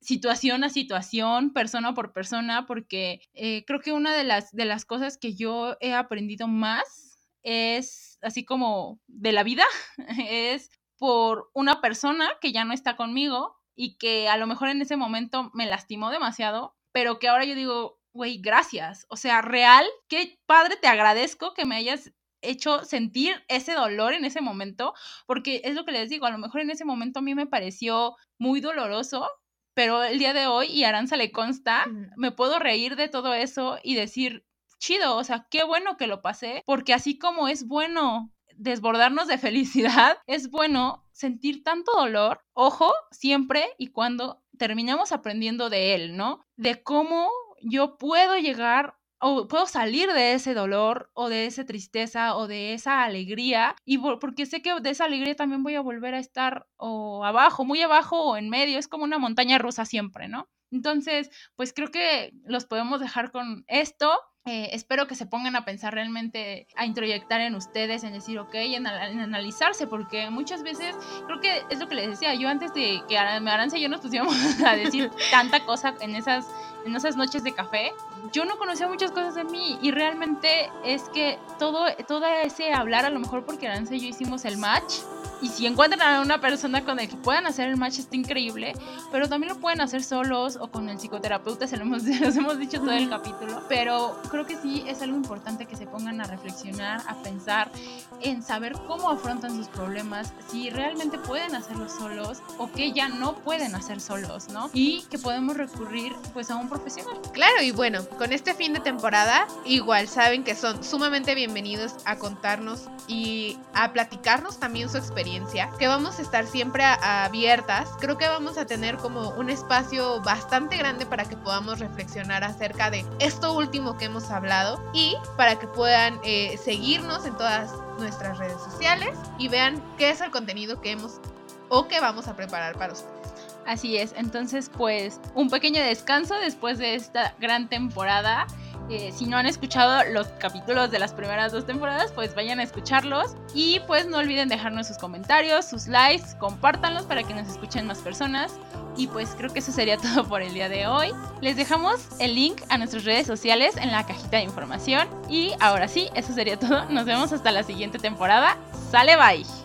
situación 0.00 0.64
a 0.64 0.68
situación, 0.68 1.52
persona 1.52 1.94
por 1.94 2.12
persona, 2.12 2.66
porque 2.66 3.20
eh, 3.34 3.64
creo 3.66 3.80
que 3.80 3.92
una 3.92 4.14
de 4.14 4.24
las, 4.24 4.52
de 4.52 4.64
las 4.64 4.84
cosas 4.84 5.16
que 5.16 5.34
yo 5.34 5.76
he 5.80 5.94
aprendido 5.94 6.48
más 6.48 7.12
es, 7.42 8.18
así 8.20 8.44
como 8.44 9.00
de 9.06 9.32
la 9.32 9.44
vida, 9.44 9.64
es 10.28 10.70
por 10.98 11.50
una 11.54 11.80
persona 11.80 12.30
que 12.40 12.52
ya 12.52 12.64
no 12.64 12.74
está 12.74 12.96
conmigo, 12.96 13.61
y 13.76 13.96
que 13.96 14.28
a 14.28 14.36
lo 14.36 14.46
mejor 14.46 14.68
en 14.68 14.82
ese 14.82 14.96
momento 14.96 15.50
me 15.54 15.66
lastimó 15.66 16.10
demasiado, 16.10 16.76
pero 16.92 17.18
que 17.18 17.28
ahora 17.28 17.44
yo 17.44 17.54
digo, 17.54 18.00
güey, 18.12 18.38
gracias. 18.38 19.06
O 19.08 19.16
sea, 19.16 19.42
real, 19.42 19.86
qué 20.08 20.38
padre, 20.46 20.76
te 20.76 20.88
agradezco 20.88 21.54
que 21.54 21.64
me 21.64 21.76
hayas 21.76 22.12
hecho 22.42 22.84
sentir 22.84 23.42
ese 23.48 23.72
dolor 23.72 24.12
en 24.14 24.24
ese 24.24 24.40
momento, 24.40 24.94
porque 25.26 25.62
es 25.64 25.74
lo 25.74 25.84
que 25.84 25.92
les 25.92 26.10
digo, 26.10 26.26
a 26.26 26.30
lo 26.30 26.38
mejor 26.38 26.60
en 26.60 26.70
ese 26.70 26.84
momento 26.84 27.20
a 27.20 27.22
mí 27.22 27.34
me 27.34 27.46
pareció 27.46 28.16
muy 28.38 28.60
doloroso, 28.60 29.28
pero 29.74 30.02
el 30.02 30.18
día 30.18 30.34
de 30.34 30.46
hoy, 30.46 30.66
y 30.66 30.84
Aranza 30.84 31.16
le 31.16 31.32
consta, 31.32 31.86
me 32.16 32.32
puedo 32.32 32.58
reír 32.58 32.96
de 32.96 33.08
todo 33.08 33.32
eso 33.32 33.78
y 33.82 33.94
decir, 33.94 34.44
chido, 34.78 35.16
o 35.16 35.24
sea, 35.24 35.46
qué 35.50 35.62
bueno 35.62 35.96
que 35.96 36.08
lo 36.08 36.20
pasé, 36.20 36.62
porque 36.66 36.92
así 36.92 37.16
como 37.16 37.48
es 37.48 37.66
bueno 37.66 38.34
desbordarnos 38.62 39.26
de 39.28 39.38
felicidad, 39.38 40.18
es 40.26 40.50
bueno 40.50 41.04
sentir 41.12 41.62
tanto 41.62 41.92
dolor, 41.92 42.44
ojo, 42.54 42.92
siempre 43.10 43.66
y 43.78 43.88
cuando 43.88 44.42
terminamos 44.58 45.12
aprendiendo 45.12 45.70
de 45.70 45.94
él, 45.94 46.16
¿no? 46.16 46.40
De 46.56 46.82
cómo 46.82 47.30
yo 47.60 47.96
puedo 47.98 48.36
llegar 48.38 48.94
o 49.20 49.46
puedo 49.46 49.66
salir 49.66 50.12
de 50.12 50.34
ese 50.34 50.52
dolor 50.52 51.10
o 51.14 51.28
de 51.28 51.46
esa 51.46 51.64
tristeza 51.64 52.34
o 52.34 52.48
de 52.48 52.74
esa 52.74 53.04
alegría 53.04 53.76
y 53.84 53.98
porque 53.98 54.46
sé 54.46 54.62
que 54.62 54.80
de 54.80 54.90
esa 54.90 55.04
alegría 55.04 55.36
también 55.36 55.62
voy 55.62 55.76
a 55.76 55.80
volver 55.80 56.14
a 56.14 56.18
estar 56.18 56.66
o 56.76 57.24
abajo, 57.24 57.64
muy 57.64 57.80
abajo 57.82 58.20
o 58.20 58.36
en 58.36 58.48
medio, 58.48 58.78
es 58.78 58.88
como 58.88 59.04
una 59.04 59.18
montaña 59.18 59.58
rusa 59.58 59.84
siempre, 59.84 60.28
¿no? 60.28 60.48
Entonces, 60.72 61.30
pues 61.54 61.72
creo 61.72 61.90
que 61.90 62.32
los 62.44 62.64
podemos 62.64 62.98
dejar 63.00 63.30
con 63.30 63.64
esto. 63.68 64.10
Eh, 64.44 64.70
espero 64.72 65.06
que 65.06 65.14
se 65.14 65.24
pongan 65.24 65.54
a 65.54 65.64
pensar 65.64 65.94
realmente, 65.94 66.66
a 66.74 66.84
introyectar 66.84 67.40
en 67.40 67.54
ustedes, 67.54 68.02
en 68.02 68.12
decir, 68.12 68.40
ok, 68.40 68.54
en, 68.54 68.88
analizarse, 68.88 69.86
porque 69.86 70.30
muchas 70.30 70.64
veces, 70.64 70.96
creo 71.26 71.40
que 71.40 71.62
es 71.70 71.78
lo 71.78 71.88
que 71.88 71.94
les 71.94 72.08
decía, 72.08 72.34
yo 72.34 72.48
antes 72.48 72.74
de 72.74 73.02
que 73.08 73.16
Aranza 73.16 73.78
y 73.78 73.82
yo 73.82 73.88
nos 73.88 74.00
pusiéramos 74.00 74.34
a 74.66 74.74
decir 74.74 75.12
tanta 75.30 75.64
cosa 75.64 75.94
en 76.00 76.16
esas, 76.16 76.48
en 76.84 76.96
esas 76.96 77.16
noches 77.16 77.44
de 77.44 77.52
café, 77.52 77.92
yo 78.32 78.44
no 78.44 78.58
conocía 78.58 78.88
muchas 78.88 79.10
cosas 79.10 79.34
de 79.34 79.44
mí 79.44 79.78
y 79.82 79.90
realmente 79.90 80.70
es 80.84 81.02
que 81.14 81.38
todo, 81.58 81.86
todo 82.06 82.26
ese 82.26 82.72
hablar, 82.72 83.04
a 83.04 83.10
lo 83.10 83.20
mejor 83.20 83.44
porque 83.44 83.68
Aranza 83.68 83.94
y 83.94 84.00
yo 84.00 84.08
hicimos 84.08 84.44
el 84.44 84.58
match, 84.58 84.94
y 85.42 85.48
si 85.48 85.66
encuentran 85.66 86.00
a 86.02 86.20
una 86.20 86.40
persona 86.40 86.84
con 86.84 87.00
el 87.00 87.08
que 87.08 87.16
puedan 87.16 87.46
hacer 87.46 87.68
el 87.68 87.76
match, 87.76 87.98
está 87.98 88.14
increíble. 88.14 88.74
Pero 89.10 89.28
también 89.28 89.52
lo 89.52 89.58
pueden 89.58 89.80
hacer 89.80 90.04
solos 90.04 90.56
o 90.60 90.68
con 90.68 90.88
el 90.88 90.98
psicoterapeuta, 90.98 91.66
se 91.66 91.76
lo 91.76 91.82
hemos, 91.82 92.06
hemos 92.06 92.58
dicho 92.58 92.78
todo 92.78 92.92
el 92.92 93.10
capítulo. 93.10 93.60
Pero 93.68 94.16
creo 94.30 94.46
que 94.46 94.56
sí 94.56 94.84
es 94.86 95.02
algo 95.02 95.16
importante 95.16 95.66
que 95.66 95.74
se 95.74 95.86
pongan 95.86 96.20
a 96.20 96.24
reflexionar, 96.24 97.02
a 97.08 97.16
pensar 97.22 97.72
en 98.20 98.42
saber 98.42 98.74
cómo 98.86 99.10
afrontan 99.10 99.56
sus 99.56 99.66
problemas, 99.66 100.32
si 100.48 100.70
realmente 100.70 101.18
pueden 101.18 101.56
hacerlo 101.56 101.88
solos 101.88 102.40
o 102.58 102.70
que 102.70 102.92
ya 102.92 103.08
no 103.08 103.34
pueden 103.34 103.74
hacer 103.74 104.00
solos, 104.00 104.48
¿no? 104.48 104.70
Y 104.72 105.02
que 105.10 105.18
podemos 105.18 105.56
recurrir 105.56 106.12
pues 106.32 106.52
a 106.52 106.56
un 106.56 106.68
profesional. 106.72 107.20
Claro, 107.32 107.62
y 107.62 107.70
bueno, 107.70 108.06
con 108.18 108.32
este 108.32 108.54
fin 108.54 108.72
de 108.72 108.80
temporada, 108.80 109.46
igual 109.64 110.08
saben 110.08 110.42
que 110.42 110.54
son 110.54 110.82
sumamente 110.82 111.34
bienvenidos 111.34 111.94
a 112.04 112.16
contarnos 112.16 112.88
y 113.06 113.58
a 113.74 113.92
platicarnos 113.92 114.58
también 114.58 114.88
su 114.88 114.96
experiencia 114.96 115.70
que 115.78 115.86
vamos 115.86 116.18
a 116.18 116.22
estar 116.22 116.46
siempre 116.46 116.84
abiertas. 116.84 117.88
Creo 118.00 118.16
que 118.16 118.26
vamos 118.26 118.56
a 118.56 118.66
tener 118.66 118.96
como 118.96 119.30
un 119.30 119.50
espacio 119.50 120.20
bastante 120.22 120.76
grande 120.76 121.04
para 121.04 121.24
que 121.24 121.36
podamos 121.36 121.78
reflexionar 121.78 122.42
acerca 122.44 122.90
de 122.90 123.04
esto 123.18 123.52
último 123.52 123.98
que 123.98 124.06
hemos 124.06 124.30
hablado 124.30 124.82
y 124.94 125.16
para 125.36 125.58
que 125.58 125.66
puedan 125.66 126.20
eh, 126.24 126.58
seguirnos 126.62 127.26
en 127.26 127.36
todas 127.36 127.70
nuestras 127.98 128.38
redes 128.38 128.60
sociales 128.62 129.18
y 129.38 129.48
vean 129.48 129.82
qué 129.98 130.10
es 130.10 130.20
el 130.20 130.30
contenido 130.30 130.80
que 130.80 130.92
hemos 130.92 131.20
o 131.68 131.88
que 131.88 132.00
vamos 132.00 132.28
a 132.28 132.36
preparar 132.36 132.76
para 132.76 132.92
ustedes. 132.92 133.21
Así 133.66 133.96
es, 133.96 134.12
entonces 134.16 134.70
pues 134.76 135.20
un 135.34 135.48
pequeño 135.48 135.82
descanso 135.82 136.34
después 136.40 136.78
de 136.78 136.94
esta 136.94 137.34
gran 137.38 137.68
temporada 137.68 138.46
Eh, 138.90 139.12
si 139.14 139.26
no 139.26 139.36
han 139.36 139.46
escuchado 139.46 140.02
los 140.10 140.26
capítulos 140.38 140.90
de 140.90 140.98
las 140.98 141.12
primeras 141.12 141.52
dos 141.52 141.64
temporadas, 141.64 142.12
pues 142.12 142.34
vayan 142.34 142.58
a 142.60 142.62
escucharlos. 142.64 143.36
Y 143.54 143.80
pues 143.86 144.06
no 144.06 144.18
olviden 144.18 144.48
dejarnos 144.48 144.88
sus 144.88 144.98
comentarios, 144.98 145.66
sus 145.66 145.86
likes, 145.86 146.36
compártanlos 146.38 147.04
para 147.04 147.22
que 147.22 147.32
nos 147.32 147.48
escuchen 147.48 147.86
más 147.86 147.98
personas. 147.98 148.58
Y 148.96 149.06
pues 149.06 149.30
creo 149.36 149.52
que 149.52 149.60
eso 149.60 149.72
sería 149.72 149.96
todo 149.98 150.24
por 150.28 150.42
el 150.42 150.52
día 150.52 150.68
de 150.68 150.86
hoy. 150.86 151.12
Les 151.40 151.56
dejamos 151.56 152.08
el 152.18 152.34
link 152.34 152.60
a 152.68 152.76
nuestras 152.76 153.04
redes 153.04 153.26
sociales 153.26 153.76
en 153.76 153.92
la 153.92 154.04
cajita 154.04 154.38
de 154.38 154.42
información. 154.42 155.08
Y 155.28 155.52
ahora 155.60 155.88
sí, 155.88 156.10
eso 156.14 156.34
sería 156.34 156.58
todo. 156.58 156.84
Nos 156.86 157.06
vemos 157.06 157.32
hasta 157.32 157.52
la 157.52 157.62
siguiente 157.62 157.98
temporada. 157.98 158.58
Sale, 158.90 159.16
bye. 159.16 159.61